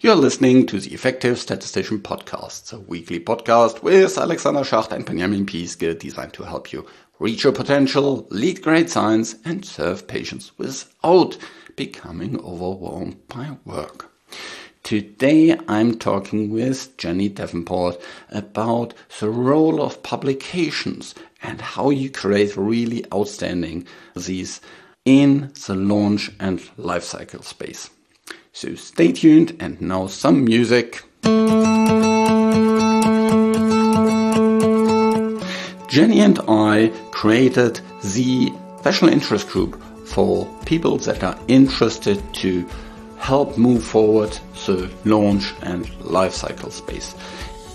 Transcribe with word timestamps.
You're 0.00 0.14
listening 0.14 0.66
to 0.66 0.78
the 0.78 0.94
Effective 0.94 1.40
Statistician 1.40 1.98
Podcast, 1.98 2.72
a 2.72 2.78
weekly 2.78 3.18
podcast 3.18 3.82
with 3.82 4.16
Alexander 4.16 4.60
Schacht 4.60 4.92
and 4.92 5.04
Benjamin 5.04 5.44
Piske 5.44 5.98
designed 5.98 6.34
to 6.34 6.44
help 6.44 6.72
you 6.72 6.86
reach 7.18 7.42
your 7.42 7.52
potential, 7.52 8.24
lead 8.30 8.62
great 8.62 8.88
science, 8.90 9.34
and 9.44 9.64
serve 9.64 10.06
patients 10.06 10.56
without 10.56 11.36
becoming 11.74 12.38
overwhelmed 12.38 13.26
by 13.26 13.56
work. 13.64 14.08
Today 14.84 15.58
I'm 15.66 15.98
talking 15.98 16.50
with 16.50 16.96
Jenny 16.96 17.28
Devenport 17.28 18.00
about 18.30 18.94
the 19.18 19.30
role 19.30 19.82
of 19.82 20.04
publications 20.04 21.12
and 21.42 21.60
how 21.60 21.90
you 21.90 22.08
create 22.08 22.56
really 22.56 23.04
outstanding 23.12 23.84
these 24.14 24.60
in 25.04 25.52
the 25.66 25.74
launch 25.74 26.30
and 26.38 26.60
lifecycle 26.78 27.42
space. 27.42 27.90
So 28.60 28.74
stay 28.74 29.12
tuned 29.12 29.56
and 29.60 29.80
now 29.80 30.08
some 30.08 30.44
music. 30.44 31.04
Jenny 35.88 36.18
and 36.18 36.40
I 36.48 36.92
created 37.12 37.80
the 38.02 38.52
special 38.80 39.10
interest 39.10 39.48
group 39.50 39.80
for 40.08 40.44
people 40.66 40.98
that 40.98 41.22
are 41.22 41.38
interested 41.46 42.20
to 42.42 42.68
help 43.18 43.56
move 43.56 43.84
forward 43.84 44.36
the 44.66 44.90
launch 45.04 45.54
and 45.62 45.86
lifecycle 46.02 46.72
space. 46.72 47.14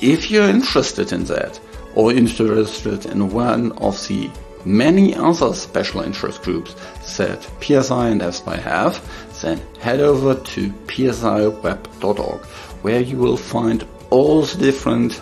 If 0.01 0.29
you're 0.29 0.49
interested 0.49 1.13
in 1.13 1.23
that 1.25 1.61
or 1.95 2.11
interested 2.11 3.05
in 3.05 3.29
one 3.29 3.71
of 3.77 4.05
the 4.09 4.29
many 4.65 5.15
other 5.15 5.53
special 5.53 6.01
interest 6.01 6.41
groups 6.43 6.75
that 7.17 7.41
PSI 7.61 8.09
and 8.09 8.21
EFSPI 8.21 8.59
have, 8.59 9.01
then 9.43 9.61
head 9.79 9.99
over 9.99 10.33
to 10.35 10.69
psiweb.org 10.87 12.45
where 12.81 13.01
you 13.01 13.17
will 13.17 13.37
find 13.37 13.85
all 14.09 14.41
the 14.41 14.57
different 14.57 15.21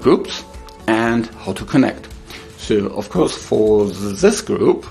groups 0.00 0.44
and 0.86 1.26
how 1.26 1.52
to 1.52 1.64
connect. 1.64 2.08
So 2.58 2.86
of 2.88 3.08
course 3.10 3.36
for 3.36 3.86
this 3.86 4.40
group, 4.40 4.86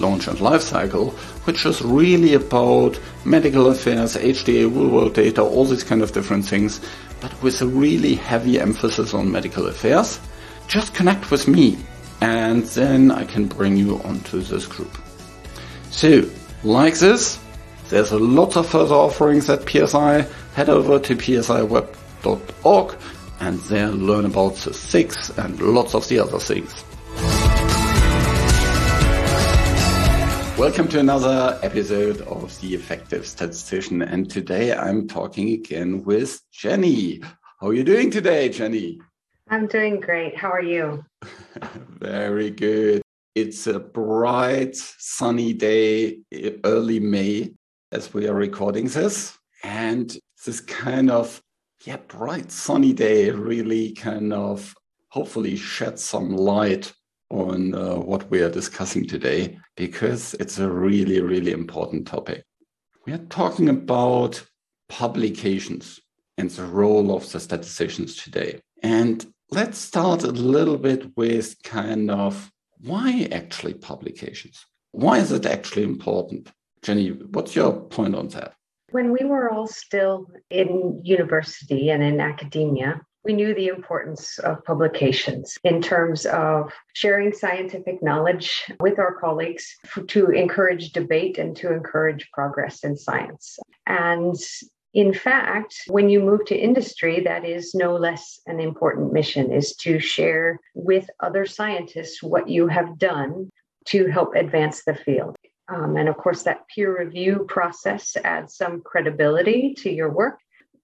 Launch 0.00 0.28
and 0.28 0.38
Lifecycle, 0.38 1.12
which 1.46 1.64
is 1.66 1.82
really 1.82 2.34
about 2.34 2.98
medical 3.24 3.68
affairs, 3.68 4.16
HTA, 4.16 4.72
real 4.72 4.88
world 4.88 5.14
data, 5.14 5.42
all 5.42 5.64
these 5.64 5.82
kind 5.82 6.02
of 6.02 6.12
different 6.12 6.44
things, 6.44 6.80
but 7.20 7.42
with 7.42 7.60
a 7.62 7.66
really 7.66 8.14
heavy 8.14 8.60
emphasis 8.60 9.14
on 9.14 9.30
medical 9.30 9.66
affairs, 9.66 10.20
just 10.68 10.94
connect 10.94 11.30
with 11.30 11.48
me 11.48 11.78
and 12.20 12.64
then 12.64 13.10
I 13.10 13.24
can 13.24 13.46
bring 13.46 13.76
you 13.76 14.00
onto 14.02 14.40
this 14.40 14.66
group. 14.66 14.96
So, 15.90 16.28
like 16.64 16.98
this, 16.98 17.38
there's 17.90 18.12
a 18.12 18.18
lot 18.18 18.56
of 18.56 18.68
further 18.68 18.94
offerings 18.94 19.48
at 19.48 19.68
PSI. 19.68 20.26
Head 20.54 20.68
over 20.68 20.98
to 20.98 21.16
psiweb.org 21.16 22.96
and 23.40 23.58
there 23.60 23.88
learn 23.88 24.26
about 24.26 24.56
the 24.56 24.70
SIGs 24.72 25.38
and 25.42 25.60
lots 25.60 25.94
of 25.94 26.06
the 26.08 26.18
other 26.18 26.38
things. 26.38 26.84
Welcome 30.58 30.88
to 30.88 30.98
another 30.98 31.58
episode 31.62 32.20
of 32.22 32.60
The 32.60 32.74
Effective 32.74 33.26
Statistician. 33.26 34.02
And 34.02 34.28
today 34.28 34.74
I'm 34.74 35.08
talking 35.08 35.50
again 35.50 36.04
with 36.04 36.42
Jenny. 36.52 37.20
How 37.60 37.68
are 37.68 37.74
you 37.74 37.84
doing 37.84 38.10
today, 38.10 38.50
Jenny? 38.50 39.00
I'm 39.48 39.66
doing 39.66 40.00
great. 40.00 40.36
How 40.36 40.50
are 40.50 40.62
you? 40.62 41.04
Very 42.00 42.50
good. 42.50 43.02
It's 43.34 43.66
a 43.68 43.78
bright, 43.78 44.74
sunny 44.74 45.52
day, 45.52 46.18
early 46.64 46.98
May, 46.98 47.52
as 47.92 48.12
we 48.12 48.28
are 48.28 48.34
recording 48.34 48.86
this. 48.88 49.38
And 49.64 50.16
this 50.44 50.60
kind 50.60 51.10
of, 51.10 51.42
yeah, 51.84 51.96
bright, 51.96 52.52
sunny 52.52 52.92
day 52.92 53.30
really 53.30 53.92
kind 53.92 54.32
of 54.32 54.74
hopefully 55.08 55.56
shed 55.56 55.98
some 55.98 56.36
light 56.36 56.92
on 57.30 57.74
uh, 57.74 57.96
what 57.96 58.30
we 58.30 58.40
are 58.42 58.50
discussing 58.50 59.06
today 59.06 59.58
because 59.76 60.34
it's 60.34 60.58
a 60.58 60.70
really, 60.70 61.20
really 61.20 61.52
important 61.52 62.06
topic. 62.06 62.44
We 63.06 63.12
are 63.12 63.26
talking 63.30 63.68
about 63.68 64.42
publications 64.88 66.00
and 66.36 66.50
the 66.50 66.64
role 66.64 67.14
of 67.14 67.30
the 67.30 67.40
statisticians 67.40 68.16
today. 68.16 68.60
And 68.82 69.26
let's 69.50 69.78
start 69.78 70.22
a 70.22 70.30
little 70.30 70.78
bit 70.78 71.16
with 71.16 71.60
kind 71.62 72.10
of 72.10 72.50
why 72.80 73.28
actually 73.32 73.74
publications? 73.74 74.64
Why 74.92 75.18
is 75.18 75.32
it 75.32 75.46
actually 75.46 75.82
important? 75.82 76.50
Jenny, 76.82 77.10
what's 77.10 77.54
your 77.56 77.72
point 77.72 78.14
on 78.14 78.28
that? 78.28 78.54
When 78.90 79.12
we 79.12 79.24
were 79.24 79.50
all 79.50 79.66
still 79.66 80.26
in 80.50 81.00
university 81.04 81.90
and 81.90 82.02
in 82.02 82.20
academia, 82.20 83.02
we 83.24 83.34
knew 83.34 83.54
the 83.54 83.66
importance 83.66 84.38
of 84.38 84.64
publications 84.64 85.58
in 85.64 85.82
terms 85.82 86.24
of 86.24 86.72
sharing 86.94 87.32
scientific 87.32 88.02
knowledge 88.02 88.64
with 88.80 88.98
our 88.98 89.14
colleagues 89.14 89.76
to 90.06 90.30
encourage 90.30 90.92
debate 90.92 91.36
and 91.36 91.54
to 91.56 91.72
encourage 91.72 92.30
progress 92.32 92.84
in 92.84 92.96
science. 92.96 93.58
And 93.86 94.34
in 94.94 95.12
fact, 95.12 95.82
when 95.88 96.08
you 96.08 96.20
move 96.20 96.46
to 96.46 96.56
industry, 96.56 97.20
that 97.20 97.44
is 97.44 97.74
no 97.74 97.94
less 97.96 98.40
an 98.46 98.60
important 98.60 99.12
mission 99.12 99.52
is 99.52 99.76
to 99.76 100.00
share 100.00 100.58
with 100.74 101.10
other 101.20 101.44
scientists 101.44 102.22
what 102.22 102.48
you 102.48 102.68
have 102.68 102.98
done 102.98 103.50
to 103.86 104.06
help 104.06 104.34
advance 104.34 104.84
the 104.84 104.94
field. 104.94 105.36
Um, 105.68 105.96
and 105.96 106.08
of 106.08 106.16
course, 106.16 106.44
that 106.44 106.66
peer 106.68 106.98
review 106.98 107.44
process 107.48 108.16
adds 108.24 108.56
some 108.56 108.80
credibility 108.80 109.74
to 109.78 109.90
your 109.90 110.10
work. 110.10 110.38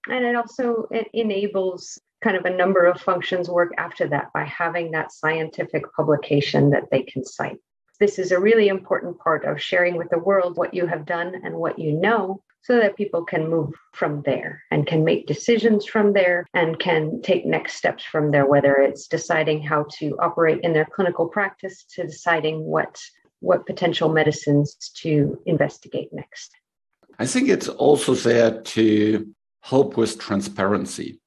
And 0.08 0.24
it 0.24 0.36
also 0.36 0.86
it 0.90 1.08
enables 1.14 1.98
kind 2.22 2.36
of 2.36 2.44
a 2.44 2.56
number 2.56 2.84
of 2.84 3.00
functions 3.00 3.48
work 3.48 3.72
after 3.78 4.06
that 4.08 4.32
by 4.32 4.44
having 4.44 4.90
that 4.90 5.12
scientific 5.12 5.84
publication 5.94 6.70
that 6.70 6.90
they 6.90 7.02
can 7.02 7.24
cite. 7.24 7.58
This 8.00 8.18
is 8.18 8.32
a 8.32 8.40
really 8.40 8.68
important 8.68 9.18
part 9.18 9.44
of 9.44 9.62
sharing 9.62 9.96
with 9.96 10.10
the 10.10 10.18
world 10.18 10.56
what 10.56 10.74
you 10.74 10.86
have 10.86 11.06
done 11.06 11.40
and 11.44 11.54
what 11.54 11.78
you 11.78 11.92
know 11.92 12.42
so 12.62 12.78
that 12.78 12.96
people 12.96 13.24
can 13.24 13.48
move 13.48 13.74
from 13.92 14.22
there 14.22 14.62
and 14.70 14.86
can 14.86 15.04
make 15.04 15.26
decisions 15.26 15.84
from 15.84 16.14
there 16.14 16.46
and 16.54 16.78
can 16.78 17.20
take 17.20 17.44
next 17.44 17.74
steps 17.74 18.02
from 18.02 18.30
there, 18.30 18.46
whether 18.46 18.76
it's 18.76 19.06
deciding 19.06 19.62
how 19.62 19.86
to 19.98 20.16
operate 20.18 20.60
in 20.62 20.72
their 20.72 20.86
clinical 20.86 21.28
practice 21.28 21.84
to 21.94 22.04
deciding 22.04 22.64
what 22.64 22.98
what 23.44 23.66
potential 23.66 24.08
medicines 24.08 24.76
to 25.02 25.38
investigate 25.46 26.08
next. 26.12 26.50
I 27.18 27.26
think 27.26 27.48
it's 27.48 27.68
also 27.68 28.14
there 28.14 28.60
to 28.62 29.28
help 29.62 29.96
with 29.96 30.18
transparency 30.18 31.20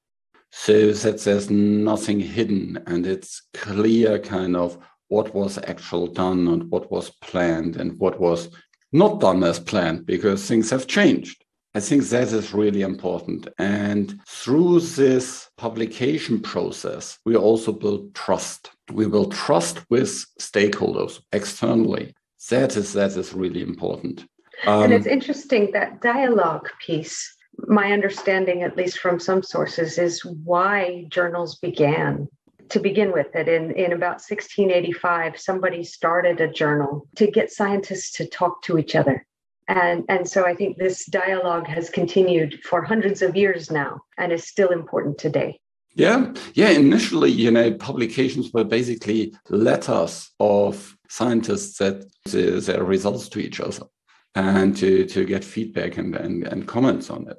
so 0.50 0.92
that 0.92 1.20
there's 1.20 1.50
nothing 1.50 2.20
hidden 2.20 2.82
and 2.86 3.06
it's 3.06 3.42
clear 3.54 4.18
kind 4.18 4.56
of 4.56 4.78
what 5.08 5.34
was 5.34 5.58
actual 5.58 6.06
done 6.06 6.48
and 6.48 6.70
what 6.70 6.90
was 6.90 7.10
planned 7.22 7.76
and 7.76 7.98
what 7.98 8.20
was 8.20 8.50
not 8.92 9.20
done 9.20 9.42
as 9.44 9.58
planned 9.58 10.04
because 10.04 10.46
things 10.46 10.70
have 10.70 10.86
changed. 10.86 11.44
I 11.74 11.80
think 11.80 12.04
that 12.04 12.32
is 12.32 12.54
really 12.54 12.82
important. 12.82 13.48
And 13.58 14.18
through 14.26 14.80
this 14.80 15.48
publication 15.56 16.40
process, 16.40 17.18
we 17.24 17.36
also 17.36 17.72
build 17.72 18.14
trust. 18.14 18.70
We 18.92 19.06
build 19.06 19.32
trust 19.32 19.84
with 19.90 20.24
stakeholders 20.40 21.20
externally. 21.32 22.14
That 22.50 22.76
is 22.76 22.92
that 22.94 23.16
is 23.16 23.34
really 23.34 23.62
important. 23.62 24.24
Um, 24.66 24.84
and 24.84 24.92
it's 24.92 25.06
interesting 25.06 25.70
that 25.72 26.00
dialogue 26.00 26.68
piece. 26.84 27.34
My 27.66 27.92
understanding, 27.92 28.62
at 28.62 28.76
least 28.76 29.00
from 29.00 29.18
some 29.18 29.42
sources, 29.42 29.98
is 29.98 30.24
why 30.24 31.06
journals 31.08 31.56
began 31.56 32.28
to 32.70 32.80
begin 32.80 33.12
with 33.12 33.32
that 33.32 33.48
in, 33.48 33.72
in 33.72 33.92
about 33.92 34.20
1685 34.20 35.38
somebody 35.40 35.82
started 35.82 36.40
a 36.40 36.52
journal 36.52 37.08
to 37.16 37.26
get 37.26 37.50
scientists 37.50 38.12
to 38.12 38.26
talk 38.26 38.62
to 38.62 38.78
each 38.78 38.94
other 38.94 39.26
and 39.68 40.04
and 40.08 40.28
so 40.28 40.44
i 40.46 40.54
think 40.54 40.76
this 40.76 41.06
dialogue 41.06 41.66
has 41.66 41.90
continued 41.90 42.60
for 42.64 42.82
hundreds 42.82 43.22
of 43.22 43.36
years 43.36 43.70
now 43.70 44.00
and 44.16 44.32
is 44.32 44.48
still 44.48 44.70
important 44.70 45.18
today. 45.18 45.60
Yeah. 45.94 46.32
Yeah 46.54 46.70
initially 46.70 47.30
you 47.30 47.50
know 47.50 47.72
publications 47.74 48.52
were 48.52 48.64
basically 48.64 49.34
letters 49.48 50.30
of 50.40 50.96
scientists 51.08 51.78
that 51.78 52.04
their 52.24 52.84
results 52.84 53.28
to 53.30 53.38
each 53.40 53.60
other 53.60 53.86
and 54.34 54.76
to 54.76 55.06
to 55.06 55.24
get 55.24 55.44
feedback 55.44 55.98
and, 55.98 56.14
and 56.14 56.46
and 56.46 56.68
comments 56.68 57.10
on 57.10 57.28
it. 57.28 57.38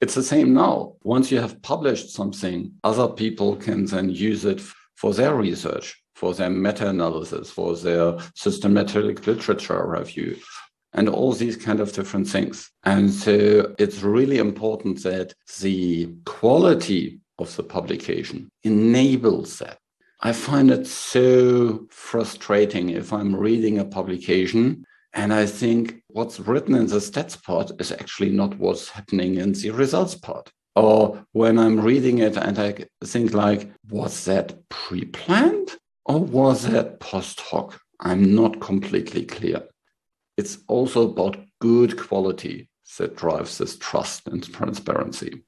It's 0.00 0.14
the 0.14 0.22
same 0.22 0.54
now. 0.54 0.94
Once 1.02 1.30
you 1.30 1.40
have 1.40 1.60
published 1.60 2.10
something, 2.10 2.72
other 2.82 3.08
people 3.08 3.56
can 3.56 3.84
then 3.84 4.08
use 4.08 4.46
it 4.46 4.60
for 4.96 5.12
their 5.12 5.34
research, 5.34 6.02
for 6.14 6.32
their 6.34 6.48
meta 6.48 6.88
analysis, 6.88 7.50
for 7.50 7.76
their 7.76 8.16
systematic 8.34 9.26
literature 9.26 9.86
review, 9.86 10.36
and 10.92 11.08
all 11.08 11.32
these 11.32 11.56
kind 11.56 11.80
of 11.80 11.92
different 11.92 12.28
things. 12.28 12.70
And 12.84 13.10
so 13.10 13.74
it's 13.78 14.02
really 14.02 14.38
important 14.38 15.02
that 15.04 15.32
the 15.60 16.12
quality 16.24 17.20
of 17.38 17.54
the 17.56 17.62
publication 17.62 18.50
enables 18.64 19.58
that. 19.60 19.78
I 20.20 20.32
find 20.32 20.70
it 20.70 20.86
so 20.86 21.86
frustrating 21.90 22.90
if 22.90 23.12
I'm 23.12 23.34
reading 23.34 23.78
a 23.78 23.84
publication 23.84 24.84
and 25.12 25.32
I 25.32 25.46
think 25.46 26.02
what's 26.08 26.38
written 26.38 26.74
in 26.74 26.86
the 26.86 26.96
stats 26.96 27.42
part 27.42 27.70
is 27.80 27.90
actually 27.90 28.30
not 28.30 28.58
what's 28.58 28.90
happening 28.90 29.36
in 29.36 29.52
the 29.52 29.70
results 29.70 30.14
part. 30.14 30.52
Or 30.76 31.24
when 31.32 31.58
I'm 31.58 31.80
reading 31.80 32.18
it 32.18 32.36
and 32.36 32.58
I 32.58 32.84
think 33.04 33.32
like, 33.32 33.72
was 33.88 34.24
that 34.26 34.68
pre-planned 34.68 35.76
or 36.04 36.20
was 36.20 36.66
that 36.68 37.00
post 37.00 37.40
hoc? 37.40 37.80
I'm 37.98 38.34
not 38.34 38.60
completely 38.60 39.24
clear. 39.24 39.62
It's 40.40 40.56
also 40.68 41.10
about 41.10 41.36
good 41.60 41.98
quality 41.98 42.70
that 42.96 43.14
drives 43.14 43.58
this 43.58 43.76
trust 43.76 44.26
and 44.26 44.42
transparency. 44.42 45.44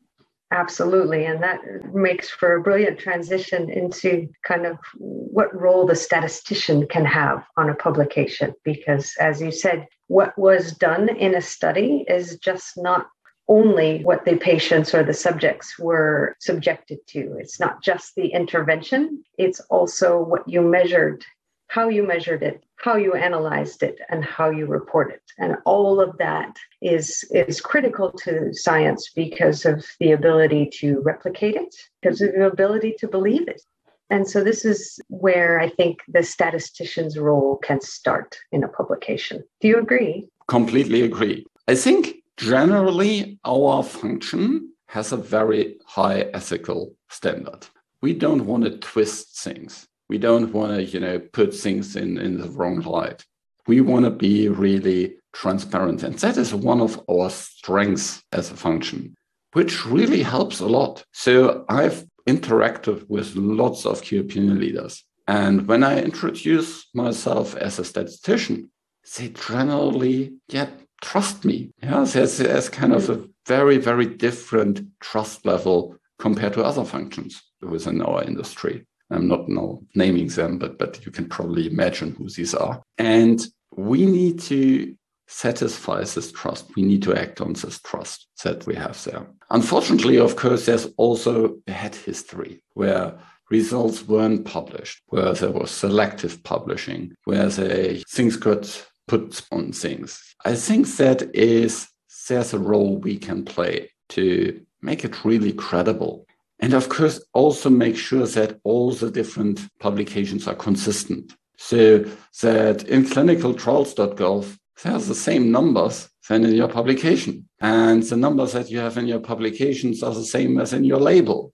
Absolutely. 0.51 1.25
And 1.25 1.43
that 1.43 1.61
makes 1.95 2.29
for 2.29 2.57
a 2.57 2.61
brilliant 2.61 2.99
transition 2.99 3.71
into 3.71 4.29
kind 4.47 4.67
of 4.67 4.77
what 4.99 5.59
role 5.59 5.87
the 5.87 5.97
statistician 5.97 6.87
can 6.89 7.07
have 7.07 7.43
on 7.57 7.71
a 7.71 7.75
publication. 7.75 8.53
Because 8.67 9.15
as 9.19 9.41
you 9.41 9.51
said, 9.51 9.89
what 10.09 10.39
was 10.39 10.73
done 10.73 11.09
in 11.09 11.35
a 11.37 11.41
study 11.41 12.05
is 12.07 12.37
just 12.37 12.75
not 12.77 13.07
only 13.49 14.05
what 14.05 14.27
the 14.27 14.37
patients 14.37 14.95
or 14.95 15.03
the 15.03 15.15
subjects 15.15 15.79
were 15.79 16.37
subjected 16.39 16.99
to. 17.13 17.39
It's 17.41 17.59
not 17.59 17.83
just 17.83 18.15
the 18.15 18.27
intervention, 18.27 19.25
it's 19.39 19.61
also 19.71 20.23
what 20.23 20.47
you 20.47 20.61
measured, 20.61 21.25
how 21.69 21.89
you 21.89 22.07
measured 22.07 22.43
it, 22.43 22.63
how 22.83 22.97
you 22.97 23.15
analyzed 23.15 23.85
it 23.85 24.01
and 24.11 24.25
how 24.25 24.51
you 24.51 24.67
report 24.67 25.13
it. 25.13 25.23
And 25.39 25.57
all 25.65 26.01
of 26.01 26.19
that 26.19 26.57
is 26.83 27.25
is 27.31 27.61
critical 27.61 28.11
to 28.25 28.53
science 28.53 29.11
because 29.15 29.65
of 29.65 29.87
the 30.01 30.11
ability 30.11 30.69
to 30.81 31.01
replicate 31.03 31.55
it 31.55 31.75
because 32.01 32.21
of 32.21 32.33
the 32.33 32.47
ability 32.47 32.97
to 32.99 33.07
believe 33.07 33.47
it. 33.47 33.63
And 34.11 34.29
so 34.29 34.45
this 34.45 34.65
is 34.65 35.01
where 35.09 35.61
i 35.61 35.69
think 35.79 36.01
the 36.17 36.23
statistician's 36.23 37.17
role 37.17 37.57
can 37.69 37.81
start 37.81 38.37
in 38.51 38.65
a 38.65 38.69
publication. 38.69 39.45
Do 39.61 39.69
you 39.69 39.79
agree? 39.79 40.27
Completely 40.49 41.03
agree. 41.03 41.47
I 41.69 41.77
think 41.77 42.17
generally 42.37 43.39
our 43.45 43.83
function 43.85 44.73
has 44.87 45.13
a 45.13 45.17
very 45.37 45.79
high 45.87 46.21
ethical 46.35 46.95
standard. 47.09 47.63
We 48.03 48.13
don't 48.13 48.45
want 48.45 48.65
to 48.65 48.79
twist 48.79 49.39
things 49.45 49.87
we 50.13 50.19
don't 50.19 50.53
want 50.53 50.73
to, 50.75 50.85
you 50.85 51.01
know, 51.01 51.19
put 51.19 51.55
things 51.55 51.97
in, 51.97 52.19
in 52.19 52.37
the 52.37 52.51
wrong 52.51 52.81
light. 52.81 53.25
We 53.67 53.81
want 53.81 54.05
to 54.05 54.11
be 54.11 54.47
really 54.67 55.17
transparent. 55.33 56.03
And 56.03 56.15
that 56.19 56.37
is 56.37 56.55
one 56.55 56.83
of 56.83 57.01
our 57.11 57.31
strengths 57.31 58.23
as 58.31 58.51
a 58.51 58.57
function, 58.67 59.15
which 59.55 59.87
really 59.87 60.23
helps 60.23 60.61
a 60.61 60.67
lot. 60.67 61.03
So 61.13 61.65
I've 61.71 62.05
interacted 62.29 63.09
with 63.09 63.35
lots 63.37 63.87
of 63.87 64.03
key 64.03 64.19
opinion 64.19 64.61
leaders. 64.61 65.03
And 65.27 65.67
when 65.67 65.83
I 65.83 66.03
introduce 66.03 66.71
myself 66.93 67.57
as 67.57 67.79
a 67.79 67.85
statistician, 67.85 68.71
they 69.17 69.29
generally, 69.29 70.35
yeah, 70.49 70.69
trust 71.01 71.47
me. 71.47 71.71
Yeah, 71.83 72.05
there's, 72.05 72.37
there's 72.37 72.69
kind 72.69 72.93
of 72.93 73.09
a 73.09 73.25
very, 73.47 73.79
very 73.79 74.05
different 74.27 74.83
trust 75.01 75.47
level 75.47 75.97
compared 76.19 76.53
to 76.53 76.63
other 76.63 76.85
functions 76.85 77.43
within 77.63 78.03
our 78.03 78.23
industry. 78.23 78.85
I'm 79.15 79.29
not 79.29 79.49
now 79.49 79.81
naming 79.95 80.29
them, 80.29 80.59
but 80.59 80.79
but 80.79 81.05
you 81.05 81.13
can 81.13 81.29
probably 81.29 81.67
imagine 81.67 82.15
who 82.15 82.29
these 82.29 82.55
are. 82.55 82.83
And 82.99 83.41
we 83.77 84.07
need 84.07 84.41
to 84.41 84.95
satisfy 85.27 86.01
this 86.01 86.31
trust. 86.33 86.75
We 86.77 86.83
need 86.83 87.03
to 87.05 87.15
act 87.15 87.41
on 87.41 87.55
this 87.55 87.81
trust 87.81 88.29
that 88.45 88.67
we 88.67 88.75
have 88.75 89.03
there. 89.05 89.27
Unfortunately, 89.51 90.19
of 90.19 90.37
course, 90.37 90.67
there's 90.67 90.89
also 90.97 91.57
bad 91.67 91.95
history 91.95 92.63
where 92.75 93.19
results 93.51 94.07
weren't 94.07 94.45
published, 94.45 95.03
where 95.09 95.33
there 95.33 95.51
was 95.51 95.71
selective 95.71 96.43
publishing, 96.43 97.15
where 97.25 97.49
they 97.49 98.03
things 98.11 98.37
got 98.37 98.87
put 99.09 99.43
on 99.51 99.73
things. 99.73 100.35
I 100.45 100.55
think 100.55 100.87
that 100.97 101.35
is 101.35 101.89
there's 102.29 102.53
a 102.53 102.59
role 102.59 102.97
we 102.97 103.19
can 103.19 103.45
play 103.45 103.91
to 104.11 104.61
make 104.81 105.05
it 105.05 105.25
really 105.25 105.53
credible 105.53 106.27
and 106.63 106.75
of 106.75 106.89
course, 106.89 107.21
also 107.35 107.69
make 107.69 107.97
sure 107.97 108.25
that 108.25 108.61
all 108.63 108.93
the 108.93 109.11
different 109.11 109.61
publications 109.81 110.47
are 110.47 110.55
consistent. 110.55 111.35
So 111.57 112.05
that 112.41 112.85
in 112.85 113.05
clinicaltrials.gov, 113.05 114.57
there's 114.85 115.09
the 115.09 115.15
same 115.15 115.51
numbers 115.51 116.09
than 116.29 116.45
in 116.45 116.55
your 116.55 116.69
publication. 116.69 117.49
And 117.61 118.05
the 118.05 118.17
numbers 118.17 118.53
that 118.53 118.71
you 118.71 118.79
have 118.79 118.97
in 118.97 119.09
your 119.09 119.19
publications 119.19 120.05
are 120.05 120.15
the 120.15 120.25
same 120.25 120.61
as 120.61 120.73
in 120.73 120.85
your 120.85 121.01
label 121.01 121.53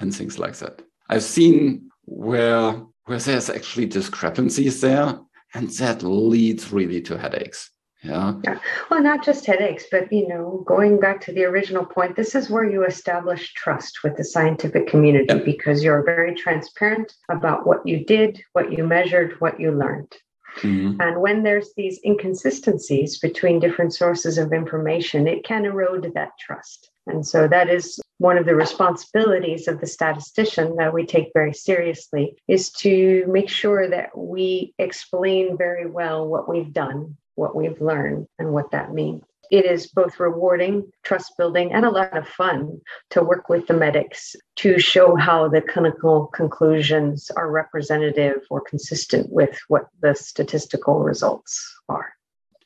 and 0.00 0.12
things 0.12 0.36
like 0.36 0.56
that. 0.56 0.82
I've 1.08 1.22
seen 1.22 1.90
where, 2.06 2.82
where 3.04 3.18
there's 3.18 3.50
actually 3.50 3.86
discrepancies 3.86 4.80
there, 4.80 5.16
and 5.54 5.70
that 5.70 6.02
leads 6.02 6.72
really 6.72 7.00
to 7.02 7.16
headaches. 7.16 7.70
Yeah. 8.02 8.34
yeah. 8.44 8.58
Well, 8.90 9.02
not 9.02 9.24
just 9.24 9.44
headaches, 9.44 9.84
but 9.90 10.12
you 10.12 10.26
know, 10.26 10.64
going 10.66 10.98
back 10.98 11.20
to 11.22 11.32
the 11.32 11.44
original 11.44 11.84
point, 11.84 12.16
this 12.16 12.34
is 12.34 12.48
where 12.48 12.64
you 12.64 12.84
establish 12.84 13.52
trust 13.54 14.02
with 14.02 14.16
the 14.16 14.24
scientific 14.24 14.86
community 14.86 15.38
because 15.40 15.84
you're 15.84 16.02
very 16.02 16.34
transparent 16.34 17.12
about 17.28 17.66
what 17.66 17.86
you 17.86 18.04
did, 18.04 18.42
what 18.52 18.72
you 18.72 18.86
measured, 18.86 19.38
what 19.40 19.60
you 19.60 19.72
learned. 19.72 20.12
Mm-hmm. 20.58 21.00
And 21.00 21.20
when 21.20 21.42
there's 21.42 21.72
these 21.76 22.00
inconsistencies 22.04 23.18
between 23.18 23.60
different 23.60 23.94
sources 23.94 24.38
of 24.38 24.52
information, 24.52 25.28
it 25.28 25.44
can 25.44 25.64
erode 25.64 26.10
that 26.14 26.32
trust. 26.38 26.90
And 27.06 27.26
so 27.26 27.48
that 27.48 27.68
is 27.68 28.00
one 28.18 28.36
of 28.36 28.46
the 28.46 28.54
responsibilities 28.54 29.68
of 29.68 29.80
the 29.80 29.86
statistician 29.86 30.76
that 30.76 30.92
we 30.92 31.06
take 31.06 31.30
very 31.34 31.54
seriously 31.54 32.36
is 32.48 32.70
to 32.70 33.24
make 33.28 33.48
sure 33.48 33.88
that 33.88 34.16
we 34.16 34.74
explain 34.78 35.56
very 35.56 35.88
well 35.88 36.26
what 36.26 36.48
we've 36.48 36.72
done 36.72 37.16
what 37.40 37.56
we've 37.56 37.80
learned 37.80 38.26
and 38.38 38.52
what 38.52 38.70
that 38.70 38.92
means. 38.92 39.22
It 39.50 39.64
is 39.64 39.88
both 39.88 40.20
rewarding, 40.20 40.92
trust 41.02 41.32
building, 41.36 41.72
and 41.72 41.84
a 41.84 41.90
lot 41.90 42.16
of 42.16 42.28
fun 42.28 42.80
to 43.10 43.24
work 43.24 43.48
with 43.48 43.66
the 43.66 43.74
medics 43.74 44.36
to 44.56 44.78
show 44.78 45.16
how 45.16 45.48
the 45.48 45.60
clinical 45.60 46.26
conclusions 46.28 47.30
are 47.36 47.50
representative 47.50 48.38
or 48.48 48.60
consistent 48.60 49.32
with 49.32 49.58
what 49.66 49.86
the 50.02 50.14
statistical 50.14 51.00
results 51.00 51.52
are. 51.88 52.12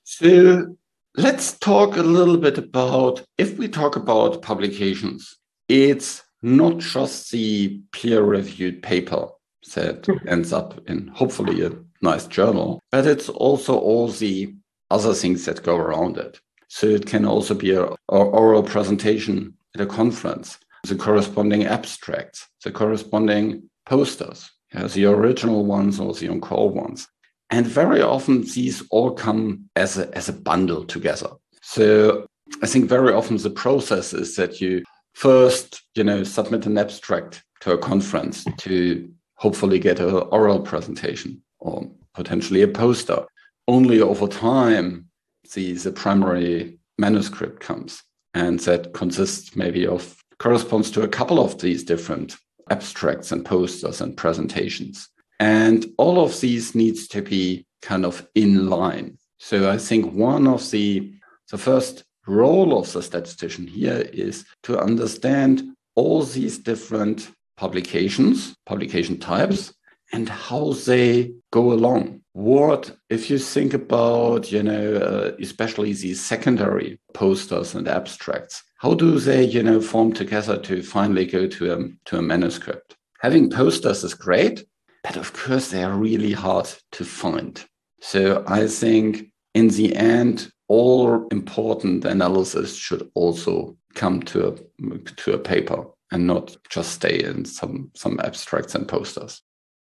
So 0.03 0.77
let's 1.17 1.59
talk 1.59 1.97
a 1.97 2.03
little 2.03 2.37
bit 2.37 2.59
about 2.59 3.23
if 3.39 3.57
we 3.57 3.69
talk 3.69 3.97
about 3.97 4.43
publications, 4.43 5.39
it's 5.69 6.23
not 6.43 6.77
just 6.79 7.31
the 7.31 7.81
peer 7.93 8.23
reviewed 8.23 8.83
paper 8.83 9.29
that 9.75 10.03
mm-hmm. 10.03 10.29
ends 10.29 10.53
up 10.53 10.79
in 10.87 11.09
hopefully 11.09 11.65
a 11.65 11.73
nice 12.03 12.27
journal, 12.27 12.81
but 12.93 13.07
it's 13.07 13.31
also 13.31 13.79
all 13.79 14.09
the 14.09 14.55
other 14.95 15.15
things 15.15 15.45
that 15.45 15.63
go 15.63 15.77
around 15.77 16.17
it. 16.19 16.41
So 16.69 16.87
it 16.87 17.07
can 17.07 17.25
also 17.25 17.55
be 17.55 17.75
an 17.75 17.89
oral 18.09 18.63
presentation 18.63 19.55
at 19.75 19.81
a 19.81 19.87
conference, 19.87 20.59
the 20.85 20.97
corresponding 20.97 21.67
abstracts, 21.67 22.49
the 22.63 22.71
corresponding 22.71 23.69
posters, 23.87 24.51
yeah, 24.73 24.87
the 24.87 25.07
original 25.07 25.65
ones 25.65 26.01
or 26.01 26.15
the 26.15 26.29
encore 26.29 26.71
ones. 26.71 27.09
And 27.51 27.67
very 27.67 28.03
often 28.03 28.43
these 28.43 28.83
all 28.91 29.13
come 29.13 29.69
as 29.77 29.99
a, 29.99 30.05
as 30.17 30.29
a 30.29 30.33
bundle 30.33 30.85
together. 30.85 31.31
So 31.63 32.27
I 32.63 32.67
think 32.67 32.89
very 32.89 33.13
often 33.13 33.37
the 33.37 33.51
process 33.51 34.13
is 34.13 34.37
that 34.37 34.61
you 34.61 34.83
first, 35.15 35.83
you 35.95 36.05
know, 36.05 36.25
submit 36.25 36.67
an 36.67 36.79
abstract 36.79 37.43
to 37.61 37.73
a 37.73 37.79
conference 37.79 38.45
to 38.59 39.09
hopefully 39.37 39.79
get 39.79 40.01
an 40.01 40.15
oral 40.39 40.61
presentation 40.61 41.43
or 41.59 41.89
potentially 42.15 42.63
a 42.63 42.69
poster 42.69 43.25
only 43.69 44.01
over 44.01 44.27
time 44.27 45.09
the, 45.55 45.73
the 45.73 45.93
primary 45.93 46.79
manuscript 46.99 47.61
comes. 47.61 48.03
And 48.35 48.59
that 48.61 48.95
consists 48.95 49.55
maybe 49.55 49.87
of 49.87 50.17
corresponds 50.39 50.91
to 50.93 51.03
a 51.03 51.09
couple 51.09 51.39
of 51.39 51.61
these 51.61 51.85
different 51.85 52.37
abstracts 52.71 53.31
and 53.31 53.45
posters 53.45 54.01
and 54.01 54.17
presentations. 54.17 55.09
And 55.39 55.87
all 55.99 56.23
of 56.23 56.41
these 56.41 56.75
needs 56.75 57.07
to 57.09 57.23
be 57.23 57.67
kind 57.83 58.05
of 58.05 58.27
in 58.35 58.69
line. 58.69 59.19
So 59.39 59.71
I 59.71 59.79
think 59.79 60.13
one 60.13 60.47
of 60.47 60.71
the 60.71 61.13
the 61.51 61.59
first 61.59 62.05
role 62.27 62.79
of 62.79 62.91
the 62.93 63.03
statistician 63.03 63.67
here 63.67 64.09
is 64.13 64.47
to 64.63 64.81
understand 64.81 65.63
all 65.95 66.23
these 66.23 66.59
different 66.59 67.31
publications, 67.57 68.57
publication 68.65 69.19
types, 69.19 69.75
and 70.13 70.29
how 70.29 70.73
they 70.73 71.35
go 71.53 71.73
along. 71.73 72.23
What, 72.35 72.97
if 73.11 73.31
you 73.31 73.39
think 73.39 73.75
about, 73.75 74.51
you 74.51 74.63
know, 74.63 74.97
uh, 74.97 75.37
especially 75.41 75.93
these 75.93 76.21
secondary 76.21 76.99
posters 77.15 77.77
and 77.77 77.87
abstracts, 77.87 78.61
how 78.79 78.95
do 78.95 79.21
they, 79.21 79.45
you 79.45 79.63
know, 79.63 79.81
form 79.81 80.13
together 80.13 80.59
to 80.59 80.83
finally 80.83 81.27
go 81.27 81.47
to 81.47 81.73
a, 81.73 81.89
to 82.07 82.19
a 82.19 82.23
manuscript? 82.23 82.97
Having 83.21 83.51
posters 83.51 84.03
is 84.03 84.15
great, 84.15 84.65
but 85.05 85.17
of 85.17 85.33
course 85.33 85.71
they 85.71 85.85
are 85.85 85.95
really 85.95 86.33
hard 86.33 86.69
to 86.93 87.05
find. 87.05 87.65
So 88.01 88.43
I 88.49 88.67
think 88.67 89.31
in 89.55 89.69
the 89.69 89.95
end, 89.95 90.51
all 90.67 91.29
important 91.29 92.05
analysis 92.05 92.75
should 92.75 93.09
also 93.15 93.77
come 93.95 94.23
to 94.23 94.49
a 94.49 94.99
to 94.99 95.35
a 95.35 95.39
paper 95.39 95.87
and 96.11 96.27
not 96.27 96.57
just 96.69 96.93
stay 96.93 97.23
in 97.23 97.45
some 97.45 97.93
some 97.95 98.19
abstracts 98.25 98.75
and 98.75 98.89
posters. 98.89 99.41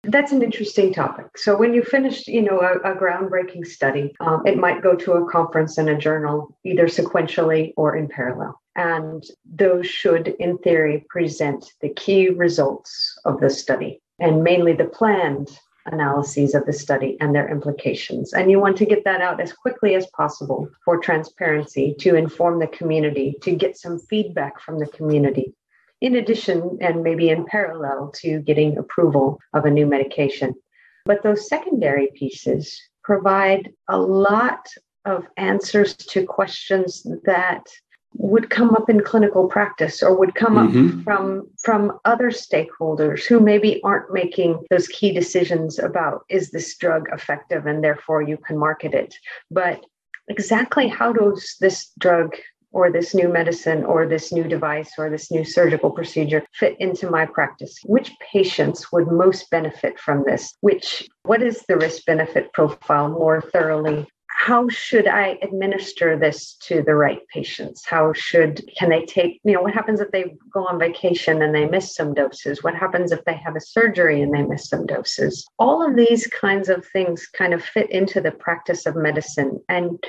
That's 0.06 0.32
an 0.32 0.42
interesting 0.42 0.92
topic. 0.92 1.38
So 1.38 1.56
when 1.56 1.72
you 1.74 1.82
finish, 1.82 2.26
you 2.26 2.42
know, 2.42 2.60
a, 2.60 2.92
a 2.92 2.96
groundbreaking 2.96 3.66
study, 3.66 4.14
um, 4.20 4.46
it 4.46 4.58
might 4.58 4.82
go 4.82 4.94
to 4.94 5.12
a 5.12 5.30
conference 5.30 5.78
and 5.78 5.88
a 5.88 5.96
journal, 5.96 6.56
either 6.64 6.86
sequentially 6.86 7.72
or 7.76 7.96
in 7.96 8.08
parallel. 8.08 8.60
And 8.76 9.24
those 9.44 9.86
should, 9.86 10.28
in 10.38 10.58
theory, 10.58 11.06
present 11.08 11.72
the 11.80 11.88
key 11.90 12.28
results 12.28 13.18
of 13.24 13.40
the 13.40 13.50
study 13.50 14.00
and 14.18 14.42
mainly 14.42 14.72
the 14.72 14.86
planned 14.86 15.58
analyses 15.86 16.54
of 16.54 16.64
the 16.66 16.72
study 16.72 17.16
and 17.20 17.34
their 17.34 17.48
implications. 17.50 18.32
And 18.32 18.50
you 18.50 18.58
want 18.58 18.76
to 18.78 18.86
get 18.86 19.04
that 19.04 19.20
out 19.20 19.40
as 19.40 19.52
quickly 19.52 19.94
as 19.94 20.06
possible 20.08 20.68
for 20.84 20.98
transparency 20.98 21.94
to 22.00 22.14
inform 22.14 22.58
the 22.58 22.66
community, 22.66 23.36
to 23.42 23.54
get 23.54 23.76
some 23.76 23.98
feedback 23.98 24.60
from 24.60 24.78
the 24.78 24.86
community. 24.86 25.54
In 26.04 26.16
addition, 26.16 26.76
and 26.82 27.02
maybe 27.02 27.30
in 27.30 27.46
parallel 27.46 28.12
to 28.16 28.40
getting 28.40 28.76
approval 28.76 29.40
of 29.54 29.64
a 29.64 29.70
new 29.70 29.86
medication. 29.86 30.52
But 31.06 31.22
those 31.22 31.48
secondary 31.48 32.08
pieces 32.14 32.78
provide 33.02 33.72
a 33.88 33.96
lot 33.96 34.68
of 35.06 35.26
answers 35.38 35.96
to 35.96 36.26
questions 36.26 37.06
that 37.24 37.64
would 38.16 38.50
come 38.50 38.74
up 38.74 38.90
in 38.90 39.00
clinical 39.00 39.48
practice 39.48 40.02
or 40.02 40.14
would 40.14 40.34
come 40.34 40.56
mm-hmm. 40.56 40.98
up 40.98 41.04
from 41.04 41.48
from 41.64 41.98
other 42.04 42.30
stakeholders 42.30 43.24
who 43.24 43.40
maybe 43.40 43.80
aren't 43.82 44.12
making 44.12 44.62
those 44.68 44.88
key 44.88 45.10
decisions 45.10 45.78
about 45.78 46.26
is 46.28 46.50
this 46.50 46.76
drug 46.76 47.08
effective 47.12 47.64
and 47.64 47.82
therefore 47.82 48.20
you 48.20 48.36
can 48.36 48.56
market 48.58 48.92
it 48.94 49.16
but 49.50 49.84
exactly 50.28 50.86
how 50.86 51.12
does 51.12 51.56
this 51.60 51.90
drug 51.98 52.36
or 52.74 52.90
this 52.90 53.14
new 53.14 53.28
medicine 53.28 53.84
or 53.84 54.06
this 54.06 54.32
new 54.32 54.44
device 54.44 54.92
or 54.98 55.08
this 55.08 55.30
new 55.30 55.44
surgical 55.44 55.90
procedure 55.90 56.44
fit 56.52 56.76
into 56.80 57.08
my 57.08 57.24
practice 57.24 57.78
which 57.84 58.12
patients 58.32 58.92
would 58.92 59.06
most 59.08 59.48
benefit 59.50 59.98
from 59.98 60.24
this 60.26 60.54
which 60.60 61.08
what 61.22 61.42
is 61.42 61.62
the 61.68 61.76
risk 61.76 62.04
benefit 62.04 62.52
profile 62.52 63.08
more 63.08 63.40
thoroughly 63.40 64.06
how 64.36 64.68
should 64.68 65.06
I 65.06 65.38
administer 65.40 66.18
this 66.18 66.54
to 66.64 66.82
the 66.82 66.94
right 66.94 67.20
patients? 67.28 67.86
How 67.86 68.12
should, 68.12 68.60
can 68.76 68.90
they 68.90 69.06
take, 69.06 69.40
you 69.42 69.52
know, 69.54 69.62
what 69.62 69.72
happens 69.72 70.00
if 70.00 70.10
they 70.10 70.34
go 70.52 70.66
on 70.66 70.78
vacation 70.78 71.40
and 71.40 71.54
they 71.54 71.66
miss 71.66 71.94
some 71.94 72.12
doses? 72.12 72.62
What 72.62 72.74
happens 72.74 73.10
if 73.10 73.24
they 73.24 73.36
have 73.36 73.56
a 73.56 73.60
surgery 73.60 74.20
and 74.20 74.34
they 74.34 74.42
miss 74.42 74.68
some 74.68 74.84
doses? 74.84 75.46
All 75.58 75.88
of 75.88 75.96
these 75.96 76.26
kinds 76.26 76.68
of 76.68 76.84
things 76.84 77.26
kind 77.26 77.54
of 77.54 77.64
fit 77.64 77.90
into 77.90 78.20
the 78.20 78.32
practice 78.32 78.84
of 78.84 78.96
medicine. 78.96 79.62
And 79.68 80.04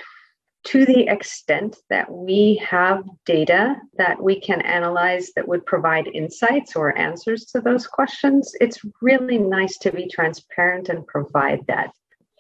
to 0.66 0.84
the 0.86 1.08
extent 1.08 1.78
that 1.90 2.12
we 2.12 2.62
have 2.68 3.04
data 3.26 3.76
that 3.98 4.22
we 4.22 4.40
can 4.40 4.62
analyze 4.62 5.32
that 5.36 5.48
would 5.48 5.66
provide 5.66 6.08
insights 6.08 6.76
or 6.76 6.98
answers 6.98 7.46
to 7.46 7.62
those 7.62 7.86
questions, 7.86 8.54
it's 8.60 8.80
really 9.02 9.38
nice 9.38 9.78
to 9.78 9.92
be 9.92 10.08
transparent 10.08 10.90
and 10.90 11.06
provide 11.06 11.66
that. 11.68 11.92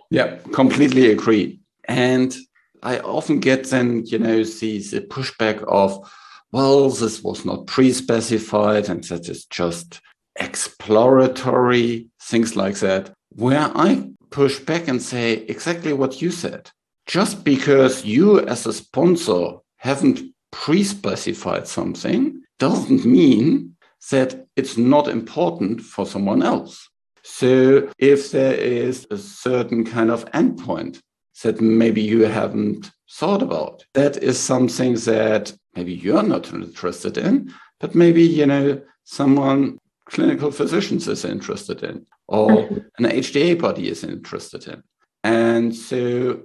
Yeah, 0.09 0.37
completely 0.53 1.11
agree. 1.11 1.59
And 1.87 2.35
I 2.81 2.99
often 2.99 3.39
get 3.39 3.69
then, 3.69 4.05
you 4.05 4.17
know, 4.17 4.43
the, 4.43 4.79
the 4.79 5.01
pushback 5.01 5.63
of, 5.63 6.11
well, 6.51 6.89
this 6.89 7.23
was 7.23 7.45
not 7.45 7.67
pre-specified 7.67 8.89
and 8.89 9.03
that 9.05 9.29
is 9.29 9.45
just 9.45 10.01
exploratory, 10.35 12.07
things 12.21 12.55
like 12.55 12.79
that, 12.79 13.11
where 13.29 13.71
I 13.75 14.09
push 14.31 14.59
back 14.59 14.87
and 14.87 15.01
say 15.01 15.33
exactly 15.33 15.93
what 15.93 16.21
you 16.21 16.31
said. 16.31 16.71
Just 17.05 17.43
because 17.43 18.05
you 18.05 18.39
as 18.47 18.65
a 18.65 18.73
sponsor 18.73 19.57
haven't 19.77 20.21
pre-specified 20.51 21.67
something 21.67 22.41
doesn't 22.59 23.05
mean 23.05 23.75
that 24.11 24.47
it's 24.55 24.77
not 24.77 25.07
important 25.07 25.81
for 25.81 26.05
someone 26.05 26.41
else. 26.41 26.89
So 27.23 27.89
if 27.97 28.31
there 28.31 28.53
is 28.53 29.07
a 29.11 29.17
certain 29.17 29.83
kind 29.83 30.11
of 30.11 30.25
endpoint 30.31 31.01
that 31.43 31.59
maybe 31.59 32.01
you 32.01 32.21
haven't 32.21 32.91
thought 33.11 33.41
about. 33.41 33.85
That 33.93 34.17
is 34.17 34.39
something 34.39 34.95
that 34.95 35.53
maybe 35.75 35.93
you're 35.93 36.23
not 36.23 36.51
interested 36.53 37.17
in, 37.17 37.53
but 37.79 37.95
maybe, 37.95 38.23
you 38.23 38.45
know, 38.45 38.81
someone 39.03 39.77
clinical 40.05 40.51
physicians 40.51 41.07
is 41.07 41.25
interested 41.25 41.83
in 41.83 42.05
or 42.27 42.49
mm-hmm. 42.49 43.05
an 43.05 43.11
HTA 43.11 43.59
body 43.59 43.89
is 43.89 44.03
interested 44.03 44.67
in. 44.67 44.83
And 45.23 45.75
so 45.75 46.43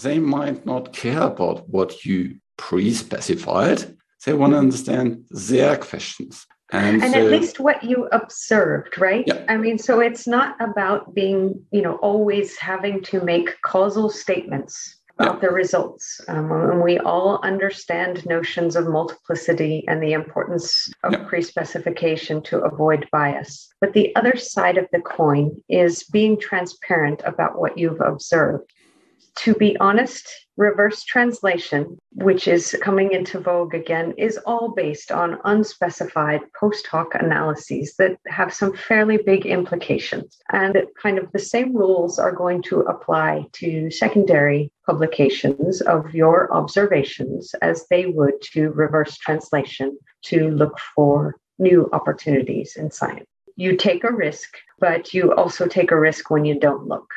they 0.00 0.18
might 0.18 0.64
not 0.64 0.92
care 0.92 1.22
about 1.22 1.68
what 1.68 2.04
you 2.04 2.36
pre-specified. 2.56 3.96
They 4.24 4.32
want 4.34 4.52
to 4.52 4.58
understand 4.58 5.24
their 5.30 5.76
questions. 5.76 6.46
And, 6.70 7.02
and 7.02 7.12
so, 7.12 7.18
at 7.18 7.30
least 7.30 7.60
what 7.60 7.84
you 7.84 8.08
observed, 8.12 8.98
right? 8.98 9.24
Yeah. 9.26 9.44
I 9.48 9.58
mean, 9.58 9.78
so 9.78 10.00
it's 10.00 10.26
not 10.26 10.56
about 10.58 11.14
being, 11.14 11.62
you 11.70 11.82
know, 11.82 11.96
always 11.96 12.56
having 12.56 13.02
to 13.02 13.20
make 13.20 13.60
causal 13.60 14.08
statements 14.08 15.00
about 15.18 15.34
yeah. 15.34 15.48
the 15.48 15.54
results. 15.54 16.20
Um, 16.28 16.50
and 16.50 16.82
we 16.82 16.98
all 16.98 17.40
understand 17.42 18.24
notions 18.24 18.74
of 18.74 18.88
multiplicity 18.88 19.84
and 19.86 20.02
the 20.02 20.14
importance 20.14 20.90
of 21.04 21.12
yeah. 21.12 21.24
pre 21.24 21.42
specification 21.42 22.42
to 22.44 22.60
avoid 22.60 23.06
bias. 23.12 23.68
But 23.82 23.92
the 23.92 24.14
other 24.16 24.36
side 24.36 24.78
of 24.78 24.86
the 24.92 25.00
coin 25.00 25.62
is 25.68 26.04
being 26.04 26.40
transparent 26.40 27.20
about 27.26 27.58
what 27.58 27.76
you've 27.76 28.00
observed 28.00 28.72
to 29.36 29.54
be 29.54 29.76
honest, 29.78 30.28
reverse 30.56 31.04
translation, 31.04 31.98
which 32.12 32.46
is 32.46 32.76
coming 32.82 33.12
into 33.12 33.40
vogue 33.40 33.74
again, 33.74 34.12
is 34.18 34.38
all 34.46 34.74
based 34.74 35.10
on 35.10 35.38
unspecified 35.44 36.40
post 36.58 36.86
hoc 36.86 37.14
analyses 37.14 37.94
that 37.98 38.18
have 38.28 38.52
some 38.52 38.74
fairly 38.76 39.16
big 39.16 39.46
implications. 39.46 40.38
And 40.52 40.76
kind 41.02 41.18
of 41.18 41.32
the 41.32 41.38
same 41.38 41.74
rules 41.74 42.18
are 42.18 42.32
going 42.32 42.62
to 42.64 42.80
apply 42.80 43.46
to 43.54 43.90
secondary 43.90 44.70
publications 44.86 45.80
of 45.80 46.14
your 46.14 46.52
observations 46.52 47.54
as 47.62 47.86
they 47.88 48.06
would 48.06 48.40
to 48.52 48.70
reverse 48.70 49.16
translation 49.16 49.98
to 50.24 50.50
look 50.50 50.78
for 50.94 51.36
new 51.58 51.88
opportunities 51.92 52.76
in 52.76 52.90
science. 52.90 53.26
You 53.56 53.76
take 53.76 54.04
a 54.04 54.12
risk, 54.12 54.56
but 54.78 55.14
you 55.14 55.32
also 55.34 55.66
take 55.66 55.90
a 55.90 55.98
risk 55.98 56.30
when 56.30 56.44
you 56.44 56.58
don't 56.58 56.86
look. 56.86 57.10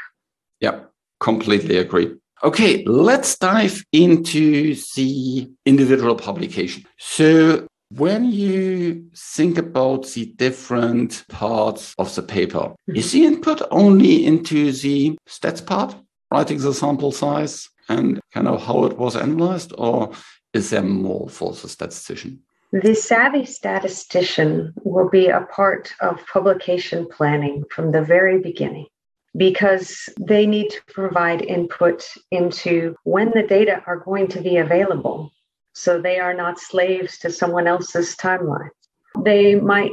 Yep. 0.59 0.91
Completely 1.19 1.77
agree. 1.77 2.13
Okay, 2.43 2.83
let's 2.85 3.37
dive 3.37 3.83
into 3.91 4.75
the 4.95 5.49
individual 5.65 6.15
publication. 6.15 6.83
So, 6.99 7.65
when 7.89 8.25
you 8.25 9.09
think 9.15 9.57
about 9.57 10.07
the 10.07 10.25
different 10.35 11.23
parts 11.29 11.95
of 11.97 12.13
the 12.13 12.21
paper, 12.21 12.59
mm-hmm. 12.59 12.95
is 12.95 13.11
the 13.11 13.25
input 13.25 13.61
only 13.71 14.25
into 14.25 14.71
the 14.71 15.17
stats 15.27 15.65
part, 15.65 15.95
writing 16.31 16.57
the 16.59 16.73
sample 16.73 17.11
size 17.11 17.69
and 17.87 18.19
kind 18.33 18.47
of 18.47 18.63
how 18.63 18.85
it 18.85 18.97
was 18.97 19.15
analyzed, 19.15 19.73
or 19.77 20.11
is 20.53 20.71
there 20.71 20.83
more 20.83 21.29
for 21.29 21.53
the 21.53 21.69
statistician? 21.69 22.41
The 22.71 22.95
savvy 22.95 23.45
statistician 23.45 24.73
will 24.83 25.09
be 25.09 25.27
a 25.27 25.47
part 25.51 25.93
of 26.01 26.25
publication 26.27 27.07
planning 27.07 27.63
from 27.69 27.91
the 27.91 28.01
very 28.01 28.39
beginning 28.39 28.87
because 29.35 30.09
they 30.19 30.45
need 30.45 30.69
to 30.69 30.81
provide 30.87 31.41
input 31.41 32.07
into 32.31 32.95
when 33.03 33.31
the 33.31 33.43
data 33.43 33.83
are 33.85 33.97
going 33.97 34.27
to 34.29 34.41
be 34.41 34.57
available. 34.57 35.31
So 35.73 36.01
they 36.01 36.19
are 36.19 36.33
not 36.33 36.59
slaves 36.59 37.17
to 37.19 37.31
someone 37.31 37.67
else's 37.67 38.15
timeline. 38.15 38.69
They 39.23 39.55
might 39.55 39.91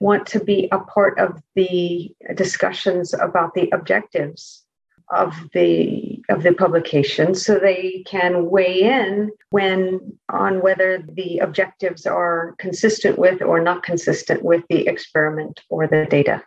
want 0.00 0.26
to 0.28 0.40
be 0.40 0.68
a 0.72 0.78
part 0.78 1.18
of 1.18 1.42
the 1.54 2.10
discussions 2.34 3.14
about 3.14 3.54
the 3.54 3.68
objectives 3.72 4.64
of 5.10 5.34
the 5.54 6.22
of 6.28 6.42
the 6.42 6.52
publication 6.52 7.34
so 7.34 7.58
they 7.58 8.04
can 8.06 8.50
weigh 8.50 8.82
in 8.82 9.30
when 9.48 10.18
on 10.28 10.60
whether 10.60 11.02
the 11.12 11.38
objectives 11.38 12.04
are 12.04 12.54
consistent 12.58 13.18
with 13.18 13.40
or 13.40 13.58
not 13.58 13.82
consistent 13.82 14.42
with 14.42 14.62
the 14.68 14.86
experiment 14.86 15.60
or 15.70 15.86
the 15.86 16.04
data 16.10 16.42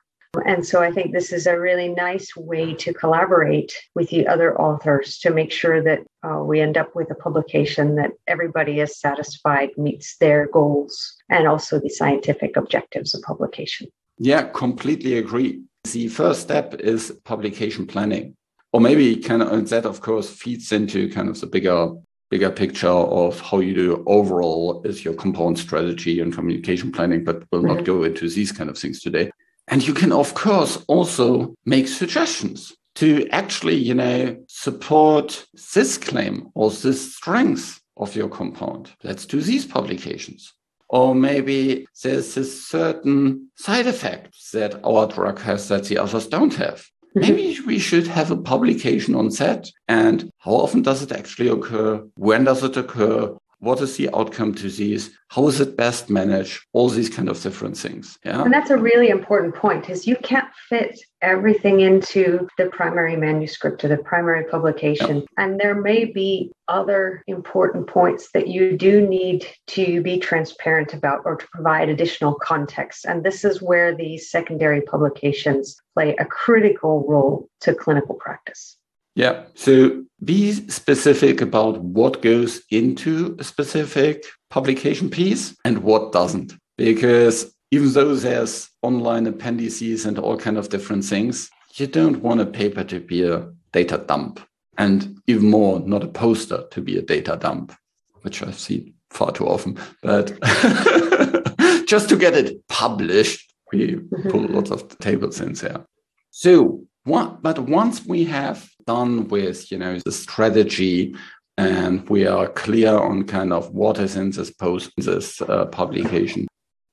and 0.46 0.66
so 0.66 0.82
I 0.82 0.92
think 0.92 1.12
this 1.12 1.34
is 1.34 1.46
a 1.46 1.60
really 1.60 1.90
nice 1.90 2.36
way 2.38 2.74
to 2.76 2.94
collaborate 2.94 3.74
with 3.96 4.10
the 4.10 4.28
other 4.28 4.60
authors 4.60 5.20
to 5.20 5.30
make 5.30 5.52
sure 5.52 5.84
that 5.84 6.00
uh, 6.24 6.42
we 6.44 6.62
end 6.62 6.78
up 6.78 6.96
with 6.96 7.12
a 7.12 7.16
publication 7.16 7.96
that 7.96 8.12
everybody 8.28 8.80
is 8.80 8.98
satisfied, 8.98 9.72
meets 9.78 10.16
their 10.18 10.48
goals, 10.48 11.18
and 11.30 11.48
also 11.48 11.80
the 11.80 11.90
scientific 11.90 12.56
objectives 12.56 13.14
of 13.14 13.22
publication. 13.24 13.88
Yeah, 14.20 14.44
completely 14.44 15.18
agree. 15.18 15.64
The 15.92 16.08
first 16.08 16.42
step 16.42 16.76
is 16.76 17.12
publication 17.26 17.86
planning. 17.86 18.36
Or 18.72 18.80
maybe 18.80 19.18
kind 19.18 19.42
of 19.42 19.68
that, 19.70 19.86
of 19.86 20.00
course, 20.00 20.30
feeds 20.30 20.72
into 20.72 21.10
kind 21.10 21.28
of 21.28 21.40
the 21.40 21.48
bigger 21.48 21.92
bigger 22.30 22.50
picture 22.50 22.88
of 22.88 23.38
how 23.42 23.60
you 23.60 23.74
do 23.74 24.04
overall 24.08 24.82
is 24.86 25.04
your 25.04 25.14
compound 25.14 25.60
strategy 25.60 26.22
and 26.22 26.34
communication 26.34 26.90
planning, 26.90 27.26
but 27.26 27.44
we'll 27.52 27.62
mm-hmm. 27.62 27.76
not 27.76 27.84
go 27.84 28.04
into 28.04 28.30
these 28.30 28.54
kind 28.54 28.70
of 28.70 28.78
things 28.78 29.02
today. 29.02 29.30
And 29.68 29.86
you 29.88 29.94
can, 29.94 30.12
of 30.12 30.34
course, 30.34 30.84
also 30.88 31.56
make 31.66 31.88
suggestions 31.88 32.74
to 32.96 33.28
actually, 33.30 33.76
you 33.76 33.94
know, 33.94 34.38
support 34.48 35.46
this 35.74 35.98
claim 35.98 36.50
or 36.56 36.72
this 36.72 37.16
strength 37.16 37.82
of 37.98 38.16
your 38.16 38.28
compound. 38.30 38.92
Let's 39.04 39.26
do 39.26 39.42
these 39.42 39.66
publications. 39.66 40.54
Or 40.90 41.16
maybe 41.16 41.88
there's 42.04 42.36
a 42.36 42.44
certain 42.44 43.50
side 43.56 43.88
effect 43.88 44.36
that 44.52 44.84
our 44.84 45.08
drug 45.08 45.40
has 45.40 45.70
that 45.70 45.86
the 45.86 45.98
others 45.98 46.28
don't 46.28 46.54
have. 46.56 46.86
Mm-hmm. 47.16 47.20
Maybe 47.22 47.58
we 47.66 47.80
should 47.80 48.08
have 48.08 48.30
a 48.30 48.38
publication 48.38 49.16
on 49.16 49.30
that. 49.30 49.70
And 49.88 50.30
how 50.40 50.52
often 50.52 50.82
does 50.82 51.02
it 51.02 51.14
actually 51.14 51.48
occur? 51.48 52.06
When 52.16 52.44
does 52.44 52.64
it 52.64 52.76
occur? 52.76 53.38
What 53.62 53.82
is 53.82 53.96
the 53.98 54.10
outcome 54.14 54.52
disease 54.52 55.12
how 55.32 55.48
is 55.48 55.62
it 55.62 55.78
best 55.78 56.10
managed? 56.10 56.62
All 56.74 56.90
these 56.90 57.10
kind 57.10 57.30
of 57.30 57.42
different 57.42 57.78
things 57.78 58.20
yeah? 58.26 58.44
And 58.44 58.54
that's 58.54 58.70
a 58.70 58.78
really 58.78 59.08
important 59.08 59.56
point 59.56 59.90
is 59.90 60.06
you 60.06 60.18
can't 60.18 60.50
fit 60.68 61.00
everything 61.22 61.80
into 61.80 62.50
the 62.58 62.66
primary 62.66 63.16
manuscript 63.16 63.86
or 63.86 63.88
the 63.88 63.96
primary 63.98 64.44
publication. 64.44 65.18
Yeah. 65.18 65.26
and 65.38 65.58
there 65.58 65.76
may 65.76 66.04
be 66.04 66.52
other 66.68 67.24
important 67.28 67.88
points 67.88 68.32
that 68.34 68.48
you 68.50 68.78
do 68.78 69.08
need 69.08 69.46
to 69.68 70.02
be 70.02 70.20
transparent 70.20 70.94
about 70.94 71.22
or 71.24 71.38
to 71.38 71.48
provide 71.54 71.88
additional 71.88 72.36
context. 72.36 73.06
And 73.06 73.24
this 73.24 73.46
is 73.46 73.62
where 73.62 73.96
these 73.96 74.30
secondary 74.30 74.82
publications 74.82 75.78
play 75.94 76.14
a 76.18 76.26
critical 76.26 77.06
role 77.08 77.48
to 77.62 77.74
clinical 77.74 78.16
practice 78.16 78.78
yeah. 79.16 79.44
So 79.56 80.04
be 80.24 80.54
specific 80.54 81.42
about 81.42 81.80
what 81.80 82.22
goes 82.22 82.62
into 82.70 83.36
a 83.40 83.44
specific 83.44 84.26
publication 84.50 85.10
piece 85.10 85.56
and 85.66 85.80
what 85.80 86.12
doesn't. 86.12 86.54
Because 86.78 87.54
even 87.72 87.92
though 87.94 88.16
there's 88.16 88.70
online 88.82 89.28
appendices 89.28 90.06
and 90.06 90.20
all 90.20 90.38
kind 90.38 90.58
of 90.58 90.70
different 90.70 91.06
things, 91.06 91.50
you 91.76 91.88
don't 91.88 92.22
want 92.22 92.42
a 92.42 92.46
paper 92.46 92.84
to 92.84 93.00
be 93.00 93.24
a 93.24 93.50
data 93.72 94.04
dump. 94.08 94.40
And 94.78 95.20
even 95.28 95.50
more, 95.50 95.80
not 95.80 96.04
a 96.04 96.08
poster 96.08 96.66
to 96.72 96.82
be 96.82 96.98
a 96.98 97.02
data 97.02 97.38
dump, 97.40 97.74
which 98.22 98.42
I've 98.44 98.60
seen 98.60 98.94
far 99.10 99.32
too 99.32 99.48
often. 99.48 99.78
But 100.02 100.40
just 101.86 102.10
to 102.10 102.18
get 102.18 102.36
it 102.36 102.68
published, 102.68 103.54
we 103.72 103.98
pull 104.30 104.48
lots 104.48 104.72
of 104.72 104.98
tables 105.00 105.40
in 105.40 105.54
there. 105.54 105.86
So 106.32 106.84
what, 107.04 107.42
but 107.42 107.60
once 107.60 108.06
we 108.06 108.26
have 108.26 108.70
done 108.86 109.28
with, 109.28 109.72
you 109.72 109.78
know, 109.78 110.00
the 110.06 110.12
strategy 110.12 111.16
and 111.58 112.08
we 112.10 112.28
are 112.28 112.48
clear 112.48 112.96
on 112.96 113.24
kind 113.24 113.52
of 113.54 113.72
what 113.72 114.00
is 114.00 114.16
in 114.16 114.32
this 114.32 114.52
post, 114.52 114.92
this 114.98 115.42
uh, 115.42 115.66
publication, 115.66 116.48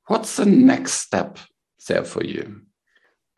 what's 0.06 0.36
the 0.36 0.46
next 0.46 0.92
step 0.92 1.38
there 1.88 2.04
for 2.04 2.24
you? 2.24 2.62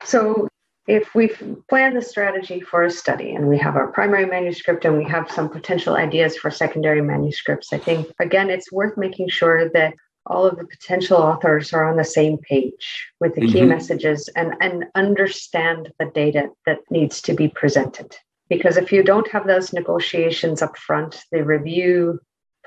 So 0.05 0.49
if 0.87 1.15
we've 1.15 1.41
planned 1.69 1.97
the 1.97 2.03
strategy 2.03 2.61
for 2.61 2.83
a 2.83 2.91
study 2.91 3.35
and 3.35 3.49
we 3.49 3.59
have 3.59 3.77
our 3.77 3.89
primary 3.93 4.27
manuscript 4.27 4.85
and 4.85 4.97
we 4.97 5.05
have 5.05 5.31
some 5.31 5.49
potential 5.49 5.97
ideas 5.97 6.37
for 6.37 6.51
secondary 6.51 7.03
manuscripts, 7.03 7.73
I 7.73 7.79
think, 7.79 8.11
again, 8.19 8.51
it's 8.51 8.73
worth 8.73 8.97
making 8.97 9.29
sure 9.29 9.69
that 9.71 9.95
all 10.27 10.47
of 10.47 10.59
the 10.59 10.67
potential 10.67 11.17
authors 11.17 11.73
are 11.73 11.89
on 11.89 11.97
the 11.97 12.05
same 12.05 12.39
page 12.39 13.09
with 13.21 13.35
the 13.35 13.41
key 13.41 13.61
mm-hmm. 13.61 13.69
messages 13.69 14.29
and, 14.37 14.55
and 14.61 14.85
understand 14.95 15.93
the 15.99 16.07
data 16.15 16.49
that 16.67 16.79
needs 16.91 17.21
to 17.23 17.35
be 17.35 17.49
presented. 17.49 18.17
Because 18.49 18.77
if 18.77 18.93
you 18.93 19.03
don't 19.03 19.31
have 19.31 19.47
those 19.47 19.73
negotiations 19.73 20.61
up 20.61 20.77
front, 20.77 21.25
the 21.31 21.45
review 21.45 22.21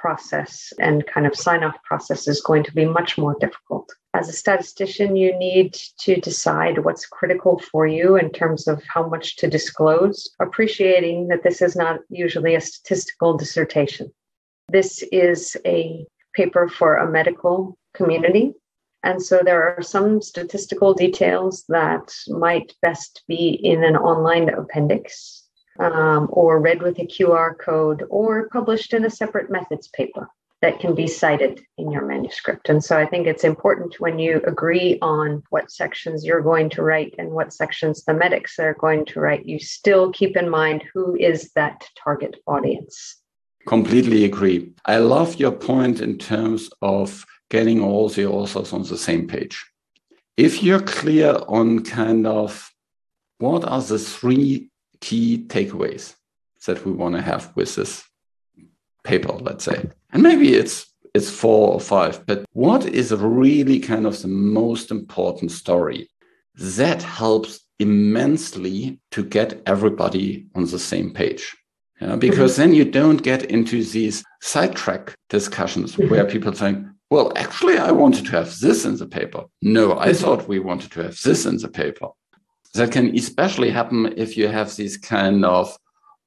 process 0.04 0.74
and 0.80 1.06
kind 1.08 1.26
of 1.26 1.36
sign 1.36 1.64
off 1.64 1.76
process 1.84 2.28
is 2.28 2.42
going 2.42 2.64
to 2.64 2.74
be 2.74 2.86
much 2.86 3.18
more 3.18 3.36
difficult. 3.40 3.90
As 4.14 4.28
a 4.28 4.34
statistician, 4.34 5.16
you 5.16 5.38
need 5.38 5.74
to 6.00 6.18
decide 6.18 6.84
what's 6.84 7.06
critical 7.06 7.60
for 7.72 7.88
you 7.88 8.18
in 8.18 8.30
terms 8.30 8.68
of 8.68 8.84
how 8.84 9.08
much 9.08 9.38
to 9.38 9.48
disclose, 9.48 10.30
appreciating 10.40 11.30
that 11.30 11.44
this 11.44 11.62
is 11.62 11.76
not 11.76 12.00
usually 12.10 12.56
a 12.56 12.62
statistical 12.62 13.38
dissertation. 13.38 14.12
This 14.70 15.04
is 15.12 15.56
a 15.66 16.06
paper 16.34 16.68
for 16.68 16.98
a 16.98 17.10
medical 17.10 17.78
community. 17.94 18.54
And 19.04 19.22
so 19.22 19.42
there 19.44 19.76
are 19.76 19.82
some 19.82 20.22
statistical 20.22 20.94
details 20.94 21.66
that 21.70 22.14
might 22.28 22.74
best 22.82 23.24
be 23.28 23.50
in 23.50 23.84
an 23.84 23.98
online 23.98 24.50
appendix 24.50 25.44
um, 25.80 26.30
or 26.32 26.62
read 26.62 26.82
with 26.82 27.00
a 27.00 27.08
QR 27.08 27.58
code 27.58 28.04
or 28.10 28.48
published 28.50 28.94
in 28.94 29.06
a 29.06 29.10
separate 29.10 29.50
methods 29.50 29.90
paper 29.90 30.30
that 30.62 30.80
can 30.80 30.96
be 30.96 31.08
cited 31.08 31.62
in 31.78 31.92
your 31.92 32.06
manuscript. 32.06 32.70
And 32.70 32.82
so 32.82 32.98
I 32.98 33.06
think 33.06 33.28
it's 33.28 33.44
important 33.44 34.00
when 34.00 34.18
you 34.18 34.42
agree 34.48 34.98
on 35.02 35.44
what 35.50 35.70
sections 35.70 36.24
you're 36.24 36.40
going 36.40 36.70
to 36.70 36.84
write 36.84 37.16
and 37.18 37.32
what 37.32 37.52
sections 37.52 38.06
the 38.06 38.14
medics 38.14 38.58
are 38.60 38.74
going 38.76 39.06
to 39.08 39.20
write, 39.20 39.46
you 39.46 39.60
still 39.60 40.14
keep 40.14 40.38
in 40.38 40.50
mind 40.50 40.82
who 40.94 41.18
is 41.18 41.52
that 41.58 41.84
target 42.02 42.38
audience. 42.48 43.22
Completely 43.68 44.26
agree. 44.26 44.74
I 44.86 44.98
love 44.98 45.36
your 45.36 45.52
point 45.52 46.02
in 46.02 46.18
terms 46.18 46.70
of 46.82 47.26
getting 47.50 47.82
all 47.82 48.10
the 48.10 48.26
authors 48.26 48.74
on 48.74 48.84
the 48.84 48.98
same 48.98 49.28
page. 49.28 49.64
If 50.36 50.64
you're 50.64 50.82
clear 50.82 51.38
on 51.48 51.84
kind 51.84 52.28
of 52.28 52.70
what 53.38 53.64
are 53.64 53.82
the 53.82 54.00
three 54.00 54.70
key 55.00 55.46
takeaways 55.48 56.16
that 56.66 56.86
we 56.86 56.92
want 56.92 57.16
to 57.16 57.22
have 57.22 57.52
with 57.56 57.76
this 57.76 58.04
paper, 59.04 59.34
let's 59.34 59.66
say, 59.66 59.90
and 60.12 60.24
maybe 60.24 60.56
it's 60.56 60.88
it's 61.14 61.30
four 61.30 61.74
or 61.74 61.80
five, 61.80 62.26
but 62.26 62.44
what 62.54 62.86
is 62.88 63.14
really 63.14 63.80
kind 63.80 64.08
of 64.08 64.20
the 64.22 64.28
most 64.28 64.90
important 64.90 65.52
story 65.52 66.10
that 66.56 67.04
helps 67.04 67.60
immensely 67.78 69.00
to 69.12 69.24
get 69.24 69.62
everybody 69.68 70.48
on 70.56 70.66
the 70.66 70.80
same 70.80 71.14
page 71.14 71.56
yeah, 72.04 72.16
because 72.18 72.54
mm-hmm. 72.54 72.62
then 72.62 72.74
you 72.74 72.86
don't 72.86 73.24
get 73.24 73.46
into 73.46 73.84
these 73.84 74.24
sidetrack 74.42 75.16
discussions 75.30 75.96
mm-hmm. 75.96 76.10
where 76.10 76.26
people 76.26 76.52
think, 76.52 76.86
well, 77.10 77.32
actually, 77.38 77.78
I 77.78 77.92
wanted 77.92 78.26
to 78.26 78.32
have 78.32 78.60
this 78.60 78.84
in 78.84 78.98
the 78.98 79.06
paper. 79.06 79.46
No, 79.62 79.98
I 79.98 80.10
mm-hmm. 80.10 80.18
thought 80.18 80.48
we 80.48 80.60
wanted 80.60 80.92
to 80.94 81.04
have 81.04 81.22
this 81.22 81.46
in 81.46 81.58
the 81.58 81.70
paper. 81.70 82.08
That 82.74 82.92
can 82.92 83.16
especially 83.16 83.70
happen 83.70 84.14
if 84.18 84.36
you 84.36 84.48
have 84.48 84.76
these 84.76 84.98
kind 84.98 85.46
of 85.46 85.78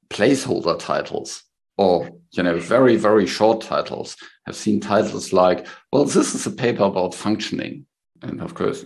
placeholder 0.08 0.78
titles 0.78 1.42
or 1.76 2.08
you 2.30 2.42
know 2.42 2.58
very 2.58 2.96
very 2.96 3.26
short 3.26 3.60
titles 3.60 4.16
i've 4.46 4.54
seen 4.54 4.78
titles 4.78 5.32
like 5.32 5.66
well 5.92 6.04
this 6.04 6.32
is 6.32 6.46
a 6.46 6.50
paper 6.50 6.84
about 6.84 7.12
functioning 7.12 7.84
and 8.22 8.40
of 8.40 8.54
course 8.54 8.84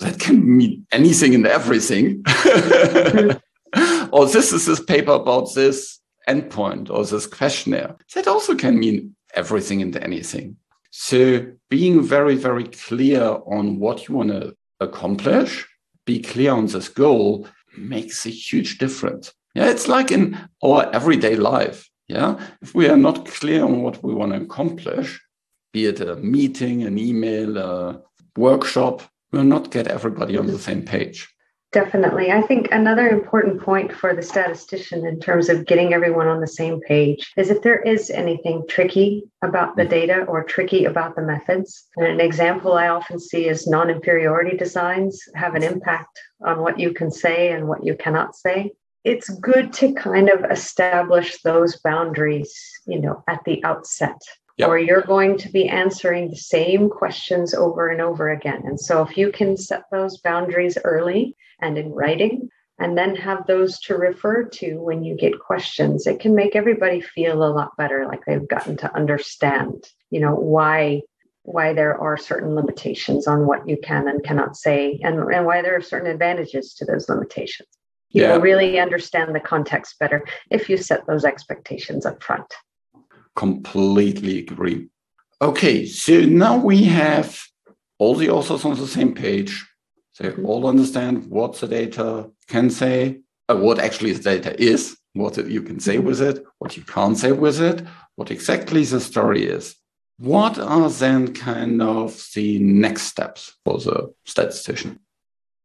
that 0.00 0.20
can 0.20 0.58
mean 0.58 0.86
anything 0.92 1.34
and 1.34 1.46
everything 1.46 2.22
mm-hmm. 2.22 4.08
or 4.12 4.26
this 4.26 4.52
is 4.52 4.66
this 4.66 4.84
paper 4.84 5.12
about 5.12 5.52
this 5.54 5.98
endpoint 6.28 6.90
or 6.90 7.04
this 7.04 7.26
questionnaire. 7.26 7.96
That 8.14 8.28
also 8.28 8.54
can 8.54 8.78
mean 8.78 9.16
everything 9.34 9.82
and 9.82 9.96
anything. 9.96 10.56
So 10.90 11.46
being 11.68 12.02
very, 12.02 12.36
very 12.36 12.64
clear 12.64 13.22
on 13.46 13.78
what 13.78 14.08
you 14.08 14.14
want 14.14 14.30
to 14.30 14.54
accomplish, 14.80 15.66
be 16.06 16.20
clear 16.20 16.52
on 16.52 16.66
this 16.66 16.88
goal 16.88 17.46
makes 17.76 18.26
a 18.26 18.30
huge 18.30 18.78
difference. 18.78 19.32
Yeah, 19.54 19.70
it's 19.70 19.88
like 19.88 20.10
in 20.10 20.38
our 20.62 20.90
everyday 20.94 21.36
life. 21.36 21.88
Yeah, 22.08 22.40
if 22.62 22.74
we 22.74 22.88
are 22.88 22.96
not 22.96 23.26
clear 23.26 23.62
on 23.62 23.82
what 23.82 24.02
we 24.02 24.14
want 24.14 24.32
to 24.32 24.40
accomplish, 24.40 25.20
be 25.74 25.84
it 25.86 26.00
a 26.00 26.16
meeting, 26.16 26.84
an 26.84 26.98
email, 26.98 27.58
a 27.58 28.00
workshop, 28.36 29.02
we'll 29.30 29.44
not 29.44 29.70
get 29.70 29.88
everybody 29.88 30.38
on 30.38 30.46
the 30.46 30.58
same 30.58 30.82
page. 30.82 31.28
Definitely. 31.70 32.32
I 32.32 32.40
think 32.40 32.68
another 32.72 33.08
important 33.08 33.60
point 33.60 33.92
for 33.92 34.14
the 34.14 34.22
statistician 34.22 35.06
in 35.06 35.20
terms 35.20 35.50
of 35.50 35.66
getting 35.66 35.92
everyone 35.92 36.26
on 36.26 36.40
the 36.40 36.46
same 36.46 36.80
page 36.80 37.30
is 37.36 37.50
if 37.50 37.60
there 37.60 37.82
is 37.82 38.08
anything 38.08 38.64
tricky 38.66 39.24
about 39.42 39.76
the 39.76 39.84
data 39.84 40.24
or 40.24 40.44
tricky 40.44 40.86
about 40.86 41.14
the 41.14 41.20
methods. 41.20 41.86
And 41.96 42.06
an 42.06 42.20
example 42.20 42.72
I 42.72 42.88
often 42.88 43.20
see 43.20 43.48
is 43.48 43.66
non 43.66 43.90
inferiority 43.90 44.56
designs 44.56 45.20
have 45.34 45.54
an 45.54 45.62
impact 45.62 46.18
on 46.42 46.62
what 46.62 46.80
you 46.80 46.94
can 46.94 47.10
say 47.10 47.52
and 47.52 47.68
what 47.68 47.84
you 47.84 47.94
cannot 47.94 48.34
say. 48.34 48.72
It's 49.04 49.28
good 49.28 49.70
to 49.74 49.92
kind 49.92 50.30
of 50.30 50.50
establish 50.50 51.42
those 51.42 51.76
boundaries, 51.80 52.50
you 52.86 52.98
know, 52.98 53.22
at 53.28 53.44
the 53.44 53.62
outset 53.64 54.18
Yep. 54.56 54.68
or 54.68 54.78
you're 54.78 55.02
going 55.02 55.38
to 55.38 55.48
be 55.50 55.68
answering 55.68 56.30
the 56.30 56.36
same 56.36 56.90
questions 56.90 57.54
over 57.54 57.90
and 57.90 58.00
over 58.00 58.30
again. 58.30 58.62
And 58.64 58.80
so, 58.80 59.02
if 59.02 59.16
you 59.16 59.30
can 59.30 59.56
set 59.56 59.84
those 59.92 60.18
boundaries 60.18 60.76
early 60.82 61.36
and 61.60 61.78
in 61.78 61.90
writing, 61.90 62.48
and 62.78 62.96
then 62.96 63.16
have 63.16 63.46
those 63.46 63.80
to 63.80 63.96
refer 63.96 64.44
to 64.44 64.76
when 64.76 65.02
you 65.02 65.16
get 65.16 65.40
questions, 65.40 66.06
it 66.06 66.20
can 66.20 66.34
make 66.34 66.54
everybody 66.54 67.00
feel 67.00 67.42
a 67.42 67.50
lot 67.50 67.76
better, 67.76 68.06
like 68.06 68.24
they've 68.24 68.48
gotten 68.48 68.76
to 68.78 68.94
understand, 68.94 69.84
you 70.10 70.20
know, 70.20 70.34
why 70.34 71.02
why 71.42 71.72
there 71.72 71.98
are 71.98 72.18
certain 72.18 72.54
limitations 72.54 73.26
on 73.26 73.46
what 73.46 73.66
you 73.66 73.78
can 73.82 74.06
and 74.06 74.22
cannot 74.22 74.54
say, 74.54 75.00
and, 75.02 75.18
and 75.32 75.46
why 75.46 75.62
there 75.62 75.74
are 75.74 75.80
certain 75.80 76.10
advantages 76.10 76.74
to 76.74 76.84
those 76.84 77.08
limitations. 77.08 77.68
You 78.10 78.22
yeah. 78.22 78.34
will 78.34 78.42
really 78.42 78.78
understand 78.78 79.34
the 79.34 79.40
context 79.40 79.98
better 79.98 80.26
if 80.50 80.68
you 80.68 80.76
set 80.76 81.06
those 81.06 81.24
expectations 81.24 82.04
up 82.04 82.22
front 82.22 82.52
completely 83.38 84.40
agree. 84.40 84.88
Okay, 85.40 85.86
so 85.86 86.22
now 86.22 86.56
we 86.56 86.82
have 86.84 87.40
all 87.98 88.16
the 88.16 88.30
authors 88.30 88.64
on 88.64 88.76
the 88.76 88.88
same 88.88 89.14
page. 89.14 89.64
They 90.18 90.30
mm-hmm. 90.30 90.46
all 90.46 90.66
understand 90.66 91.26
what 91.26 91.54
the 91.56 91.68
data 91.68 92.30
can 92.48 92.70
say, 92.70 93.20
uh, 93.48 93.56
what 93.56 93.78
actually 93.78 94.12
the 94.12 94.22
data 94.22 94.60
is, 94.60 94.96
what 95.14 95.36
you 95.36 95.62
can 95.62 95.80
say 95.80 95.96
mm-hmm. 95.96 96.06
with 96.06 96.20
it, 96.20 96.44
what 96.58 96.76
you 96.76 96.82
can't 96.82 97.16
say 97.16 97.32
with 97.32 97.60
it, 97.60 97.84
what 98.16 98.30
exactly 98.30 98.84
the 98.84 99.00
story 99.00 99.44
is. 99.44 99.76
What 100.18 100.58
are 100.58 100.90
then 100.90 101.32
kind 101.32 101.80
of 101.80 102.26
the 102.34 102.58
next 102.58 103.02
steps 103.02 103.54
for 103.64 103.78
the 103.78 104.12
statistician? 104.24 104.98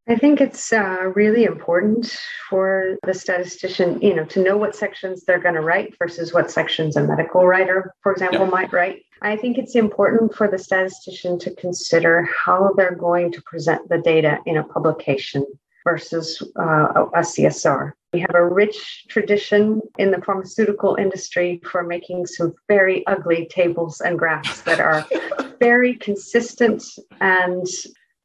I 0.07 0.17
think 0.17 0.41
it's 0.41 0.73
uh, 0.73 1.11
really 1.15 1.45
important 1.45 2.15
for 2.49 2.97
the 3.03 3.13
statistician, 3.13 4.01
you 4.01 4.13
know, 4.13 4.25
to 4.25 4.43
know 4.43 4.57
what 4.57 4.75
sections 4.75 5.23
they're 5.23 5.39
going 5.39 5.55
to 5.55 5.61
write 5.61 5.95
versus 5.97 6.33
what 6.33 6.51
sections 6.51 6.97
a 6.97 7.07
medical 7.07 7.47
writer, 7.47 7.95
for 8.01 8.11
example, 8.11 8.45
might 8.45 8.73
write. 8.73 9.03
I 9.23 9.37
think 9.37 9.57
it's 9.57 9.75
important 9.75 10.35
for 10.35 10.49
the 10.49 10.57
statistician 10.57 11.39
to 11.39 11.55
consider 11.55 12.27
how 12.45 12.73
they're 12.75 12.95
going 12.95 13.31
to 13.31 13.41
present 13.43 13.87
the 13.87 13.99
data 13.99 14.39
in 14.45 14.57
a 14.57 14.63
publication 14.65 15.45
versus 15.85 16.43
uh, 16.59 17.05
a 17.13 17.21
CSR. 17.21 17.93
We 18.11 18.19
have 18.19 18.35
a 18.35 18.45
rich 18.45 19.05
tradition 19.07 19.81
in 19.97 20.11
the 20.11 20.21
pharmaceutical 20.21 20.97
industry 20.97 21.61
for 21.63 21.83
making 21.83 22.25
some 22.27 22.53
very 22.67 23.07
ugly 23.07 23.47
tables 23.49 24.01
and 24.01 24.19
graphs 24.19 24.61
that 24.63 24.81
are 24.81 25.07
very 25.59 25.95
consistent 25.95 26.83
and 27.21 27.65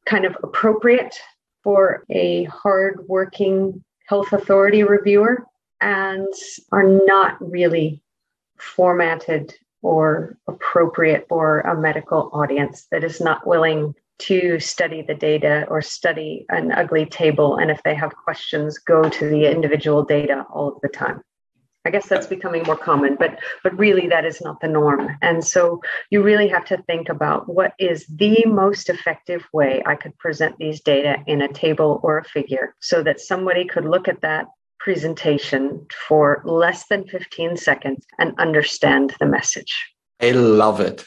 kind 0.05 0.25
of 0.25 0.35
appropriate 0.43 1.15
for 1.63 2.03
a 2.09 2.43
hard-working 2.43 3.83
health 4.05 4.33
authority 4.33 4.83
reviewer 4.83 5.45
and 5.79 6.27
are 6.73 6.83
not 6.83 7.37
really 7.39 8.01
formatted 8.57 9.55
or 9.81 10.37
appropriate 10.47 11.25
for 11.29 11.61
a 11.61 11.79
medical 11.79 12.29
audience 12.33 12.87
that 12.91 13.03
is 13.03 13.21
not 13.21 13.45
willing 13.47 13.95
to 14.19 14.59
study 14.59 15.01
the 15.01 15.13
data 15.13 15.65
or 15.69 15.81
study 15.81 16.45
an 16.49 16.71
ugly 16.71 17.05
table. 17.05 17.55
And 17.55 17.71
if 17.71 17.81
they 17.83 17.95
have 17.95 18.13
questions, 18.15 18.77
go 18.77 19.07
to 19.07 19.29
the 19.29 19.49
individual 19.49 20.03
data 20.03 20.45
all 20.53 20.67
of 20.69 20.81
the 20.81 20.89
time. 20.89 21.21
I 21.85 21.91
guess 21.91 22.09
that's 22.09 22.27
becoming 22.27 22.63
more 22.63 22.75
common, 22.75 23.15
but 23.15 23.39
but 23.63 23.77
really 23.79 24.07
that 24.07 24.25
is 24.25 24.41
not 24.41 24.59
the 24.59 24.67
norm. 24.67 25.17
And 25.21 25.43
so 25.43 25.79
you 26.09 26.21
really 26.21 26.49
have 26.49 26.65
to 26.65 26.77
think 26.83 27.07
about 27.07 27.47
what 27.47 27.73
is 27.79 28.05
the 28.07 28.43
most 28.45 28.89
effective 28.89 29.47
way 29.53 29.81
I 29.85 29.95
could 29.95 30.17
present 30.17 30.57
these 30.57 30.81
data 30.81 31.23
in 31.25 31.41
a 31.41 31.51
table 31.51 32.01
or 32.03 32.17
a 32.17 32.23
figure 32.25 32.75
so 32.81 33.01
that 33.03 33.21
somebody 33.21 33.65
could 33.65 33.85
look 33.85 34.09
at 34.09 34.21
that 34.21 34.47
presentation 34.79 35.85
for 36.07 36.41
less 36.45 36.87
than 36.87 37.07
15 37.07 37.57
seconds 37.57 38.05
and 38.17 38.33
understand 38.39 39.15
the 39.19 39.25
message. 39.25 39.93
I 40.21 40.31
love 40.31 40.79
it. 40.79 41.05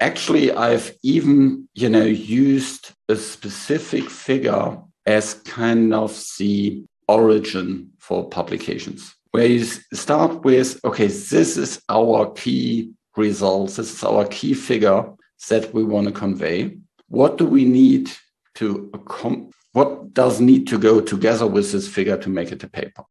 Actually, 0.00 0.52
I've 0.52 0.94
even, 1.02 1.68
you 1.74 1.88
know, 1.88 2.04
used 2.04 2.92
a 3.08 3.16
specific 3.16 4.10
figure 4.10 4.78
as 5.06 5.34
kind 5.34 5.94
of 5.94 6.10
the 6.38 6.84
origin 7.08 7.90
for 7.98 8.28
publications, 8.28 9.14
where 9.30 9.46
you 9.46 9.64
start 9.92 10.44
with, 10.44 10.80
okay, 10.84 11.06
this 11.06 11.56
is 11.56 11.80
our 11.88 12.32
key 12.32 12.92
results, 13.16 13.76
this 13.76 13.92
is 13.92 14.04
our 14.04 14.26
key 14.26 14.54
figure 14.54 15.04
that 15.48 15.72
we 15.74 15.84
want 15.84 16.06
to 16.06 16.12
convey. 16.12 16.76
What 17.08 17.38
do 17.38 17.44
we 17.44 17.64
need 17.64 18.10
to 18.56 18.90
what 19.72 20.14
does 20.14 20.40
need 20.40 20.68
to 20.68 20.78
go 20.78 21.00
together 21.00 21.48
with 21.48 21.72
this 21.72 21.88
figure 21.88 22.16
to 22.16 22.28
make 22.28 22.52
it 22.52 22.62
a 22.62 22.68
paper? 22.68 23.02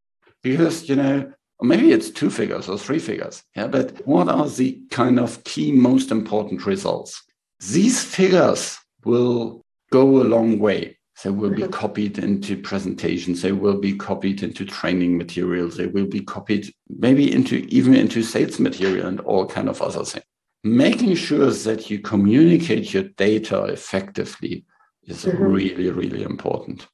Because, 0.44 0.88
you 0.90 0.96
know, 0.96 1.32
maybe 1.62 1.92
it's 1.92 2.10
two 2.10 2.30
figures 2.30 2.70
or 2.70 2.78
three 2.78 3.00
figures. 3.00 3.44
Yeah, 3.56 3.68
but 3.68 4.06
what 4.06 4.28
are 4.28 4.48
the 4.48 4.82
kind 4.92 5.20
of 5.20 5.44
key 5.44 5.72
most 5.72 6.12
important 6.12 6.66
results? 6.66 7.24
These 7.72 8.04
figures 8.04 8.78
will 9.06 9.62
go 9.92 10.22
a 10.22 10.24
long 10.24 10.60
way. 10.60 10.98
They 11.24 11.30
will 11.30 11.52
be 11.52 11.62
mm-hmm. 11.62 11.72
copied 11.72 12.18
into 12.18 12.58
presentations. 12.58 13.42
They 13.42 13.54
will 13.54 13.80
be 13.80 13.96
copied 13.96 14.44
into 14.44 14.66
training 14.66 15.18
materials. 15.18 15.78
They 15.78 15.88
will 15.88 16.08
be 16.08 16.22
copied 16.22 16.74
maybe 16.90 17.32
into 17.32 17.66
even 17.70 17.96
into 17.96 18.24
sales 18.24 18.60
material 18.60 19.08
and 19.08 19.22
all 19.22 19.46
kind 19.46 19.70
of 19.70 19.82
other 19.82 20.04
things. 20.04 20.26
Making 20.66 21.16
sure 21.16 21.52
that 21.52 21.90
you 21.90 22.00
communicate 22.00 22.94
your 22.94 23.04
data 23.04 23.66
effectively 23.66 24.66
is 25.04 25.24
mm-hmm. 25.24 25.44
really, 25.44 25.90
really 25.92 26.24
important. 26.24 26.88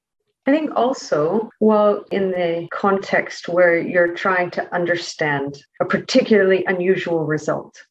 I 0.50 0.52
think 0.52 0.72
also, 0.76 1.52
well, 1.60 2.06
in 2.10 2.32
the 2.32 2.68
context 2.72 3.48
where 3.48 3.78
you're 3.78 4.16
trying 4.16 4.50
to 4.52 4.74
understand 4.74 5.64
a 5.80 5.86
particularly 5.86 6.66
unusual 6.66 7.24
result, 7.24 7.84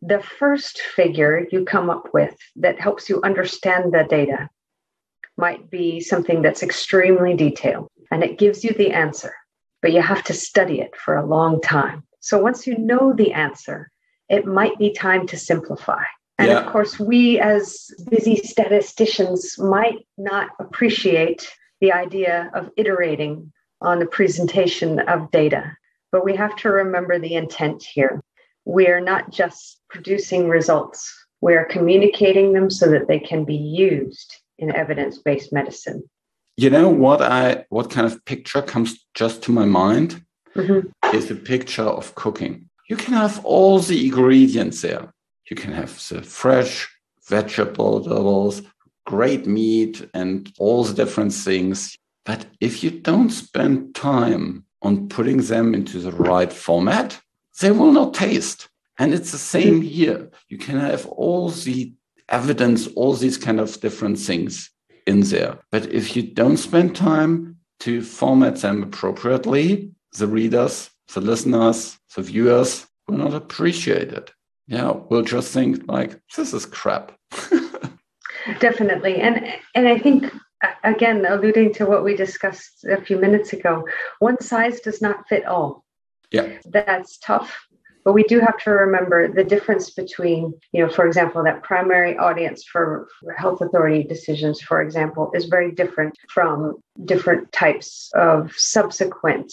the 0.00 0.20
first 0.20 0.80
figure 0.80 1.46
you 1.52 1.64
come 1.64 1.90
up 1.90 2.12
with 2.12 2.34
that 2.56 2.80
helps 2.80 3.08
you 3.08 3.22
understand 3.22 3.94
the 3.94 4.04
data 4.10 4.50
might 5.36 5.70
be 5.70 6.00
something 6.00 6.42
that's 6.42 6.64
extremely 6.64 7.36
detailed 7.36 7.88
and 8.10 8.24
it 8.24 8.36
gives 8.36 8.64
you 8.64 8.72
the 8.72 8.90
answer, 8.90 9.34
but 9.80 9.92
you 9.92 10.02
have 10.02 10.24
to 10.24 10.34
study 10.34 10.80
it 10.80 10.96
for 10.96 11.14
a 11.14 11.24
long 11.24 11.60
time. 11.60 12.02
So 12.18 12.36
once 12.36 12.66
you 12.66 12.76
know 12.78 13.12
the 13.12 13.32
answer, 13.32 13.92
it 14.28 14.44
might 14.44 14.76
be 14.76 14.92
time 14.92 15.28
to 15.28 15.38
simplify. 15.38 16.02
And 16.36 16.48
yeah. 16.48 16.62
of 16.62 16.72
course, 16.72 16.98
we 16.98 17.38
as 17.38 17.92
busy 18.10 18.38
statisticians 18.38 19.56
might 19.56 20.04
not 20.18 20.48
appreciate 20.58 21.48
the 21.82 21.92
idea 21.92 22.48
of 22.54 22.70
iterating 22.76 23.52
on 23.82 23.98
the 23.98 24.06
presentation 24.06 25.00
of 25.00 25.30
data. 25.32 25.76
But 26.12 26.24
we 26.24 26.36
have 26.36 26.54
to 26.58 26.70
remember 26.70 27.18
the 27.18 27.34
intent 27.34 27.82
here. 27.82 28.22
We 28.64 28.86
are 28.86 29.00
not 29.00 29.30
just 29.30 29.80
producing 29.90 30.48
results, 30.48 31.12
we 31.42 31.54
are 31.54 31.64
communicating 31.64 32.52
them 32.52 32.70
so 32.70 32.88
that 32.90 33.08
they 33.08 33.18
can 33.18 33.44
be 33.44 33.56
used 33.56 34.36
in 34.58 34.74
evidence 34.74 35.18
based 35.18 35.52
medicine. 35.52 36.08
You 36.56 36.70
know 36.70 36.88
what 36.88 37.20
I 37.20 37.64
what 37.70 37.90
kind 37.90 38.06
of 38.06 38.24
picture 38.24 38.62
comes 38.62 39.04
just 39.14 39.42
to 39.44 39.52
my 39.52 39.64
mind 39.64 40.24
mm-hmm. 40.54 41.16
is 41.16 41.30
a 41.30 41.34
picture 41.34 41.90
of 42.00 42.14
cooking. 42.14 42.68
You 42.88 42.96
can 42.96 43.14
have 43.14 43.44
all 43.44 43.80
the 43.80 44.04
ingredients 44.04 44.82
there. 44.82 45.12
You 45.50 45.56
can 45.56 45.72
have 45.72 45.92
the 46.08 46.22
fresh 46.22 46.88
vegetables, 47.28 48.62
great 49.06 49.46
meat 49.46 50.08
and 50.14 50.52
all 50.58 50.84
the 50.84 50.94
different 50.94 51.32
things. 51.32 51.96
But 52.24 52.46
if 52.60 52.84
you 52.84 52.90
don't 52.90 53.30
spend 53.30 53.94
time 53.94 54.64
on 54.80 55.08
putting 55.08 55.38
them 55.38 55.74
into 55.74 55.98
the 55.98 56.12
right 56.12 56.52
format, 56.52 57.20
they 57.60 57.70
will 57.70 57.92
not 57.92 58.14
taste. 58.14 58.68
And 58.98 59.12
it's 59.12 59.32
the 59.32 59.38
same 59.38 59.82
here. 59.82 60.30
You 60.48 60.58
can 60.58 60.78
have 60.78 61.06
all 61.06 61.48
the 61.48 61.92
evidence, 62.28 62.86
all 62.88 63.14
these 63.14 63.36
kind 63.36 63.60
of 63.60 63.80
different 63.80 64.18
things 64.18 64.70
in 65.06 65.20
there. 65.20 65.58
But 65.70 65.92
if 65.92 66.16
you 66.16 66.22
don't 66.22 66.56
spend 66.56 66.94
time 66.94 67.56
to 67.80 68.02
format 68.02 68.56
them 68.56 68.82
appropriately, 68.82 69.90
the 70.12 70.26
readers, 70.26 70.90
the 71.12 71.20
listeners, 71.20 71.98
the 72.14 72.22
viewers 72.22 72.86
will 73.08 73.18
not 73.18 73.34
appreciate 73.34 74.12
it. 74.12 74.32
Yeah, 74.66 74.92
we'll 75.08 75.22
just 75.22 75.52
think 75.52 75.82
like, 75.88 76.20
this 76.36 76.52
is 76.52 76.66
crap. 76.66 77.12
Definitely. 78.58 79.16
And 79.16 79.46
and 79.74 79.88
I 79.88 79.98
think 79.98 80.32
again 80.84 81.24
alluding 81.28 81.74
to 81.74 81.86
what 81.86 82.04
we 82.04 82.16
discussed 82.16 82.84
a 82.84 83.00
few 83.00 83.18
minutes 83.18 83.52
ago, 83.52 83.84
one 84.18 84.40
size 84.40 84.80
does 84.80 85.00
not 85.02 85.28
fit 85.28 85.44
all. 85.46 85.84
Yeah. 86.30 86.58
That's 86.66 87.18
tough. 87.18 87.66
But 88.04 88.14
we 88.14 88.24
do 88.24 88.40
have 88.40 88.56
to 88.64 88.70
remember 88.70 89.32
the 89.32 89.44
difference 89.44 89.90
between, 89.90 90.52
you 90.72 90.84
know, 90.84 90.92
for 90.92 91.06
example, 91.06 91.44
that 91.44 91.62
primary 91.62 92.18
audience 92.18 92.64
for, 92.64 93.06
for 93.20 93.32
health 93.34 93.60
authority 93.60 94.02
decisions, 94.02 94.60
for 94.60 94.82
example, 94.82 95.30
is 95.34 95.44
very 95.44 95.70
different 95.70 96.18
from 96.28 96.78
different 97.04 97.52
types 97.52 98.10
of 98.14 98.52
subsequent 98.56 99.52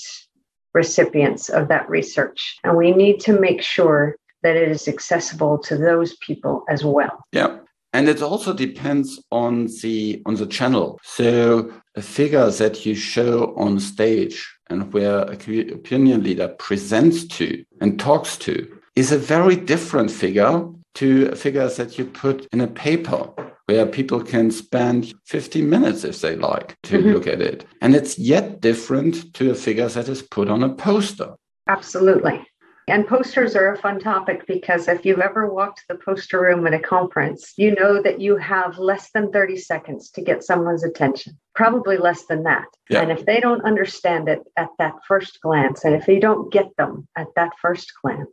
recipients 0.74 1.50
of 1.50 1.68
that 1.68 1.88
research. 1.90 2.58
And 2.64 2.76
we 2.76 2.92
need 2.92 3.20
to 3.22 3.40
make 3.40 3.62
sure 3.62 4.16
that 4.42 4.56
it 4.56 4.70
is 4.70 4.88
accessible 4.88 5.60
to 5.60 5.78
those 5.78 6.16
people 6.16 6.64
as 6.70 6.84
well. 6.84 7.24
Yeah 7.32 7.60
and 7.94 8.08
it 8.08 8.22
also 8.22 8.54
depends 8.54 9.22
on 9.32 9.68
the 9.82 10.22
on 10.26 10.36
the 10.36 10.46
channel. 10.46 11.00
So 11.04 11.74
a 11.96 12.02
figure 12.02 12.50
that 12.50 12.86
you 12.86 12.96
show 12.96 13.56
on 13.56 13.80
stage 13.80 14.48
and 14.70 14.94
where 14.94 15.22
a 15.22 15.34
opinion 15.74 16.24
leader 16.24 16.50
presents 16.60 17.26
to 17.38 17.64
and 17.82 18.00
talks 18.00 18.38
to 18.38 18.80
is 18.96 19.12
a 19.12 19.18
very 19.18 19.56
different 19.56 20.12
figure 20.12 20.68
to 20.96 21.30
a 21.32 21.36
figure 21.36 21.68
that 21.68 21.98
you 21.98 22.06
put 22.06 22.48
in 22.52 22.62
a 22.62 22.68
paper 22.68 23.30
where 23.66 23.86
people 23.86 24.22
can 24.24 24.50
spend 24.50 25.14
15 25.26 25.70
minutes 25.70 26.04
if 26.04 26.22
they 26.22 26.36
like 26.36 26.76
to 26.84 26.98
mm-hmm. 26.98 27.10
look 27.10 27.28
at 27.28 27.42
it. 27.42 27.66
And 27.82 27.96
it's 27.96 28.18
yet 28.18 28.62
different 28.62 29.34
to 29.36 29.52
a 29.52 29.56
figure 29.56 29.88
that 29.88 30.10
is 30.10 30.24
put 30.24 30.50
on 30.50 30.64
a 30.64 30.74
poster. 30.74 31.36
Absolutely 31.68 32.44
and 32.90 33.08
posters 33.08 33.56
are 33.56 33.74
a 33.74 33.78
fun 33.78 34.00
topic 34.00 34.46
because 34.48 34.88
if 34.88 35.06
you've 35.06 35.20
ever 35.20 35.52
walked 35.52 35.86
the 35.88 35.96
poster 35.96 36.42
room 36.42 36.66
at 36.68 36.74
a 36.74 36.80
conference, 36.80 37.54
you 37.58 37.76
know 37.76 38.02
that 38.02 38.20
you 38.20 38.38
have 38.38 38.78
less 38.78 39.12
than 39.12 39.32
30 39.32 39.58
seconds 39.58 40.10
to 40.12 40.22
get 40.22 40.44
someone's 40.44 40.84
attention, 40.84 41.38
probably 41.56 41.98
less 41.98 42.26
than 42.26 42.44
that. 42.44 42.68
Yeah. 42.90 43.02
And 43.02 43.12
if 43.12 43.26
they 43.26 43.40
don't 43.40 43.64
understand 43.64 44.28
it 44.28 44.42
at 44.58 44.70
that 44.80 44.96
first 45.08 45.40
glance, 45.42 45.86
and 45.86 45.96
if 45.96 46.08
you 46.08 46.20
don't 46.20 46.52
get 46.52 46.76
them 46.78 47.08
at 47.16 47.28
that 47.36 47.52
first 47.62 47.92
glance, 48.02 48.30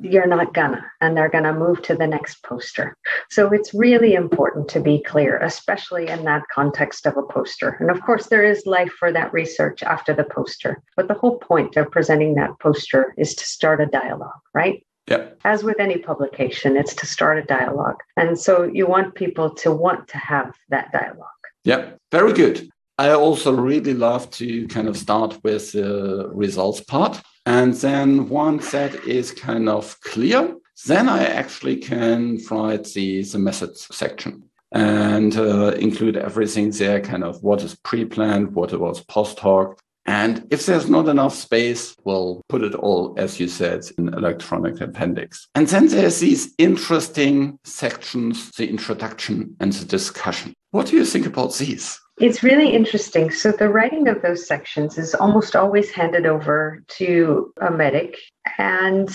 you're 0.00 0.26
not 0.26 0.54
gonna, 0.54 0.84
and 1.00 1.16
they're 1.16 1.28
gonna 1.28 1.52
move 1.52 1.82
to 1.82 1.94
the 1.94 2.06
next 2.06 2.42
poster. 2.42 2.96
So 3.30 3.50
it's 3.52 3.74
really 3.74 4.14
important 4.14 4.68
to 4.70 4.80
be 4.80 5.02
clear, 5.02 5.38
especially 5.38 6.08
in 6.08 6.24
that 6.24 6.42
context 6.52 7.06
of 7.06 7.16
a 7.16 7.22
poster. 7.22 7.76
And 7.80 7.90
of 7.90 8.00
course, 8.02 8.26
there 8.26 8.44
is 8.44 8.66
life 8.66 8.92
for 8.98 9.12
that 9.12 9.32
research 9.32 9.82
after 9.82 10.14
the 10.14 10.24
poster. 10.24 10.82
But 10.96 11.08
the 11.08 11.14
whole 11.14 11.38
point 11.38 11.76
of 11.76 11.90
presenting 11.90 12.34
that 12.34 12.58
poster 12.60 13.14
is 13.16 13.34
to 13.34 13.44
start 13.44 13.80
a 13.80 13.86
dialogue, 13.86 14.40
right? 14.54 14.84
Yeah. 15.08 15.30
As 15.44 15.64
with 15.64 15.80
any 15.80 15.98
publication, 15.98 16.76
it's 16.76 16.94
to 16.94 17.06
start 17.06 17.38
a 17.38 17.42
dialogue. 17.42 17.96
And 18.16 18.38
so 18.38 18.62
you 18.62 18.86
want 18.86 19.14
people 19.14 19.50
to 19.56 19.72
want 19.72 20.08
to 20.08 20.18
have 20.18 20.54
that 20.68 20.92
dialogue. 20.92 21.28
Yep. 21.64 21.98
very 22.10 22.32
good. 22.32 22.68
I 22.98 23.10
also 23.10 23.52
really 23.52 23.94
love 23.94 24.30
to 24.32 24.66
kind 24.68 24.88
of 24.88 24.96
start 24.96 25.38
with 25.42 25.72
the 25.72 26.28
results 26.32 26.80
part. 26.80 27.20
And 27.46 27.74
then 27.74 28.28
once 28.28 28.70
that 28.70 28.94
is 29.04 29.32
kind 29.32 29.68
of 29.68 30.00
clear, 30.00 30.56
then 30.86 31.08
I 31.08 31.24
actually 31.24 31.76
can 31.76 32.38
write 32.50 32.84
the, 32.84 33.22
the 33.22 33.38
methods 33.38 33.88
section 33.94 34.44
and 34.72 35.36
uh, 35.36 35.72
include 35.72 36.16
everything 36.16 36.70
there, 36.70 37.00
kind 37.00 37.24
of 37.24 37.42
what 37.42 37.62
is 37.62 37.74
pre-planned, 37.74 38.54
what 38.54 38.72
was 38.72 39.04
post 39.04 39.38
hoc. 39.38 39.78
And 40.04 40.46
if 40.50 40.66
there's 40.66 40.88
not 40.88 41.08
enough 41.08 41.34
space, 41.34 41.94
we'll 42.04 42.42
put 42.48 42.62
it 42.62 42.74
all, 42.74 43.14
as 43.16 43.38
you 43.38 43.46
said, 43.46 43.84
in 43.98 44.08
electronic 44.08 44.80
appendix. 44.80 45.46
And 45.54 45.68
then 45.68 45.88
there's 45.88 46.18
these 46.18 46.54
interesting 46.58 47.58
sections, 47.62 48.50
the 48.52 48.68
introduction 48.68 49.56
and 49.60 49.72
the 49.72 49.84
discussion. 49.84 50.54
What 50.72 50.86
do 50.86 50.96
you 50.96 51.04
think 51.04 51.26
about 51.26 51.54
these? 51.54 52.00
It's 52.18 52.42
really 52.42 52.74
interesting. 52.74 53.30
So, 53.30 53.52
the 53.52 53.68
writing 53.68 54.06
of 54.08 54.22
those 54.22 54.46
sections 54.46 54.98
is 54.98 55.14
almost 55.14 55.56
always 55.56 55.90
handed 55.90 56.26
over 56.26 56.82
to 56.98 57.52
a 57.60 57.70
medic, 57.70 58.16
and 58.58 59.08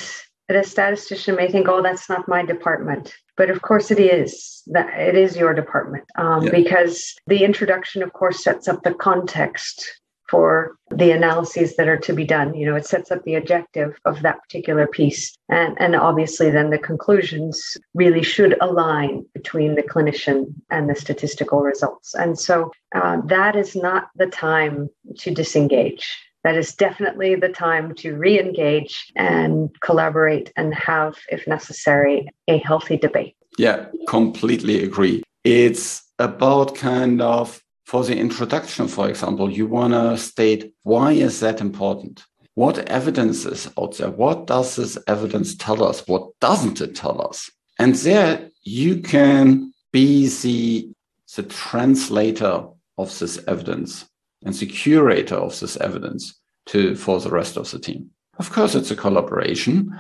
a 0.49 0.63
statistician 0.63 1.35
may 1.35 1.51
think, 1.51 1.67
oh, 1.67 1.83
that's 1.83 2.09
not 2.09 2.27
my 2.27 2.43
department. 2.43 3.13
But 3.35 3.49
of 3.49 3.61
course, 3.61 3.91
it 3.91 3.99
is. 3.99 4.63
That 4.67 4.89
it 4.99 5.15
is 5.15 5.37
your 5.37 5.53
department 5.53 6.05
um, 6.17 6.43
yeah. 6.43 6.51
because 6.51 7.15
the 7.27 7.43
introduction, 7.43 8.01
of 8.01 8.13
course, 8.13 8.43
sets 8.43 8.67
up 8.67 8.83
the 8.83 8.93
context 8.93 10.01
for 10.29 10.75
the 10.89 11.11
analyses 11.11 11.75
that 11.75 11.87
are 11.87 11.97
to 11.97 12.13
be 12.13 12.25
done. 12.25 12.53
You 12.53 12.65
know, 12.65 12.75
it 12.75 12.85
sets 12.85 13.11
up 13.11 13.23
the 13.23 13.35
objective 13.35 13.97
of 14.05 14.21
that 14.21 14.41
particular 14.41 14.87
piece. 14.87 15.37
And, 15.49 15.75
and 15.79 15.95
obviously, 15.95 16.49
then 16.49 16.69
the 16.69 16.77
conclusions 16.77 17.77
really 17.93 18.23
should 18.23 18.55
align 18.61 19.25
between 19.33 19.75
the 19.75 19.83
clinician 19.83 20.53
and 20.69 20.89
the 20.89 20.95
statistical 20.95 21.61
results. 21.61 22.13
And 22.13 22.37
so 22.37 22.71
uh, 22.95 23.21
that 23.25 23.55
is 23.55 23.75
not 23.75 24.09
the 24.15 24.27
time 24.27 24.89
to 25.19 25.31
disengage. 25.31 26.17
That 26.43 26.55
is 26.55 26.73
definitely 26.73 27.35
the 27.35 27.49
time 27.49 27.93
to 27.95 28.15
re 28.15 28.39
engage 28.39 29.11
and 29.15 29.69
collaborate 29.81 30.53
and 30.55 30.73
have, 30.73 31.17
if 31.29 31.45
necessary, 31.47 32.29
a 32.47 32.57
healthy 32.59 32.95
debate. 32.95 33.35
Yeah, 33.57 33.87
completely 34.07 34.83
agree. 34.83 35.23
It's 35.43 36.03
about 36.19 36.75
kind 36.75 37.21
of 37.21 37.61
for 37.87 38.03
the 38.03 38.17
introduction, 38.17 38.85
for 38.85 39.07
example, 39.07 39.49
you 39.49 39.65
want 39.65 39.93
to 39.93 40.17
state 40.17 40.73
why 40.83 41.13
is 41.13 41.39
that 41.39 41.61
important? 41.61 42.25
What 42.53 42.79
evidence 42.79 43.45
is 43.45 43.69
out 43.79 43.95
there? 43.97 44.11
What 44.11 44.45
does 44.45 44.75
this 44.75 44.97
evidence 45.07 45.55
tell 45.55 45.81
us? 45.81 46.05
What 46.05 46.37
doesn't 46.41 46.81
it 46.81 46.95
tell 46.97 47.25
us? 47.25 47.49
And 47.79 47.95
there 47.95 48.49
you 48.63 48.99
can 48.99 49.71
be 49.93 50.27
the, 50.27 50.91
the 51.37 51.43
translator 51.43 52.67
of 52.97 53.19
this 53.19 53.39
evidence 53.47 54.05
and 54.43 54.53
the 54.53 54.65
curator 54.65 55.35
of 55.35 55.57
this 55.57 55.77
evidence 55.77 56.37
to 56.65 56.93
for 56.95 57.21
the 57.21 57.29
rest 57.29 57.55
of 57.55 57.71
the 57.71 57.79
team. 57.79 58.09
Of 58.37 58.51
course, 58.51 58.75
it's 58.75 58.91
a 58.91 58.97
collaboration, 58.97 59.97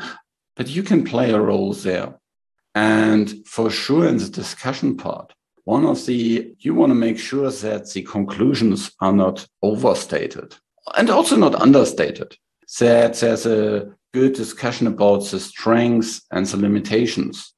but 0.57 0.67
you 0.67 0.83
can 0.83 1.05
play 1.05 1.31
a 1.31 1.39
role 1.39 1.71
there. 1.71 2.19
And 2.75 3.47
for 3.47 3.69
sure, 3.69 4.05
in 4.05 4.17
the 4.17 4.27
discussion 4.27 4.97
part, 4.97 5.33
one 5.67 5.85
of 5.85 6.05
the, 6.05 6.55
you 6.59 6.73
want 6.73 6.91
to 6.91 6.95
make 6.95 7.19
sure 7.19 7.51
that 7.51 7.91
the 7.91 8.01
conclusions 8.03 8.89
are 9.01 9.11
not 9.11 9.45
overstated 9.61 10.55
and 10.95 11.09
also 11.09 11.35
not 11.35 11.55
understated, 11.55 12.37
that 12.79 13.15
there's 13.15 13.45
a 13.45 13.93
good 14.13 14.31
discussion 14.31 14.87
about 14.87 15.25
the 15.25 15.37
strengths 15.37 16.21
and 16.31 16.45
the 16.45 16.55
limitations. 16.55 17.53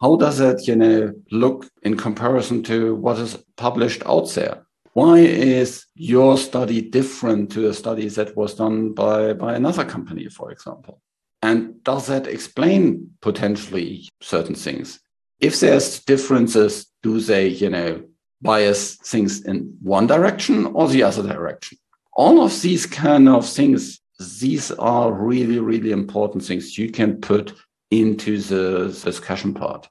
How 0.00 0.16
does 0.16 0.40
it, 0.40 0.66
you 0.66 0.74
know, 0.74 1.12
look 1.30 1.68
in 1.84 1.96
comparison 1.96 2.64
to 2.64 2.96
what 2.96 3.20
is 3.20 3.38
published 3.56 4.02
out 4.06 4.28
there? 4.30 4.66
Why 4.94 5.18
is 5.18 5.86
your 5.94 6.38
study 6.38 6.80
different 6.82 7.52
to 7.52 7.68
a 7.68 7.74
study 7.74 8.08
that 8.08 8.36
was 8.36 8.56
done 8.56 8.92
by, 8.92 9.34
by 9.34 9.54
another 9.54 9.84
company, 9.84 10.28
for 10.28 10.50
example? 10.50 11.00
And 11.42 11.84
does 11.84 12.08
that 12.08 12.26
explain 12.26 13.12
potentially 13.20 14.08
certain 14.20 14.56
things? 14.56 14.98
If 15.42 15.58
there's 15.60 15.98
differences, 16.04 16.86
do 17.02 17.20
they, 17.20 17.48
you 17.48 17.68
know, 17.68 18.02
bias 18.40 18.94
things 18.96 19.44
in 19.44 19.76
one 19.82 20.06
direction 20.06 20.66
or 20.66 20.88
the 20.88 21.02
other 21.02 21.22
direction? 21.22 21.76
All 22.14 22.42
of 22.42 22.62
these 22.62 22.86
kind 22.86 23.28
of 23.28 23.46
things, 23.46 24.00
these 24.40 24.70
are 24.72 25.12
really, 25.12 25.58
really 25.58 25.90
important 25.90 26.44
things 26.44 26.78
you 26.78 26.90
can 26.90 27.20
put 27.20 27.52
into 27.90 28.38
the 28.38 28.88
discussion 29.04 29.52
part. 29.52 29.88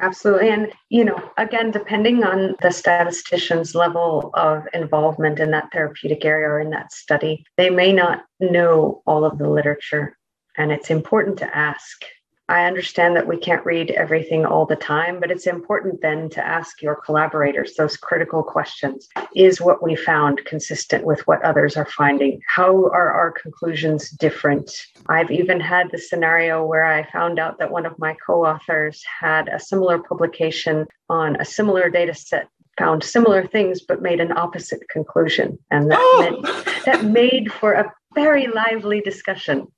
Absolutely. 0.00 0.50
And, 0.50 0.72
you 0.90 1.04
know, 1.04 1.30
again, 1.38 1.70
depending 1.70 2.24
on 2.24 2.56
the 2.60 2.70
statistician's 2.70 3.74
level 3.74 4.30
of 4.34 4.66
involvement 4.74 5.38
in 5.38 5.50
that 5.52 5.70
therapeutic 5.72 6.24
area 6.24 6.48
or 6.48 6.60
in 6.60 6.70
that 6.70 6.92
study, 6.92 7.44
they 7.56 7.70
may 7.70 7.92
not 7.92 8.24
know 8.40 9.02
all 9.06 9.24
of 9.24 9.38
the 9.38 9.48
literature. 9.48 10.18
And 10.58 10.72
it's 10.72 10.90
important 10.90 11.38
to 11.38 11.56
ask 11.56 12.04
I 12.48 12.66
understand 12.66 13.16
that 13.16 13.26
we 13.26 13.38
can't 13.38 13.64
read 13.64 13.90
everything 13.92 14.44
all 14.44 14.66
the 14.66 14.76
time, 14.76 15.18
but 15.18 15.30
it's 15.30 15.46
important 15.46 16.02
then 16.02 16.28
to 16.30 16.46
ask 16.46 16.82
your 16.82 16.96
collaborators 16.96 17.74
those 17.74 17.96
critical 17.96 18.42
questions. 18.42 19.08
Is 19.34 19.62
what 19.62 19.82
we 19.82 19.96
found 19.96 20.44
consistent 20.44 21.04
with 21.04 21.26
what 21.26 21.42
others 21.42 21.76
are 21.76 21.86
finding? 21.86 22.40
How 22.46 22.86
are 22.88 23.10
our 23.10 23.32
conclusions 23.32 24.10
different? 24.10 24.70
I've 25.08 25.30
even 25.30 25.58
had 25.58 25.90
the 25.90 25.98
scenario 25.98 26.64
where 26.64 26.84
I 26.84 27.10
found 27.10 27.38
out 27.38 27.58
that 27.58 27.70
one 27.70 27.86
of 27.86 27.98
my 27.98 28.14
co 28.26 28.44
authors 28.44 29.02
had 29.20 29.48
a 29.48 29.58
similar 29.58 29.98
publication 29.98 30.86
on 31.08 31.36
a 31.36 31.44
similar 31.44 31.88
data 31.88 32.14
set 32.14 32.48
found 32.78 33.04
similar 33.04 33.46
things 33.46 33.80
but 33.80 34.02
made 34.02 34.20
an 34.20 34.36
opposite 34.36 34.88
conclusion 34.88 35.56
and 35.70 35.90
that 35.90 35.98
oh. 36.00 36.40
meant, 36.42 36.84
that 36.84 37.04
made 37.04 37.52
for 37.52 37.72
a 37.72 37.92
very 38.16 38.48
lively 38.48 39.00
discussion 39.00 39.68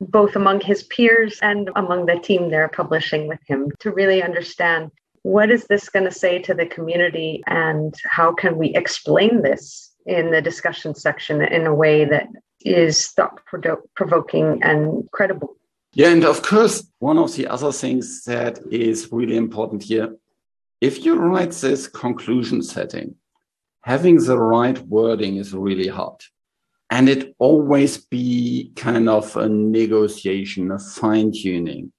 both 0.00 0.36
among 0.36 0.60
his 0.60 0.82
peers 0.84 1.38
and 1.42 1.70
among 1.76 2.06
the 2.06 2.18
team 2.18 2.50
they're 2.50 2.68
publishing 2.68 3.26
with 3.28 3.40
him 3.46 3.70
to 3.80 3.90
really 3.90 4.22
understand 4.22 4.90
what 5.22 5.50
is 5.50 5.66
this 5.66 5.88
going 5.88 6.04
to 6.04 6.10
say 6.10 6.38
to 6.38 6.52
the 6.52 6.66
community 6.66 7.42
and 7.46 7.94
how 8.04 8.32
can 8.32 8.58
we 8.58 8.74
explain 8.74 9.42
this 9.42 9.92
in 10.06 10.30
the 10.30 10.42
discussion 10.42 10.94
section 10.94 11.40
in 11.40 11.66
a 11.66 11.74
way 11.74 12.04
that 12.04 12.28
is 12.64 13.08
thought 13.08 13.40
provoking 13.94 14.62
and 14.62 15.08
credible. 15.12 15.56
Yeah, 15.92 16.08
and 16.08 16.24
of 16.24 16.42
course, 16.42 16.86
one 16.98 17.18
of 17.18 17.34
the 17.36 17.46
other 17.46 17.72
things 17.72 18.24
that 18.24 18.58
is 18.70 19.08
really 19.12 19.36
important 19.36 19.82
here 19.82 20.16
if 20.80 21.04
you 21.04 21.14
write 21.14 21.52
this 21.52 21.86
conclusion 21.86 22.60
setting, 22.62 23.14
having 23.80 24.22
the 24.22 24.38
right 24.38 24.78
wording 24.80 25.36
is 25.36 25.54
really 25.54 25.88
hard 25.88 26.20
and 26.94 27.08
it 27.08 27.34
always 27.40 27.98
be 27.98 28.70
kind 28.76 29.08
of 29.08 29.36
a 29.36 29.48
negotiation, 29.48 30.70
a 30.70 30.78
fine 30.78 31.32
tuning. 31.32 31.92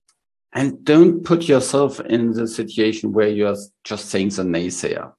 And 0.53 0.85
don't 0.85 1.21
put 1.21 1.49
yourself 1.49 1.99
in 1.99 2.31
the 2.31 2.47
situation 2.47 3.11
where 3.11 3.27
you're 3.27 3.57
just 3.83 4.05
saying 4.05 4.29
the 4.29 4.43
naysayer 4.43 5.11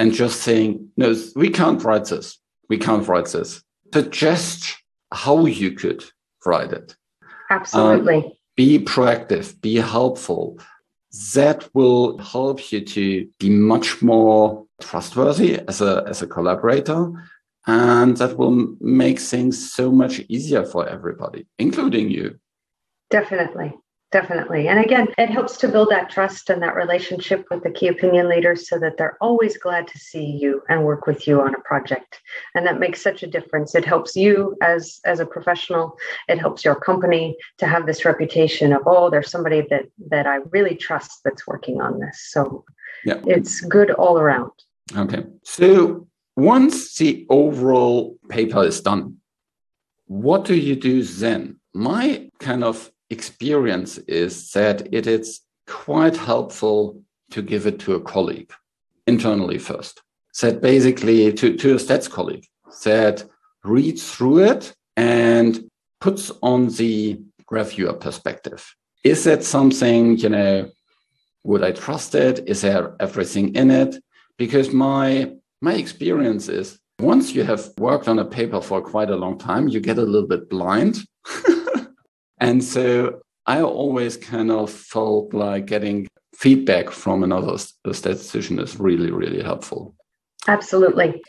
and 0.00 0.12
just 0.12 0.40
saying, 0.40 0.90
no, 0.96 1.14
we 1.36 1.48
can't 1.48 1.80
write 1.84 2.06
this. 2.06 2.40
We 2.68 2.76
can't 2.76 3.06
write 3.06 3.26
this. 3.26 3.62
Suggest 3.94 4.76
how 5.12 5.46
you 5.46 5.70
could 5.74 6.04
write 6.44 6.72
it. 6.72 6.96
Absolutely. 7.50 8.16
Um, 8.16 8.32
be 8.56 8.80
proactive, 8.80 9.60
be 9.60 9.76
helpful. 9.76 10.58
That 11.34 11.68
will 11.72 12.18
help 12.18 12.72
you 12.72 12.84
to 12.84 13.28
be 13.38 13.50
much 13.50 14.02
more 14.02 14.66
trustworthy 14.80 15.60
as 15.68 15.80
a, 15.80 16.02
as 16.08 16.20
a 16.20 16.26
collaborator 16.26 17.12
and 17.66 18.16
that 18.16 18.36
will 18.36 18.76
make 18.80 19.18
things 19.18 19.72
so 19.72 19.90
much 19.90 20.20
easier 20.28 20.64
for 20.64 20.88
everybody, 20.88 21.46
including 21.58 22.10
you. 22.10 22.38
Definitely. 23.10 23.74
Definitely. 24.12 24.66
And 24.66 24.80
again, 24.80 25.06
it 25.18 25.30
helps 25.30 25.56
to 25.58 25.68
build 25.68 25.90
that 25.90 26.10
trust 26.10 26.50
and 26.50 26.60
that 26.62 26.74
relationship 26.74 27.46
with 27.48 27.62
the 27.62 27.70
key 27.70 27.86
opinion 27.86 28.28
leaders 28.28 28.68
so 28.68 28.76
that 28.80 28.96
they're 28.96 29.16
always 29.20 29.56
glad 29.56 29.86
to 29.86 29.98
see 30.00 30.24
you 30.24 30.62
and 30.68 30.84
work 30.84 31.06
with 31.06 31.28
you 31.28 31.40
on 31.40 31.54
a 31.54 31.60
project. 31.60 32.20
And 32.56 32.66
that 32.66 32.80
makes 32.80 33.00
such 33.00 33.22
a 33.22 33.28
difference. 33.28 33.76
It 33.76 33.84
helps 33.84 34.16
you 34.16 34.56
as 34.62 34.98
as 35.04 35.20
a 35.20 35.26
professional, 35.26 35.96
it 36.26 36.40
helps 36.40 36.64
your 36.64 36.74
company 36.74 37.36
to 37.58 37.66
have 37.66 37.86
this 37.86 38.04
reputation 38.04 38.72
of, 38.72 38.82
oh, 38.84 39.10
there's 39.10 39.30
somebody 39.30 39.64
that 39.70 39.84
that 40.08 40.26
I 40.26 40.38
really 40.50 40.74
trust 40.74 41.20
that's 41.24 41.46
working 41.46 41.80
on 41.80 42.00
this. 42.00 42.30
So 42.32 42.64
yeah. 43.04 43.20
it's 43.28 43.60
good 43.60 43.92
all 43.92 44.18
around. 44.18 44.50
Okay. 44.96 45.22
So 45.44 46.08
once 46.36 46.96
the 46.96 47.26
overall 47.28 48.16
paper 48.28 48.64
is 48.64 48.80
done, 48.80 49.16
what 50.06 50.44
do 50.44 50.54
you 50.54 50.76
do 50.76 51.02
then? 51.02 51.60
My 51.74 52.30
kind 52.38 52.64
of 52.64 52.90
experience 53.10 53.98
is 53.98 54.52
that 54.52 54.92
it 54.92 55.06
is 55.06 55.40
quite 55.66 56.16
helpful 56.16 57.02
to 57.30 57.42
give 57.42 57.66
it 57.66 57.78
to 57.80 57.94
a 57.94 58.00
colleague 58.00 58.52
internally 59.06 59.58
first. 59.58 60.02
That 60.40 60.62
basically 60.62 61.32
to, 61.32 61.56
to 61.56 61.72
a 61.72 61.76
stats 61.76 62.08
colleague 62.08 62.46
that 62.84 63.24
reads 63.62 64.10
through 64.10 64.44
it 64.44 64.74
and 64.96 65.68
puts 66.00 66.32
on 66.42 66.68
the 66.68 67.20
reviewer 67.50 67.92
perspective. 67.92 68.74
Is 69.04 69.24
that 69.24 69.44
something, 69.44 70.16
you 70.16 70.28
know, 70.28 70.70
would 71.44 71.62
I 71.62 71.72
trust 71.72 72.14
it? 72.14 72.48
Is 72.48 72.62
there 72.62 72.94
everything 73.00 73.54
in 73.54 73.70
it? 73.70 74.02
Because 74.38 74.72
my 74.72 75.32
my 75.60 75.74
experience 75.74 76.48
is 76.48 76.78
once 76.98 77.34
you 77.34 77.44
have 77.44 77.70
worked 77.78 78.08
on 78.08 78.18
a 78.18 78.24
paper 78.24 78.60
for 78.60 78.80
quite 78.82 79.10
a 79.10 79.16
long 79.16 79.38
time, 79.38 79.68
you 79.68 79.80
get 79.80 79.98
a 79.98 80.02
little 80.02 80.28
bit 80.28 80.48
blind. 80.50 80.98
and 82.40 82.62
so 82.62 83.20
I 83.46 83.62
always 83.62 84.16
kind 84.16 84.50
of 84.50 84.70
felt 84.70 85.32
like 85.32 85.66
getting 85.66 86.08
feedback 86.34 86.90
from 86.90 87.22
another 87.22 87.56
statistician 87.92 88.58
is 88.58 88.78
really, 88.78 89.10
really 89.10 89.42
helpful. 89.42 89.94
Absolutely 90.46 91.20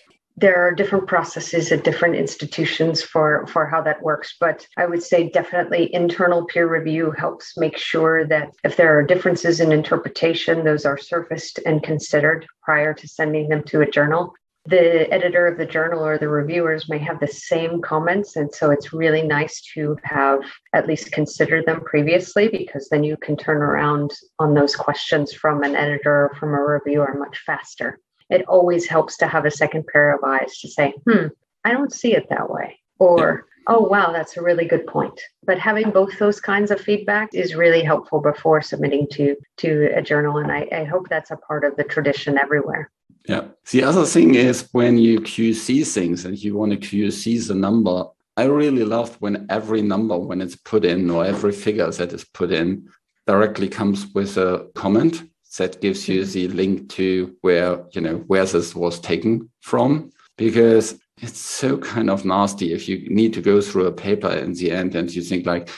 there 0.42 0.68
are 0.68 0.74
different 0.74 1.08
processes 1.08 1.72
at 1.72 1.84
different 1.84 2.16
institutions 2.16 3.02
for 3.02 3.46
for 3.48 3.68
how 3.68 3.82
that 3.82 4.02
works 4.02 4.36
but 4.40 4.68
i 4.78 4.86
would 4.86 5.04
say 5.04 5.30
definitely 5.30 5.94
internal 5.94 6.46
peer 6.46 6.68
review 6.68 7.12
helps 7.12 7.56
make 7.58 7.78
sure 7.78 8.26
that 8.26 8.50
if 8.64 8.76
there 8.76 8.98
are 8.98 9.04
differences 9.04 9.60
in 9.60 9.72
interpretation 9.72 10.66
those 10.66 10.86
are 10.86 10.98
surfaced 10.98 11.60
and 11.66 11.84
considered 11.84 12.46
prior 12.64 12.94
to 12.94 13.08
sending 13.08 13.50
them 13.50 13.64
to 13.64 13.82
a 13.82 13.90
journal. 13.90 14.34
The 14.66 15.12
editor 15.12 15.48
of 15.48 15.58
the 15.58 15.66
journal 15.66 16.06
or 16.06 16.20
the 16.20 16.30
reviewers 16.30 16.88
may 16.88 17.00
have 17.00 17.20
the 17.20 17.28
same 17.28 17.82
comments 17.82 18.36
and 18.36 18.54
so 18.54 18.70
it's 18.70 18.94
really 18.94 19.24
nice 19.24 19.60
to 19.74 19.98
have 20.04 20.42
at 20.74 20.88
least 20.88 21.12
considered 21.12 21.66
them 21.66 21.82
previously 21.82 22.48
because 22.48 22.88
then 22.90 23.04
you 23.04 23.18
can 23.18 23.36
turn 23.36 23.58
around 23.58 24.12
on 24.38 24.54
those 24.54 24.76
questions 24.76 25.34
from 25.34 25.64
an 25.64 25.76
editor 25.76 26.26
or 26.26 26.36
from 26.40 26.54
a 26.54 26.62
reviewer 26.62 27.16
much 27.18 27.40
faster 27.40 28.00
it 28.32 28.48
always 28.48 28.88
helps 28.88 29.18
to 29.18 29.28
have 29.28 29.46
a 29.46 29.52
second 29.52 29.86
pair 29.88 30.16
of 30.16 30.24
eyes 30.24 30.58
to 30.60 30.68
say, 30.70 30.94
hmm, 31.06 31.28
I 31.66 31.72
don't 31.72 31.94
see 31.94 32.16
it 32.16 32.28
that 32.30 32.50
way. 32.50 32.80
Or, 32.98 33.46
yeah. 33.68 33.76
oh, 33.76 33.82
wow, 33.82 34.12
that's 34.12 34.38
a 34.38 34.42
really 34.42 34.66
good 34.66 34.88
point. 34.88 35.20
But 35.44 35.60
having 35.60 35.92
both 35.92 36.18
those 36.18 36.40
kinds 36.40 36.72
of 36.72 36.80
feedback 36.80 37.30
is 37.34 37.56
really 37.56 37.84
helpful 37.84 38.22
before 38.22 38.62
submitting 38.62 39.08
to, 39.12 39.36
to 39.58 39.92
a 39.96 40.02
journal. 40.02 40.38
And 40.38 40.52
I, 40.52 40.68
I 40.72 40.84
hope 40.86 41.10
that's 41.10 41.32
a 41.32 41.36
part 41.36 41.66
of 41.66 41.76
the 41.76 41.84
tradition 41.84 42.38
everywhere. 42.38 42.90
Yeah. 43.28 43.46
The 43.72 43.84
other 43.84 44.06
thing 44.06 44.36
is 44.36 44.70
when 44.72 44.98
you 44.98 45.20
QC 45.20 45.86
things 45.86 46.26
and 46.26 46.42
you 46.42 46.56
want 46.56 46.72
to 46.72 46.78
QC 46.78 47.48
the 47.48 47.56
number, 47.56 48.06
I 48.38 48.46
really 48.46 48.86
love 48.86 49.18
when 49.20 49.46
every 49.50 49.82
number, 49.82 50.18
when 50.18 50.42
it's 50.42 50.56
put 50.56 50.86
in, 50.86 51.10
or 51.10 51.26
every 51.26 51.52
figure 51.52 51.92
that 51.92 52.14
is 52.14 52.24
put 52.24 52.52
in, 52.52 52.88
directly 53.28 53.68
comes 53.68 54.08
with 54.16 54.38
a 54.38 54.70
comment 54.74 55.24
that 55.58 55.82
gives 55.82 56.08
you 56.08 56.22
mm-hmm. 56.22 56.32
the 56.32 56.48
link 56.50 56.90
to 56.90 57.36
where 57.42 57.84
you 57.92 58.02
know 58.02 58.18
where 58.28 58.46
this 58.46 58.76
was 58.76 59.00
taken 59.00 59.50
from. 59.62 60.12
Because 60.38 61.00
it's 61.22 61.40
so 61.40 61.78
kind 61.78 62.10
of 62.10 62.26
nasty 62.26 62.74
if 62.74 62.90
you 62.90 63.08
need 63.10 63.34
to 63.34 63.42
go 63.42 63.62
through 63.62 63.86
a 63.86 63.92
paper 63.92 64.30
in 64.30 64.54
the 64.54 64.72
end 64.72 64.96
and 64.96 65.14
you 65.14 65.22
think 65.22 65.46
like 65.46 65.70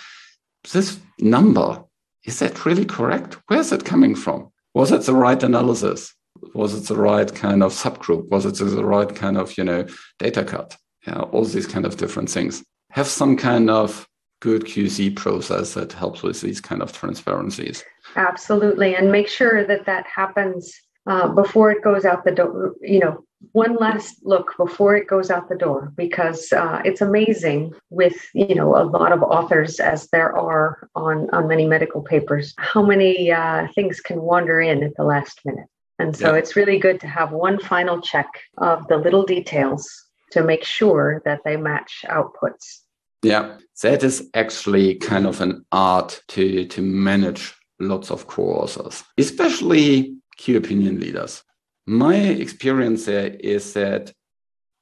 this 0.71 0.99
number 1.19 1.83
is 2.23 2.39
that 2.39 2.65
really 2.65 2.85
correct? 2.85 3.37
Where's 3.47 3.73
it 3.73 3.83
coming 3.83 4.15
from? 4.15 4.49
Was 4.73 4.93
it 4.93 5.01
the 5.01 5.13
right 5.13 5.41
analysis? 5.43 6.13
Was 6.53 6.73
it 6.73 6.87
the 6.87 6.95
right 6.95 7.33
kind 7.35 7.61
of 7.61 7.73
subgroup? 7.73 8.29
Was 8.29 8.45
it 8.45 8.55
the 8.55 8.85
right 8.85 9.13
kind 9.13 9.37
of 9.37 9.57
you 9.57 9.63
know 9.63 9.85
data 10.19 10.43
cut? 10.43 10.77
Yeah 11.05 11.21
all 11.21 11.43
these 11.43 11.67
kind 11.67 11.85
of 11.85 11.97
different 11.97 12.29
things. 12.29 12.63
Have 12.91 13.07
some 13.07 13.35
kind 13.35 13.69
of 13.69 14.07
good 14.47 14.63
qc 14.71 15.15
process 15.23 15.67
that 15.73 15.91
helps 15.93 16.21
with 16.23 16.37
these 16.41 16.59
kind 16.69 16.81
of 16.81 16.89
transparencies 16.91 17.77
Absolutely. 18.15 18.95
And 18.95 19.11
make 19.11 19.27
sure 19.27 19.65
that 19.65 19.85
that 19.85 20.05
happens 20.05 20.73
uh, 21.07 21.27
before 21.29 21.71
it 21.71 21.83
goes 21.83 22.05
out 22.05 22.23
the 22.23 22.31
door. 22.31 22.75
You 22.81 22.99
know, 22.99 23.25
one 23.51 23.75
last 23.75 24.15
look 24.23 24.53
before 24.57 24.95
it 24.95 25.07
goes 25.07 25.29
out 25.29 25.49
the 25.49 25.55
door 25.55 25.91
because 25.97 26.51
uh, 26.53 26.81
it's 26.85 27.01
amazing 27.01 27.73
with 27.89 28.15
you 28.33 28.55
know 28.55 28.75
a 28.75 28.85
lot 28.85 29.11
of 29.11 29.21
authors 29.21 29.79
as 29.79 30.07
there 30.09 30.35
are 30.37 30.89
on 30.95 31.29
on 31.31 31.47
many 31.47 31.67
medical 31.67 32.01
papers 32.01 32.53
how 32.57 32.81
many 32.81 33.31
uh, 33.31 33.67
things 33.75 33.99
can 33.99 34.21
wander 34.21 34.61
in 34.61 34.81
at 34.81 34.95
the 34.95 35.03
last 35.03 35.41
minute 35.43 35.67
and 35.99 36.15
so 36.15 36.31
yeah. 36.31 36.37
it's 36.37 36.55
really 36.55 36.79
good 36.79 37.01
to 37.01 37.07
have 37.07 37.33
one 37.33 37.59
final 37.59 37.99
check 37.99 38.29
of 38.59 38.87
the 38.87 38.97
little 38.97 39.25
details 39.25 39.89
to 40.31 40.41
make 40.41 40.63
sure 40.63 41.21
that 41.25 41.41
they 41.43 41.57
match 41.57 42.05
outputs 42.07 42.82
yeah 43.23 43.57
that 43.81 44.03
is 44.03 44.29
actually 44.35 44.95
kind 44.95 45.25
of 45.25 45.41
an 45.41 45.65
art 45.71 46.21
to 46.27 46.65
to 46.67 46.81
manage 46.81 47.55
lots 47.79 48.11
of 48.11 48.27
co-authors, 48.27 49.03
especially 49.17 50.15
key 50.37 50.55
opinion 50.55 50.99
leaders. 50.99 51.43
My 51.85 52.15
experience 52.15 53.05
there 53.05 53.35
is 53.39 53.73
that 53.73 54.13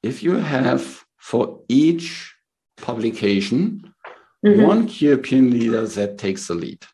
if 0.02 0.22
you 0.22 0.34
have 0.34 1.04
for 1.18 1.60
each 1.68 2.34
publication 2.76 3.92
mm-hmm. 4.44 4.62
one 4.62 4.86
key 4.86 5.10
opinion 5.10 5.58
leader 5.58 5.86
that 5.86 6.18
takes 6.18 6.48
the 6.48 6.54
lead 6.54 6.84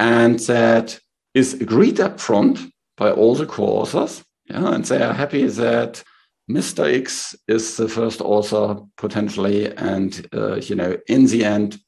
and 0.00 0.38
that 0.40 0.98
is 1.34 1.54
agreed 1.54 2.00
up 2.00 2.18
front 2.18 2.58
by 2.96 3.10
all 3.10 3.34
the 3.34 3.46
co-authors, 3.46 4.24
yeah, 4.46 4.74
and 4.74 4.84
they 4.84 5.02
are 5.02 5.12
happy 5.12 5.46
that 5.46 6.02
Mr. 6.48 6.92
X 6.92 7.36
is 7.46 7.76
the 7.76 7.88
first 7.88 8.20
author 8.20 8.80
potentially, 8.96 9.74
and 9.76 10.26
uh, 10.32 10.56
you 10.56 10.74
know, 10.74 10.96
in 11.06 11.26
the 11.26 11.44
end, 11.44 11.78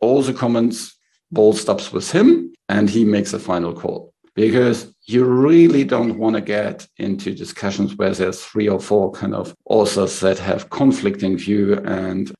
all 0.00 0.22
the 0.22 0.34
comments 0.34 0.98
ball 1.30 1.52
stops 1.52 1.92
with 1.92 2.10
him 2.10 2.52
and 2.68 2.90
he 2.90 3.04
makes 3.04 3.32
a 3.32 3.38
final 3.38 3.72
call 3.72 4.12
because 4.34 4.94
you 5.04 5.24
really 5.24 5.84
don't 5.84 6.18
want 6.18 6.34
to 6.34 6.40
get 6.40 6.86
into 6.98 7.34
discussions 7.34 7.96
where 7.96 8.14
there's 8.14 8.44
three 8.44 8.68
or 8.68 8.80
four 8.80 9.10
kind 9.12 9.34
of 9.34 9.54
authors 9.66 10.20
that 10.20 10.38
have 10.38 10.70
conflicting 10.70 11.36
view 11.36 11.74
and 11.84 12.32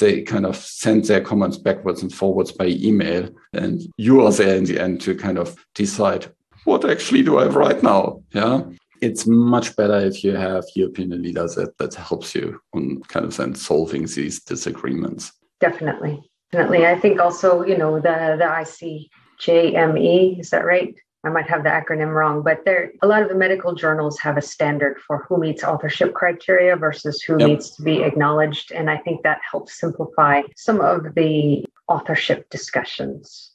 they 0.00 0.22
kind 0.22 0.46
of 0.46 0.56
send 0.56 1.04
their 1.04 1.20
comments 1.20 1.58
backwards 1.58 2.02
and 2.02 2.12
forwards 2.12 2.52
by 2.52 2.66
email 2.66 3.28
and 3.52 3.82
you 3.98 4.24
are 4.24 4.32
there 4.32 4.56
in 4.56 4.64
the 4.64 4.80
end 4.80 5.00
to 5.00 5.14
kind 5.14 5.38
of 5.38 5.54
decide 5.74 6.26
what 6.64 6.88
actually 6.88 7.22
do 7.22 7.38
i 7.38 7.46
write 7.46 7.82
now 7.82 8.22
yeah 8.32 8.62
it's 9.00 9.26
much 9.26 9.76
better 9.76 9.98
if 9.98 10.22
you 10.24 10.34
have 10.36 10.64
European 10.74 11.22
leaders 11.22 11.54
that, 11.54 11.76
that 11.78 11.94
helps 11.94 12.34
you 12.34 12.60
on 12.74 13.00
kind 13.08 13.24
of 13.26 13.36
then 13.36 13.54
solving 13.54 14.06
these 14.06 14.40
disagreements 14.40 15.32
definitely 15.60 16.22
Definitely. 16.52 16.86
I 16.86 16.98
think 16.98 17.20
also, 17.20 17.62
you 17.64 17.78
know, 17.78 18.00
the 18.00 18.36
the 18.38 19.06
ICJME, 19.40 20.40
is 20.40 20.50
that 20.50 20.64
right? 20.64 20.94
I 21.22 21.28
might 21.28 21.48
have 21.48 21.62
the 21.62 21.68
acronym 21.68 22.14
wrong, 22.14 22.42
but 22.42 22.64
there 22.64 22.92
a 23.02 23.06
lot 23.06 23.22
of 23.22 23.28
the 23.28 23.34
medical 23.34 23.74
journals 23.74 24.18
have 24.20 24.36
a 24.36 24.42
standard 24.42 24.98
for 25.06 25.24
who 25.28 25.38
meets 25.38 25.62
authorship 25.62 26.14
criteria 26.14 26.76
versus 26.76 27.22
who 27.22 27.38
yep. 27.38 27.48
needs 27.48 27.76
to 27.76 27.82
be 27.82 28.02
acknowledged. 28.02 28.72
And 28.72 28.90
I 28.90 28.96
think 28.96 29.22
that 29.22 29.40
helps 29.48 29.78
simplify 29.78 30.42
some 30.56 30.80
of 30.80 31.14
the 31.14 31.64
authorship 31.88 32.48
discussions. 32.50 33.52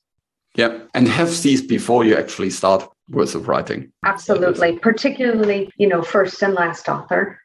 Yeah. 0.56 0.80
And 0.94 1.08
have 1.08 1.42
these 1.42 1.62
before 1.62 2.06
you 2.06 2.16
actually 2.16 2.52
start 2.52 2.88
with 3.10 3.36
writing. 3.36 3.92
Absolutely. 4.04 4.80
Particularly, 4.80 5.72
you 5.78 5.88
know, 5.88 6.02
first 6.02 6.42
and 6.42 6.54
last 6.54 6.90
author 6.90 7.40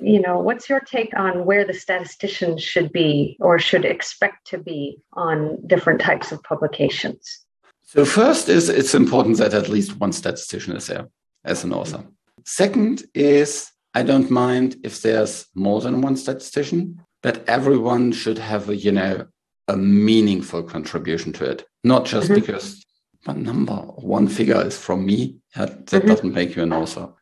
you 0.00 0.20
know, 0.20 0.38
what's 0.38 0.68
your 0.68 0.80
take 0.80 1.16
on 1.16 1.44
where 1.44 1.64
the 1.64 1.74
statistician 1.74 2.58
should 2.58 2.92
be 2.92 3.36
or 3.40 3.58
should 3.58 3.84
expect 3.84 4.46
to 4.48 4.58
be 4.58 4.98
on 5.12 5.58
different 5.66 6.00
types 6.00 6.32
of 6.32 6.42
publications? 6.42 7.40
So, 7.82 8.04
first 8.04 8.48
is 8.48 8.68
it's 8.68 8.94
important 8.94 9.38
that 9.38 9.54
at 9.54 9.68
least 9.68 10.00
one 10.00 10.12
statistician 10.12 10.74
is 10.76 10.86
there 10.86 11.08
as 11.44 11.64
an 11.64 11.72
author. 11.72 12.04
Second 12.44 13.04
is 13.14 13.70
I 13.94 14.02
don't 14.02 14.30
mind 14.30 14.76
if 14.82 15.02
there's 15.02 15.46
more 15.54 15.80
than 15.80 16.00
one 16.00 16.16
statistician, 16.16 17.00
but 17.22 17.48
everyone 17.48 18.10
should 18.12 18.38
have 18.38 18.68
a, 18.68 18.76
you 18.76 18.90
know, 18.90 19.26
a 19.68 19.76
meaningful 19.76 20.62
contribution 20.62 21.32
to 21.34 21.44
it, 21.44 21.64
not 21.84 22.04
just 22.04 22.26
mm-hmm. 22.26 22.40
because 22.40 22.84
one 23.24 23.42
number, 23.42 23.74
one 23.74 24.28
figure 24.28 24.66
is 24.66 24.78
from 24.78 25.06
me. 25.06 25.36
That, 25.54 25.86
that 25.86 25.98
mm-hmm. 26.00 26.08
doesn't 26.08 26.34
make 26.34 26.56
you 26.56 26.62
an 26.62 26.72
author 26.72 27.12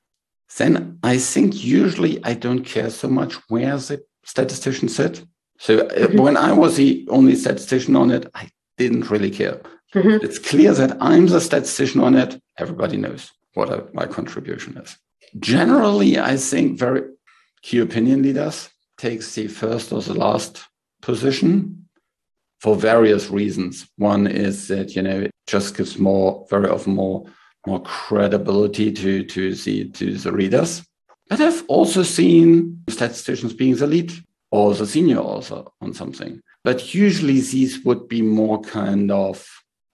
then 0.59 0.99
I 1.03 1.19
think 1.19 1.65
usually 1.65 2.23
I 2.25 2.35
don't 2.35 2.65
care 2.65 2.91
so 2.91 3.09
much 3.09 3.35
where 3.49 3.77
the 3.77 4.03
statistician 4.25 4.89
sit. 4.89 5.25
So 5.59 5.81
uh, 5.81 5.89
mm-hmm. 5.89 6.21
when 6.21 6.37
I 6.37 6.53
was 6.53 6.77
the 6.77 7.07
only 7.09 7.37
statistician 7.37 7.97
on 7.97 8.11
it, 8.11 8.27
I 8.35 8.51
didn't 8.77 9.11
really 9.11 9.31
care. 9.31 9.61
Mm-hmm. 9.95 10.25
It's 10.25 10.39
clear 10.39 10.73
that 10.75 10.97
I'm 11.01 11.27
the 11.27 11.41
statistician 11.41 12.01
on 12.01 12.15
it. 12.15 12.41
Everybody 12.59 12.97
knows 12.97 13.31
what 13.55 13.95
my 13.95 14.07
contribution 14.07 14.77
is. 14.79 14.97
Generally, 15.39 16.19
I 16.19 16.37
think 16.37 16.79
very 16.79 17.03
key 17.63 17.79
opinion 17.79 18.23
leaders 18.23 18.69
takes 18.99 19.35
the 19.35 19.49
first 19.49 19.93
or 19.93 20.03
the 20.03 20.15
last 20.15 20.65
position 21.01 21.89
for 22.61 22.77
various 22.77 23.31
reasons. 23.31 23.89
One 23.97 24.27
is 24.27 24.69
that 24.69 24.95
you 24.95 25.03
know 25.03 25.27
just 25.55 25.77
gives 25.77 25.99
more, 25.99 26.47
very 26.51 26.69
often 26.69 26.95
more 26.95 27.27
more 27.67 27.83
credibility 27.83 28.91
to, 28.91 29.25
to, 29.25 29.55
the, 29.55 29.89
to 29.91 30.19
the 30.19 30.33
readers. 30.33 30.83
But 31.29 31.41
I've 31.41 31.65
also 31.69 32.03
seen 32.03 32.83
statisticians 32.89 33.53
being 33.55 33.77
the 33.77 33.87
lead 33.87 34.13
or 34.51 34.75
the 34.75 34.87
senior 34.87 35.19
author 35.19 35.63
on 35.81 35.95
something. 35.95 36.41
But 36.65 36.95
usually 36.95 37.41
these 37.41 37.85
would 37.85 38.09
be 38.09 38.21
more 38.23 38.61
kind 38.61 39.11
of 39.11 39.47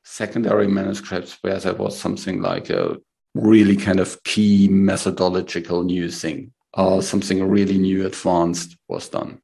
secondary 0.05 0.67
manuscripts 0.67 1.37
where 1.43 1.59
there 1.59 1.75
was 1.75 1.99
something 1.99 2.41
like 2.41 2.71
a 2.71 2.97
really 3.35 3.77
kind 3.77 4.01
of 4.01 4.23
key 4.25 4.69
methodological 4.69 5.85
new 5.85 6.11
thing 6.11 6.53
or 6.75 7.03
something 7.03 7.47
really 7.47 7.79
new 7.79 8.07
advanced 8.07 8.77
was 8.89 9.09
done. 9.09 9.41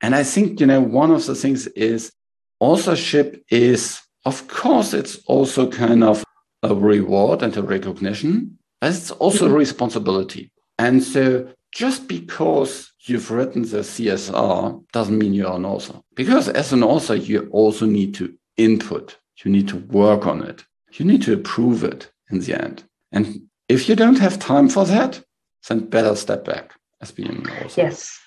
And 0.00 0.14
I 0.14 0.22
think, 0.22 0.60
you 0.60 0.66
know, 0.66 0.80
one 0.80 1.10
of 1.10 1.26
the 1.26 1.34
things 1.34 1.66
is 1.68 2.12
authorship 2.60 3.44
is, 3.50 4.00
of 4.26 4.48
course, 4.48 4.92
it's 4.92 5.16
also 5.26 5.70
kind 5.70 6.02
of 6.02 6.24
a 6.62 6.74
reward 6.74 7.42
and 7.42 7.56
a 7.56 7.62
recognition, 7.62 8.58
but 8.80 8.90
it's 8.90 9.12
also 9.12 9.46
a 9.46 9.48
mm-hmm. 9.48 9.58
responsibility. 9.58 10.50
And 10.78 11.02
so 11.02 11.48
just 11.72 12.08
because 12.08 12.92
you've 13.06 13.30
written 13.30 13.62
the 13.62 13.78
CSR 13.78 14.84
doesn't 14.92 15.16
mean 15.16 15.32
you're 15.32 15.54
an 15.54 15.64
author. 15.64 16.00
Because 16.14 16.48
as 16.48 16.72
an 16.72 16.82
author, 16.82 17.14
you 17.14 17.48
also 17.52 17.86
need 17.86 18.14
to 18.14 18.34
input 18.56 19.16
You 19.44 19.50
need 19.52 19.68
to 19.68 19.76
work 19.76 20.26
on 20.26 20.42
it. 20.42 20.64
You 20.94 21.04
need 21.04 21.22
to 21.22 21.34
approve 21.34 21.84
it 21.84 22.10
in 22.30 22.40
the 22.40 22.54
end. 22.54 22.84
And 23.12 23.42
if 23.68 23.88
you 23.88 23.94
don't 23.94 24.18
have 24.18 24.38
time 24.38 24.68
for 24.68 24.84
that, 24.86 25.22
then 25.68 25.90
better 25.90 26.16
step 26.16 26.44
back 26.44 26.72
as 27.00 27.12
being 27.12 27.46
also. 27.62 27.82
Yes. 27.82 28.18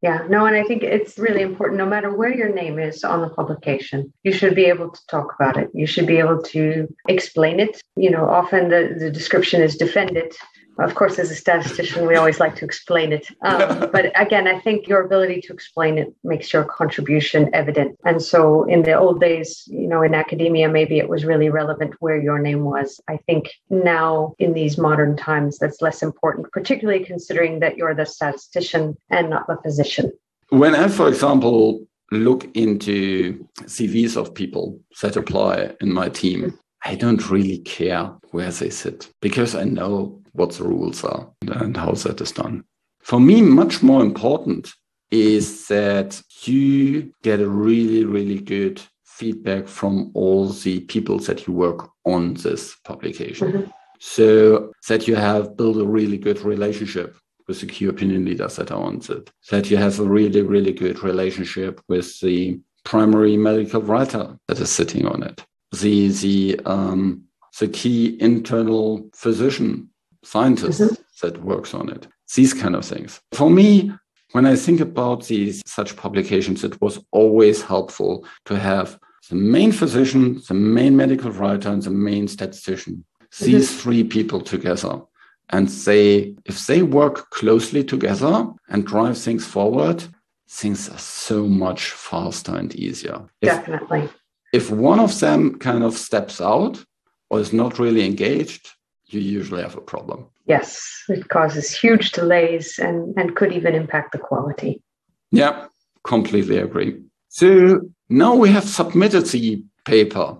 Yeah, 0.00 0.24
no, 0.28 0.46
and 0.46 0.54
I 0.54 0.62
think 0.62 0.84
it's 0.84 1.18
really 1.18 1.42
important 1.42 1.78
no 1.78 1.86
matter 1.86 2.14
where 2.14 2.32
your 2.32 2.52
name 2.54 2.78
is 2.78 3.02
on 3.02 3.20
the 3.20 3.30
publication, 3.30 4.12
you 4.22 4.32
should 4.32 4.54
be 4.54 4.66
able 4.66 4.90
to 4.90 5.06
talk 5.08 5.34
about 5.34 5.56
it. 5.56 5.70
You 5.74 5.86
should 5.86 6.06
be 6.06 6.18
able 6.18 6.40
to 6.54 6.86
explain 7.08 7.58
it. 7.58 7.80
You 7.96 8.10
know, 8.10 8.24
often 8.24 8.68
the, 8.68 8.94
the 8.96 9.10
description 9.10 9.60
is 9.60 9.76
defend 9.76 10.16
it 10.16 10.36
of 10.78 10.94
course, 10.94 11.18
as 11.18 11.30
a 11.30 11.34
statistician, 11.34 12.06
we 12.06 12.14
always 12.14 12.38
like 12.38 12.54
to 12.56 12.64
explain 12.64 13.12
it. 13.12 13.28
Um, 13.42 13.90
but 13.92 14.12
again, 14.20 14.46
I 14.46 14.58
think 14.60 14.86
your 14.86 15.04
ability 15.04 15.40
to 15.42 15.52
explain 15.52 15.98
it 15.98 16.14
makes 16.22 16.52
your 16.52 16.64
contribution 16.64 17.50
evident. 17.52 17.98
And 18.04 18.22
so 18.22 18.64
in 18.64 18.82
the 18.82 18.94
old 18.94 19.20
days, 19.20 19.64
you 19.66 19.88
know, 19.88 20.02
in 20.02 20.14
academia, 20.14 20.68
maybe 20.68 20.98
it 20.98 21.08
was 21.08 21.24
really 21.24 21.50
relevant 21.50 21.94
where 22.00 22.20
your 22.20 22.38
name 22.38 22.64
was. 22.64 23.00
I 23.08 23.18
think 23.26 23.50
now 23.70 24.34
in 24.38 24.52
these 24.52 24.78
modern 24.78 25.16
times, 25.16 25.58
that's 25.58 25.82
less 25.82 26.02
important, 26.02 26.50
particularly 26.52 27.04
considering 27.04 27.60
that 27.60 27.76
you're 27.76 27.94
the 27.94 28.06
statistician 28.06 28.96
and 29.10 29.30
not 29.30 29.46
the 29.46 29.56
physician. 29.62 30.12
When 30.50 30.74
I, 30.74 30.88
for 30.88 31.08
example, 31.08 31.86
look 32.10 32.48
into 32.56 33.46
CVs 33.62 34.16
of 34.16 34.34
people 34.34 34.80
that 35.02 35.16
apply 35.16 35.74
in 35.80 35.92
my 35.92 36.08
team, 36.08 36.58
I 36.84 36.94
don't 36.94 37.28
really 37.28 37.58
care 37.58 38.10
where 38.30 38.50
they 38.50 38.70
sit 38.70 39.12
because 39.20 39.54
I 39.54 39.64
know 39.64 40.20
what 40.38 40.52
the 40.52 40.64
rules 40.64 41.04
are 41.04 41.28
and 41.42 41.76
how 41.76 41.92
that 41.92 42.20
is 42.20 42.32
done. 42.32 42.64
For 43.00 43.20
me, 43.20 43.42
much 43.42 43.82
more 43.82 44.02
important 44.02 44.72
is 45.10 45.68
that 45.68 46.22
you 46.42 47.12
get 47.22 47.40
a 47.40 47.48
really, 47.48 48.04
really 48.04 48.40
good 48.40 48.80
feedback 49.04 49.66
from 49.66 50.10
all 50.14 50.48
the 50.48 50.80
people 50.80 51.18
that 51.20 51.46
you 51.46 51.52
work 51.52 51.88
on 52.04 52.34
this 52.34 52.76
publication. 52.84 53.52
Mm-hmm. 53.52 53.70
So 54.00 54.72
that 54.88 55.08
you 55.08 55.16
have 55.16 55.56
built 55.56 55.76
a 55.78 55.84
really 55.84 56.18
good 56.18 56.40
relationship 56.42 57.16
with 57.48 57.60
the 57.60 57.66
key 57.66 57.86
opinion 57.86 58.26
leaders 58.26 58.54
that 58.56 58.70
are 58.70 58.80
on 58.80 59.00
it, 59.08 59.30
that 59.50 59.70
you 59.70 59.76
have 59.76 59.98
a 59.98 60.04
really, 60.04 60.42
really 60.42 60.72
good 60.72 61.02
relationship 61.02 61.80
with 61.88 62.20
the 62.20 62.60
primary 62.84 63.36
medical 63.36 63.82
writer 63.82 64.38
that 64.46 64.60
is 64.60 64.70
sitting 64.70 65.06
on 65.06 65.22
it, 65.22 65.44
the 65.72 66.08
the 66.08 66.60
um, 66.64 67.24
the 67.58 67.68
key 67.68 68.16
internal 68.20 69.08
physician 69.14 69.90
scientist 70.24 70.80
mm-hmm. 70.80 70.94
that 71.22 71.42
works 71.42 71.74
on 71.74 71.88
it. 71.88 72.06
These 72.34 72.54
kind 72.54 72.74
of 72.74 72.84
things. 72.84 73.20
For 73.32 73.50
me, 73.50 73.92
when 74.32 74.46
I 74.46 74.56
think 74.56 74.80
about 74.80 75.26
these 75.26 75.62
such 75.66 75.96
publications, 75.96 76.64
it 76.64 76.80
was 76.80 76.98
always 77.12 77.62
helpful 77.62 78.26
to 78.44 78.58
have 78.58 78.98
the 79.30 79.36
main 79.36 79.72
physician, 79.72 80.40
the 80.48 80.54
main 80.54 80.96
medical 80.96 81.30
writer, 81.30 81.70
and 81.70 81.82
the 81.82 81.90
main 81.90 82.28
statistician. 82.28 83.04
Mm-hmm. 83.22 83.44
These 83.44 83.82
three 83.82 84.04
people 84.04 84.40
together. 84.40 85.02
And 85.50 85.68
they, 85.68 86.34
if 86.44 86.66
they 86.66 86.82
work 86.82 87.30
closely 87.30 87.82
together 87.82 88.48
and 88.68 88.86
drive 88.86 89.16
things 89.16 89.46
forward, 89.46 90.04
things 90.48 90.88
are 90.90 90.98
so 90.98 91.46
much 91.46 91.90
faster 91.90 92.54
and 92.54 92.74
easier. 92.74 93.26
If, 93.40 93.48
Definitely. 93.48 94.08
If 94.52 94.70
one 94.70 95.00
of 95.00 95.18
them 95.20 95.58
kind 95.58 95.84
of 95.84 95.96
steps 95.96 96.40
out 96.40 96.84
or 97.30 97.40
is 97.40 97.52
not 97.52 97.78
really 97.78 98.04
engaged, 98.04 98.70
you 99.08 99.20
usually 99.20 99.62
have 99.62 99.76
a 99.76 99.80
problem. 99.80 100.26
Yes, 100.46 101.04
it 101.08 101.28
causes 101.28 101.70
huge 101.74 102.12
delays 102.12 102.78
and, 102.78 103.16
and 103.18 103.36
could 103.36 103.52
even 103.52 103.74
impact 103.74 104.12
the 104.12 104.18
quality. 104.18 104.82
Yeah, 105.30 105.66
completely 106.04 106.58
agree. 106.58 107.02
So 107.28 107.80
now 108.08 108.34
we 108.34 108.50
have 108.50 108.64
submitted 108.64 109.26
the 109.26 109.62
paper. 109.84 110.38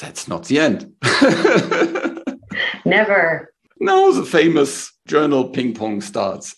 That's 0.00 0.28
not 0.28 0.44
the 0.46 0.58
end. 0.58 0.92
Never. 2.84 3.52
Now 3.80 4.10
the 4.10 4.24
famous 4.24 4.92
journal 5.06 5.48
ping 5.50 5.74
pong 5.74 6.00
starts. 6.00 6.56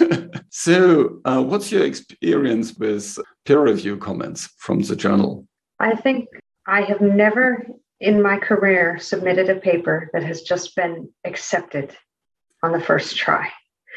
so, 0.50 1.20
uh, 1.24 1.42
what's 1.42 1.70
your 1.70 1.84
experience 1.84 2.74
with 2.74 3.18
peer 3.44 3.62
review 3.62 3.98
comments 3.98 4.48
from 4.58 4.80
the 4.80 4.96
journal? 4.96 5.46
I 5.78 5.94
think 5.96 6.28
I 6.66 6.82
have 6.82 7.00
never 7.00 7.66
in 8.02 8.20
my 8.20 8.36
career 8.36 8.98
submitted 8.98 9.48
a 9.48 9.54
paper 9.54 10.10
that 10.12 10.24
has 10.24 10.42
just 10.42 10.74
been 10.74 11.08
accepted 11.24 11.96
on 12.62 12.72
the 12.72 12.80
first 12.80 13.16
try. 13.16 13.48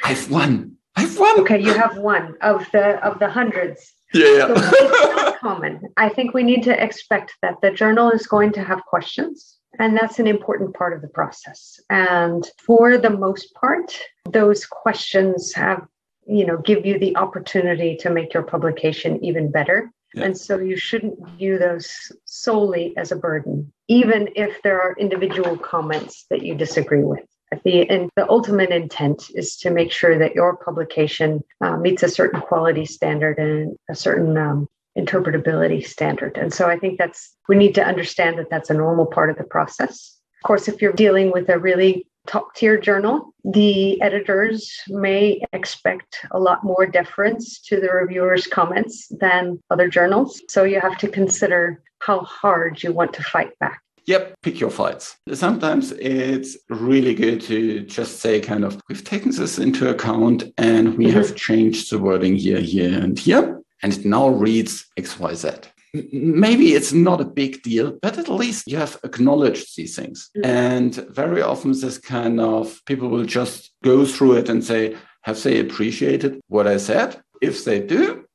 I've 0.03 0.30
won. 0.30 0.78
I've 0.95 1.18
won. 1.18 1.39
Okay, 1.41 1.60
you 1.60 1.74
have 1.74 1.97
one 1.97 2.36
of 2.41 2.66
the 2.72 3.03
of 3.03 3.20
the 3.20 3.30
hundreds. 3.30 3.93
Yeah. 4.14 4.47
So 4.47 4.53
not 4.53 5.39
common. 5.39 5.82
I 5.97 6.10
think 6.10 6.34
we 6.34 6.43
need 6.43 6.64
to 6.64 6.84
expect 6.84 7.34
that 7.41 7.56
the 7.62 7.72
journal 7.72 8.12
is 8.12 8.28
going 8.28 8.53
to 8.53 8.64
have 8.64 8.82
questions. 8.86 9.58
And 9.80 9.97
that's 9.97 10.20
an 10.20 10.28
important 10.28 10.74
part 10.74 10.93
of 10.93 11.01
the 11.01 11.10
process. 11.10 11.80
And 11.89 12.47
for 12.66 12.97
the 12.97 13.10
most 13.10 13.53
part, 13.56 13.99
those 14.30 14.66
questions 14.66 15.51
have, 15.53 15.86
you 16.26 16.45
know, 16.45 16.58
give 16.58 16.86
you 16.86 16.97
the 16.97 17.18
opportunity 17.18 17.97
to 17.97 18.10
make 18.10 18.34
your 18.34 18.43
publication 18.43 19.24
even 19.26 19.51
better. 19.51 19.91
And 20.24 20.38
so 20.38 20.57
you 20.59 20.78
shouldn't 20.78 21.28
view 21.38 21.57
those 21.57 22.11
solely 22.26 22.95
as 22.97 23.11
a 23.11 23.16
burden, 23.16 23.72
even 23.88 24.30
if 24.36 24.61
there 24.61 24.82
are 24.82 24.95
individual 24.97 25.57
comments 25.57 26.26
that 26.30 26.43
you 26.43 26.55
disagree 26.55 27.03
with. 27.03 27.26
The, 27.63 27.89
and 27.89 28.09
the 28.16 28.28
ultimate 28.30 28.72
intent 28.72 29.30
is 29.36 29.55
to 29.57 29.70
make 29.70 29.91
sure 29.91 30.18
that 30.18 30.36
your 30.36 30.57
publication 30.57 31.43
uh, 31.61 31.78
meets 31.78 32.03
a 32.03 32.09
certain 32.09 32.41
quality 32.41 32.86
standard 32.86 33.38
and 33.38 33.78
a 33.89 33.95
certain 33.95 34.36
um, 34.38 34.68
interpretability 34.97 35.86
standard. 35.86 36.38
And 36.38 36.53
so 36.53 36.68
I 36.68 36.78
think 36.78 36.97
that's, 36.97 37.36
we 37.47 37.55
need 37.55 37.76
to 37.76 37.84
understand 37.84 38.39
that 38.39 38.49
that's 38.49 38.70
a 38.70 38.74
normal 38.74 39.05
part 39.05 39.30
of 39.30 39.38
the 39.38 39.43
process. 39.43 40.18
Of 40.43 40.47
course, 40.47 40.68
if 40.68 40.82
you're 40.82 40.93
dealing 40.93 41.32
with 41.32 41.49
a 41.49 41.59
really 41.59 42.07
top 42.26 42.56
tier 42.56 42.78
journal, 42.78 43.34
the 43.44 44.02
editors 44.02 44.72
may 44.88 45.42
expect 45.54 46.26
a 46.32 46.40
lot 46.40 46.64
more 46.64 46.86
deference 46.86 47.60
to 47.62 47.80
the 47.80 47.90
reviewers' 47.90 48.48
comments 48.48 49.08
than 49.20 49.62
other 49.70 49.88
journals. 49.88 50.42
So 50.50 50.64
you 50.64 50.80
have 50.80 50.98
to 51.00 51.08
consider 51.08 51.82
how 52.00 52.20
hard 52.22 52.84
you 52.84 52.94
want 52.94 53.14
to 53.14 53.24
fight 53.24 53.58
back. 53.60 53.82
Yep, 54.08 54.36
pick 54.44 54.60
your 54.60 54.70
fights. 54.70 55.18
Sometimes 55.34 55.92
it's 55.94 56.58
really 56.70 57.16
good 57.16 57.42
to 57.42 57.82
just 57.82 58.20
say, 58.20 58.40
kind 58.40 58.64
of, 58.64 58.80
we've 58.88 59.04
taken 59.04 59.32
this 59.32 59.58
into 59.58 59.90
account 59.90 60.44
and 60.60 60.96
we 60.96 61.08
mm-hmm. 61.08 61.18
have 61.18 61.36
changed 61.36 61.92
the 61.92 61.98
wording 61.98 62.36
here, 62.36 62.60
here, 62.60 63.00
and 63.00 63.18
here. 63.18 63.62
And 63.82 63.94
it 63.94 64.06
now 64.06 64.30
reads 64.30 64.86
XYZ 64.98 65.66
maybe 66.12 66.74
it's 66.74 66.93
not 66.93 67.22
a 67.22 67.26
big 67.26 67.62
deal, 67.64 67.98
but 68.02 68.18
at 68.18 68.30
least 68.30 68.68
you 68.68 68.78
have 68.78 69.00
acknowledged 69.04 69.76
these 69.76 69.96
things. 69.96 70.30
Mm-hmm. 70.38 70.50
And 70.50 70.96
very 71.10 71.41
often, 71.41 71.72
this 71.72 71.98
kind 71.98 72.39
of 72.39 72.82
people 72.86 73.10
will 73.10 73.26
just 73.26 73.72
go 73.84 74.06
through 74.06 74.38
it 74.38 74.50
and 74.50 74.64
say, 74.64 74.96
Have 75.22 75.41
they 75.43 75.60
appreciated 75.60 76.39
what 76.48 76.68
I 76.68 76.78
said? 76.78 77.22
If 77.41 77.66
they 77.66 77.80
do, 77.80 78.26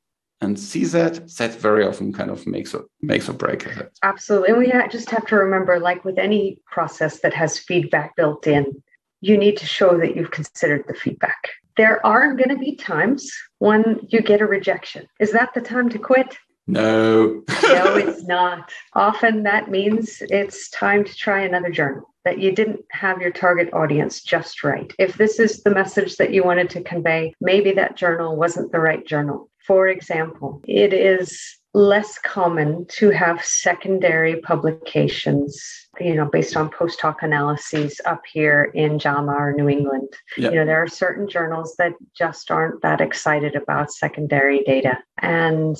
and 0.41 0.59
see 0.59 0.85
that 0.85 1.27
that 1.37 1.53
very 1.55 1.85
often 1.85 2.11
kind 2.11 2.31
of 2.31 2.45
makes 2.47 2.73
or 2.73 2.85
makes 3.01 3.29
or 3.29 3.33
break 3.33 3.65
it. 3.65 3.91
Absolutely, 4.03 4.49
and 4.49 4.83
we 4.83 4.89
just 4.89 5.09
have 5.11 5.25
to 5.27 5.35
remember, 5.35 5.79
like 5.79 6.03
with 6.03 6.17
any 6.17 6.59
process 6.65 7.19
that 7.19 7.33
has 7.33 7.59
feedback 7.59 8.15
built 8.15 8.47
in, 8.47 8.83
you 9.21 9.37
need 9.37 9.55
to 9.57 9.65
show 9.65 9.97
that 9.99 10.15
you've 10.15 10.31
considered 10.31 10.83
the 10.87 10.95
feedback. 10.95 11.37
There 11.77 12.05
are 12.05 12.33
going 12.33 12.49
to 12.49 12.57
be 12.57 12.75
times 12.75 13.31
when 13.59 14.01
you 14.09 14.21
get 14.21 14.41
a 14.41 14.45
rejection. 14.45 15.07
Is 15.19 15.31
that 15.31 15.53
the 15.53 15.61
time 15.61 15.89
to 15.89 15.99
quit? 15.99 16.37
No. 16.67 17.43
no, 17.63 17.95
it's 17.97 18.23
not. 18.23 18.71
Often 18.93 19.43
that 19.43 19.69
means 19.69 20.21
it's 20.21 20.69
time 20.69 21.03
to 21.03 21.15
try 21.15 21.41
another 21.41 21.69
journal, 21.69 22.09
that 22.25 22.39
you 22.39 22.51
didn't 22.51 22.81
have 22.91 23.21
your 23.21 23.31
target 23.31 23.73
audience 23.73 24.21
just 24.21 24.63
right. 24.63 24.91
If 24.99 25.15
this 25.17 25.39
is 25.39 25.63
the 25.63 25.71
message 25.71 26.17
that 26.17 26.33
you 26.33 26.43
wanted 26.43 26.69
to 26.71 26.83
convey, 26.83 27.33
maybe 27.41 27.71
that 27.73 27.95
journal 27.95 28.35
wasn't 28.35 28.71
the 28.71 28.79
right 28.79 29.05
journal. 29.05 29.49
For 29.65 29.87
example, 29.87 30.61
it 30.67 30.93
is 30.93 31.59
less 31.73 32.17
common 32.19 32.85
to 32.85 33.09
have 33.11 33.43
secondary 33.43 34.41
publications 34.41 35.87
you 36.01 36.13
know 36.13 36.25
based 36.25 36.57
on 36.57 36.69
post 36.69 36.99
hoc 36.99 37.23
analyses 37.23 38.01
up 38.05 38.21
here 38.31 38.71
in 38.73 38.99
JAMA 38.99 39.31
or 39.31 39.53
New 39.53 39.69
England 39.69 40.09
yep. 40.35 40.51
you 40.51 40.59
know 40.59 40.65
there 40.65 40.83
are 40.83 40.87
certain 40.87 41.29
journals 41.29 41.75
that 41.77 41.93
just 42.13 42.51
aren't 42.51 42.81
that 42.81 42.99
excited 42.99 43.55
about 43.55 43.91
secondary 43.91 44.63
data 44.63 44.97
and 45.19 45.77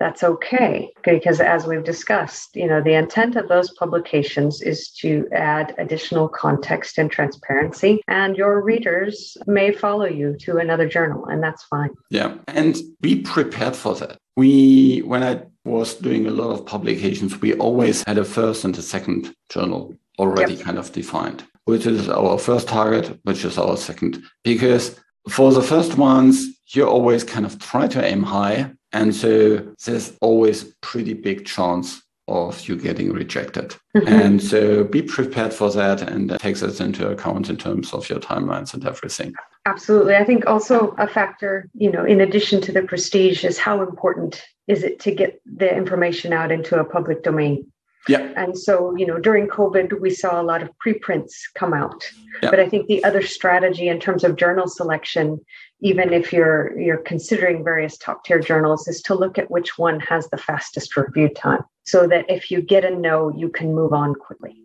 that's 0.00 0.22
okay 0.22 0.90
because 1.04 1.40
as 1.40 1.66
we've 1.66 1.84
discussed 1.84 2.56
you 2.56 2.66
know 2.66 2.82
the 2.82 2.94
intent 2.94 3.36
of 3.36 3.48
those 3.48 3.70
publications 3.74 4.60
is 4.62 4.90
to 4.90 5.28
add 5.32 5.74
additional 5.78 6.28
context 6.28 6.98
and 6.98 7.10
transparency 7.10 8.02
and 8.08 8.36
your 8.36 8.62
readers 8.62 9.36
may 9.46 9.72
follow 9.72 10.06
you 10.06 10.36
to 10.38 10.56
another 10.58 10.88
journal 10.88 11.26
and 11.26 11.42
that's 11.42 11.64
fine 11.64 11.90
yeah 12.10 12.34
and 12.48 12.76
be 13.00 13.20
prepared 13.20 13.76
for 13.76 13.94
that 13.94 14.16
we 14.36 15.00
when 15.00 15.22
i 15.22 15.40
was 15.64 15.94
doing 15.94 16.26
a 16.26 16.30
lot 16.30 16.50
of 16.50 16.66
publications 16.66 17.40
we 17.40 17.54
always 17.54 18.04
had 18.06 18.18
a 18.18 18.24
first 18.24 18.64
and 18.64 18.76
a 18.76 18.82
second 18.82 19.34
journal 19.48 19.94
already 20.18 20.54
yep. 20.54 20.64
kind 20.64 20.78
of 20.78 20.92
defined 20.92 21.44
which 21.64 21.86
is 21.86 22.08
our 22.08 22.38
first 22.38 22.68
target 22.68 23.18
which 23.22 23.44
is 23.44 23.58
our 23.58 23.76
second 23.76 24.22
because 24.42 24.98
for 25.28 25.52
the 25.52 25.62
first 25.62 25.96
ones 25.96 26.46
you 26.68 26.86
always 26.86 27.24
kind 27.24 27.46
of 27.46 27.58
try 27.58 27.86
to 27.86 28.04
aim 28.04 28.22
high 28.22 28.70
and 28.94 29.14
so 29.14 29.58
there's 29.84 30.16
always 30.20 30.64
pretty 30.80 31.12
big 31.12 31.44
chance 31.44 32.00
of 32.26 32.66
you 32.68 32.76
getting 32.76 33.12
rejected. 33.12 33.76
Mm-hmm. 33.96 34.08
And 34.08 34.42
so 34.42 34.84
be 34.84 35.02
prepared 35.02 35.52
for 35.52 35.70
that 35.72 36.00
and 36.00 36.30
take 36.40 36.56
that 36.56 36.80
into 36.80 37.08
account 37.08 37.50
in 37.50 37.56
terms 37.56 37.92
of 37.92 38.08
your 38.08 38.18
timelines 38.18 38.72
and 38.72 38.86
everything. 38.86 39.34
Absolutely. 39.66 40.14
I 40.14 40.24
think 40.24 40.46
also 40.46 40.94
a 40.98 41.06
factor, 41.06 41.68
you 41.74 41.90
know, 41.90 42.04
in 42.04 42.20
addition 42.20 42.60
to 42.62 42.72
the 42.72 42.82
prestige, 42.82 43.44
is 43.44 43.58
how 43.58 43.82
important 43.82 44.42
is 44.68 44.82
it 44.82 45.00
to 45.00 45.14
get 45.14 45.40
the 45.44 45.74
information 45.74 46.32
out 46.32 46.50
into 46.50 46.78
a 46.78 46.84
public 46.84 47.22
domain? 47.22 47.70
Yeah. 48.08 48.32
And 48.36 48.58
so, 48.58 48.94
you 48.96 49.06
know, 49.06 49.18
during 49.18 49.48
COVID, 49.48 50.00
we 50.00 50.10
saw 50.10 50.40
a 50.40 50.44
lot 50.44 50.62
of 50.62 50.70
preprints 50.78 51.48
come 51.54 51.72
out. 51.72 52.04
Yeah. 52.42 52.50
But 52.50 52.60
I 52.60 52.68
think 52.68 52.86
the 52.86 53.02
other 53.04 53.22
strategy 53.22 53.88
in 53.88 54.00
terms 54.00 54.24
of 54.24 54.36
journal 54.36 54.68
selection, 54.68 55.40
even 55.80 56.12
if 56.12 56.32
you're 56.32 56.78
you're 56.78 56.98
considering 56.98 57.64
various 57.64 57.98
top 57.98 58.24
tier 58.24 58.40
journals, 58.40 58.88
is 58.88 59.02
to 59.02 59.14
look 59.14 59.38
at 59.38 59.50
which 59.50 59.78
one 59.78 60.00
has 60.00 60.28
the 60.30 60.38
fastest 60.38 60.96
review 60.96 61.28
time, 61.28 61.62
so 61.84 62.06
that 62.06 62.24
if 62.28 62.50
you 62.50 62.62
get 62.62 62.84
a 62.84 62.90
no, 62.90 63.34
you 63.34 63.48
can 63.48 63.74
move 63.74 63.92
on 63.92 64.14
quickly. 64.14 64.56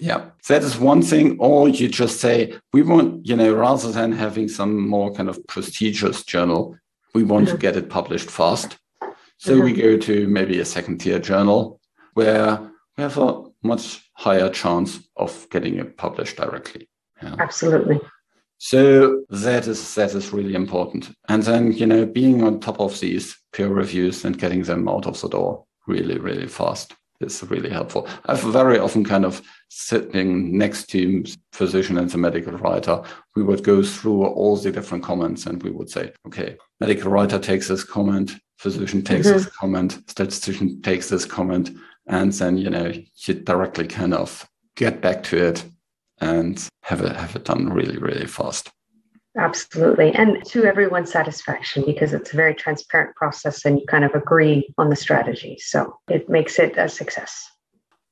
Yeah, 0.00 0.30
that 0.48 0.62
is 0.62 0.78
one 0.78 1.02
thing. 1.02 1.38
Or 1.40 1.68
you 1.68 1.88
just 1.88 2.20
say, 2.20 2.54
we 2.72 2.82
want, 2.82 3.26
you 3.26 3.34
know, 3.34 3.52
rather 3.52 3.90
than 3.90 4.12
having 4.12 4.48
some 4.48 4.88
more 4.88 5.12
kind 5.12 5.28
of 5.28 5.44
prestigious 5.48 6.22
journal, 6.24 6.76
we 7.14 7.24
want 7.24 7.46
mm-hmm. 7.46 7.56
to 7.56 7.60
get 7.60 7.76
it 7.76 7.90
published 7.90 8.30
fast. 8.30 8.78
So 9.38 9.54
mm-hmm. 9.54 9.64
we 9.64 9.72
go 9.72 9.96
to 9.96 10.28
maybe 10.28 10.60
a 10.60 10.64
second 10.64 10.98
tier 10.98 11.18
journal 11.18 11.80
where 12.14 12.60
we 12.96 13.02
have 13.02 13.18
a 13.18 13.44
much 13.62 14.08
higher 14.14 14.50
chance 14.50 15.00
of 15.16 15.46
getting 15.50 15.78
it 15.78 15.96
published 15.96 16.36
directly. 16.36 16.88
Yeah. 17.22 17.34
Absolutely. 17.38 18.00
So 18.58 19.22
that 19.30 19.66
is 19.68 19.94
that 19.94 20.14
is 20.14 20.32
really 20.32 20.54
important. 20.54 21.10
And 21.28 21.42
then, 21.42 21.72
you 21.72 21.86
know, 21.86 22.04
being 22.04 22.42
on 22.42 22.60
top 22.60 22.80
of 22.80 22.98
these 23.00 23.36
peer 23.52 23.68
reviews 23.68 24.24
and 24.24 24.38
getting 24.38 24.64
them 24.64 24.88
out 24.88 25.06
of 25.06 25.20
the 25.20 25.28
door 25.28 25.64
really, 25.86 26.18
really 26.18 26.48
fast 26.48 26.94
is 27.20 27.42
really 27.44 27.70
helpful. 27.70 28.08
I've 28.26 28.40
very 28.40 28.78
often 28.78 29.04
kind 29.04 29.24
of 29.24 29.42
sitting 29.68 30.56
next 30.56 30.86
to 30.90 31.24
physician 31.52 31.98
and 31.98 32.10
the 32.10 32.18
medical 32.18 32.52
writer, 32.52 33.02
we 33.34 33.42
would 33.42 33.64
go 33.64 33.82
through 33.82 34.24
all 34.24 34.56
the 34.56 34.70
different 34.70 35.04
comments 35.04 35.46
and 35.46 35.62
we 35.62 35.70
would 35.70 35.90
say, 35.90 36.12
okay, 36.26 36.56
medical 36.80 37.10
writer 37.10 37.38
takes 37.38 37.68
this 37.68 37.84
comment, 37.84 38.32
physician 38.58 39.02
takes 39.02 39.26
mm-hmm. 39.26 39.38
this 39.38 39.46
comment, 39.46 39.98
statistician 40.08 40.80
takes 40.82 41.08
this 41.08 41.24
comment, 41.24 41.70
and 42.06 42.32
then 42.32 42.56
you 42.56 42.70
know 42.70 42.92
you 43.26 43.34
directly 43.34 43.86
kind 43.86 44.14
of 44.14 44.48
get 44.76 45.00
back 45.00 45.22
to 45.24 45.36
it 45.36 45.64
and 46.20 46.68
have 46.82 47.00
it 47.02 47.14
have 47.16 47.36
it 47.36 47.44
done 47.44 47.72
really 47.72 47.98
really 47.98 48.26
fast 48.26 48.70
absolutely 49.36 50.12
and 50.14 50.44
to 50.44 50.64
everyone's 50.64 51.12
satisfaction 51.12 51.84
because 51.86 52.12
it's 52.12 52.32
a 52.32 52.36
very 52.36 52.54
transparent 52.54 53.14
process 53.14 53.64
and 53.64 53.78
you 53.78 53.86
kind 53.86 54.04
of 54.04 54.14
agree 54.14 54.68
on 54.78 54.90
the 54.90 54.96
strategy 54.96 55.56
so 55.60 55.98
it 56.08 56.28
makes 56.28 56.58
it 56.58 56.76
a 56.76 56.88
success 56.88 57.50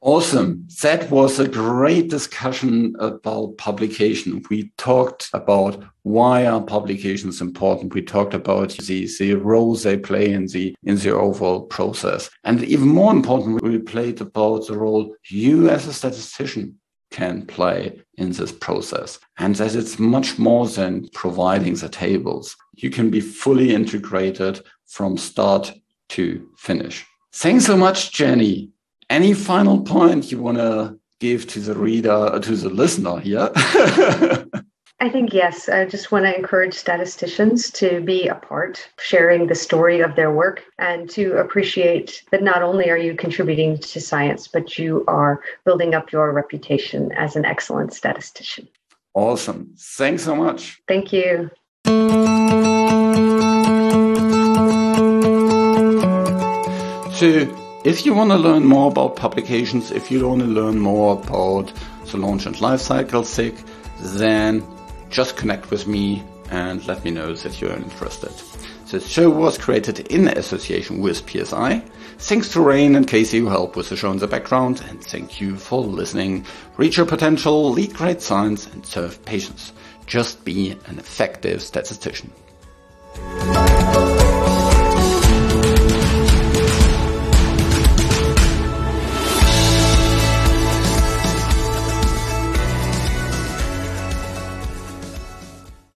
Awesome. 0.02 0.68
That 0.82 1.10
was 1.10 1.40
a 1.40 1.48
great 1.48 2.10
discussion 2.10 2.94
about 3.00 3.56
publication. 3.56 4.42
We 4.50 4.70
talked 4.76 5.28
about 5.32 5.82
why 6.02 6.46
are 6.46 6.62
publications 6.62 7.40
important. 7.40 7.94
We 7.94 8.02
talked 8.02 8.34
about 8.34 8.68
the, 8.68 9.08
the 9.18 9.34
roles 9.34 9.82
they 9.82 9.96
play 9.96 10.30
in 10.30 10.46
the 10.46 10.76
in 10.84 10.96
the 10.96 11.10
overall 11.10 11.62
process. 11.62 12.30
And 12.44 12.62
even 12.62 12.88
more 12.88 13.10
important, 13.10 13.62
we 13.62 13.78
played 13.78 14.20
about 14.20 14.66
the 14.66 14.78
role 14.78 15.12
you 15.28 15.70
as 15.70 15.86
a 15.86 15.92
statistician 15.92 16.78
can 17.16 17.46
play 17.46 17.98
in 18.18 18.30
this 18.32 18.52
process. 18.52 19.18
And 19.38 19.56
that 19.56 19.74
it's 19.74 19.98
much 19.98 20.38
more 20.38 20.68
than 20.68 21.08
providing 21.14 21.74
the 21.74 21.88
tables. 21.88 22.54
You 22.74 22.90
can 22.90 23.10
be 23.10 23.22
fully 23.22 23.74
integrated 23.74 24.60
from 24.86 25.16
start 25.16 25.72
to 26.10 26.46
finish. 26.58 27.06
Thanks 27.32 27.64
so 27.64 27.76
much, 27.76 28.12
Jenny. 28.12 28.70
Any 29.08 29.32
final 29.32 29.80
point 29.80 30.30
you 30.30 30.42
want 30.42 30.58
to 30.58 30.98
give 31.18 31.46
to 31.48 31.60
the 31.60 31.74
reader, 31.74 32.38
to 32.38 32.56
the 32.56 32.68
listener 32.68 33.18
here? 33.18 33.50
I 34.98 35.10
think 35.10 35.34
yes. 35.34 35.68
I 35.68 35.84
just 35.84 36.10
want 36.10 36.24
to 36.24 36.34
encourage 36.34 36.72
statisticians 36.72 37.70
to 37.72 38.00
be 38.00 38.28
a 38.28 38.34
part, 38.34 38.88
sharing 38.98 39.46
the 39.46 39.54
story 39.54 40.00
of 40.00 40.16
their 40.16 40.30
work, 40.30 40.62
and 40.78 41.08
to 41.10 41.36
appreciate 41.36 42.24
that 42.30 42.42
not 42.42 42.62
only 42.62 42.88
are 42.88 42.96
you 42.96 43.14
contributing 43.14 43.76
to 43.76 44.00
science, 44.00 44.48
but 44.48 44.78
you 44.78 45.04
are 45.06 45.42
building 45.66 45.94
up 45.94 46.12
your 46.12 46.32
reputation 46.32 47.12
as 47.12 47.36
an 47.36 47.44
excellent 47.44 47.92
statistician. 47.92 48.68
Awesome. 49.12 49.74
Thanks 49.76 50.24
so 50.24 50.34
much. 50.34 50.80
Thank 50.88 51.12
you. 51.12 51.50
So, 57.16 57.28
if 57.84 58.06
you 58.06 58.14
want 58.14 58.30
to 58.30 58.38
learn 58.38 58.64
more 58.64 58.90
about 58.90 59.16
publications, 59.16 59.90
if 59.90 60.10
you 60.10 60.26
want 60.26 60.40
to 60.40 60.46
learn 60.46 60.78
more 60.78 61.20
about 61.20 61.70
the 62.06 62.16
launch 62.16 62.46
and 62.46 62.56
lifecycle 62.56 63.26
SIG, 63.26 63.54
then 64.00 64.62
just 65.16 65.38
connect 65.38 65.70
with 65.70 65.86
me 65.86 66.22
and 66.50 66.86
let 66.86 67.02
me 67.02 67.10
know 67.10 67.32
that 67.32 67.58
you're 67.58 67.72
interested. 67.72 68.30
This 68.90 69.08
show 69.08 69.30
was 69.30 69.56
created 69.56 70.00
in 70.12 70.28
association 70.28 71.00
with 71.00 71.26
PSI. 71.26 71.82
Thanks 72.18 72.50
to 72.50 72.60
Rain 72.60 72.94
and 72.94 73.08
Casey 73.08 73.38
who 73.38 73.46
helped 73.46 73.76
with 73.76 73.88
the 73.88 73.96
show 73.96 74.10
in 74.10 74.18
the 74.18 74.26
background, 74.26 74.84
and 74.90 75.02
thank 75.02 75.40
you 75.40 75.56
for 75.56 75.80
listening. 75.82 76.44
Reach 76.76 76.98
your 76.98 77.06
potential, 77.06 77.70
lead 77.70 77.94
great 77.94 78.20
science, 78.20 78.66
and 78.66 78.84
serve 78.84 79.24
patients. 79.24 79.72
Just 80.04 80.44
be 80.44 80.72
an 80.84 80.98
effective 80.98 81.62
statistician. 81.62 82.30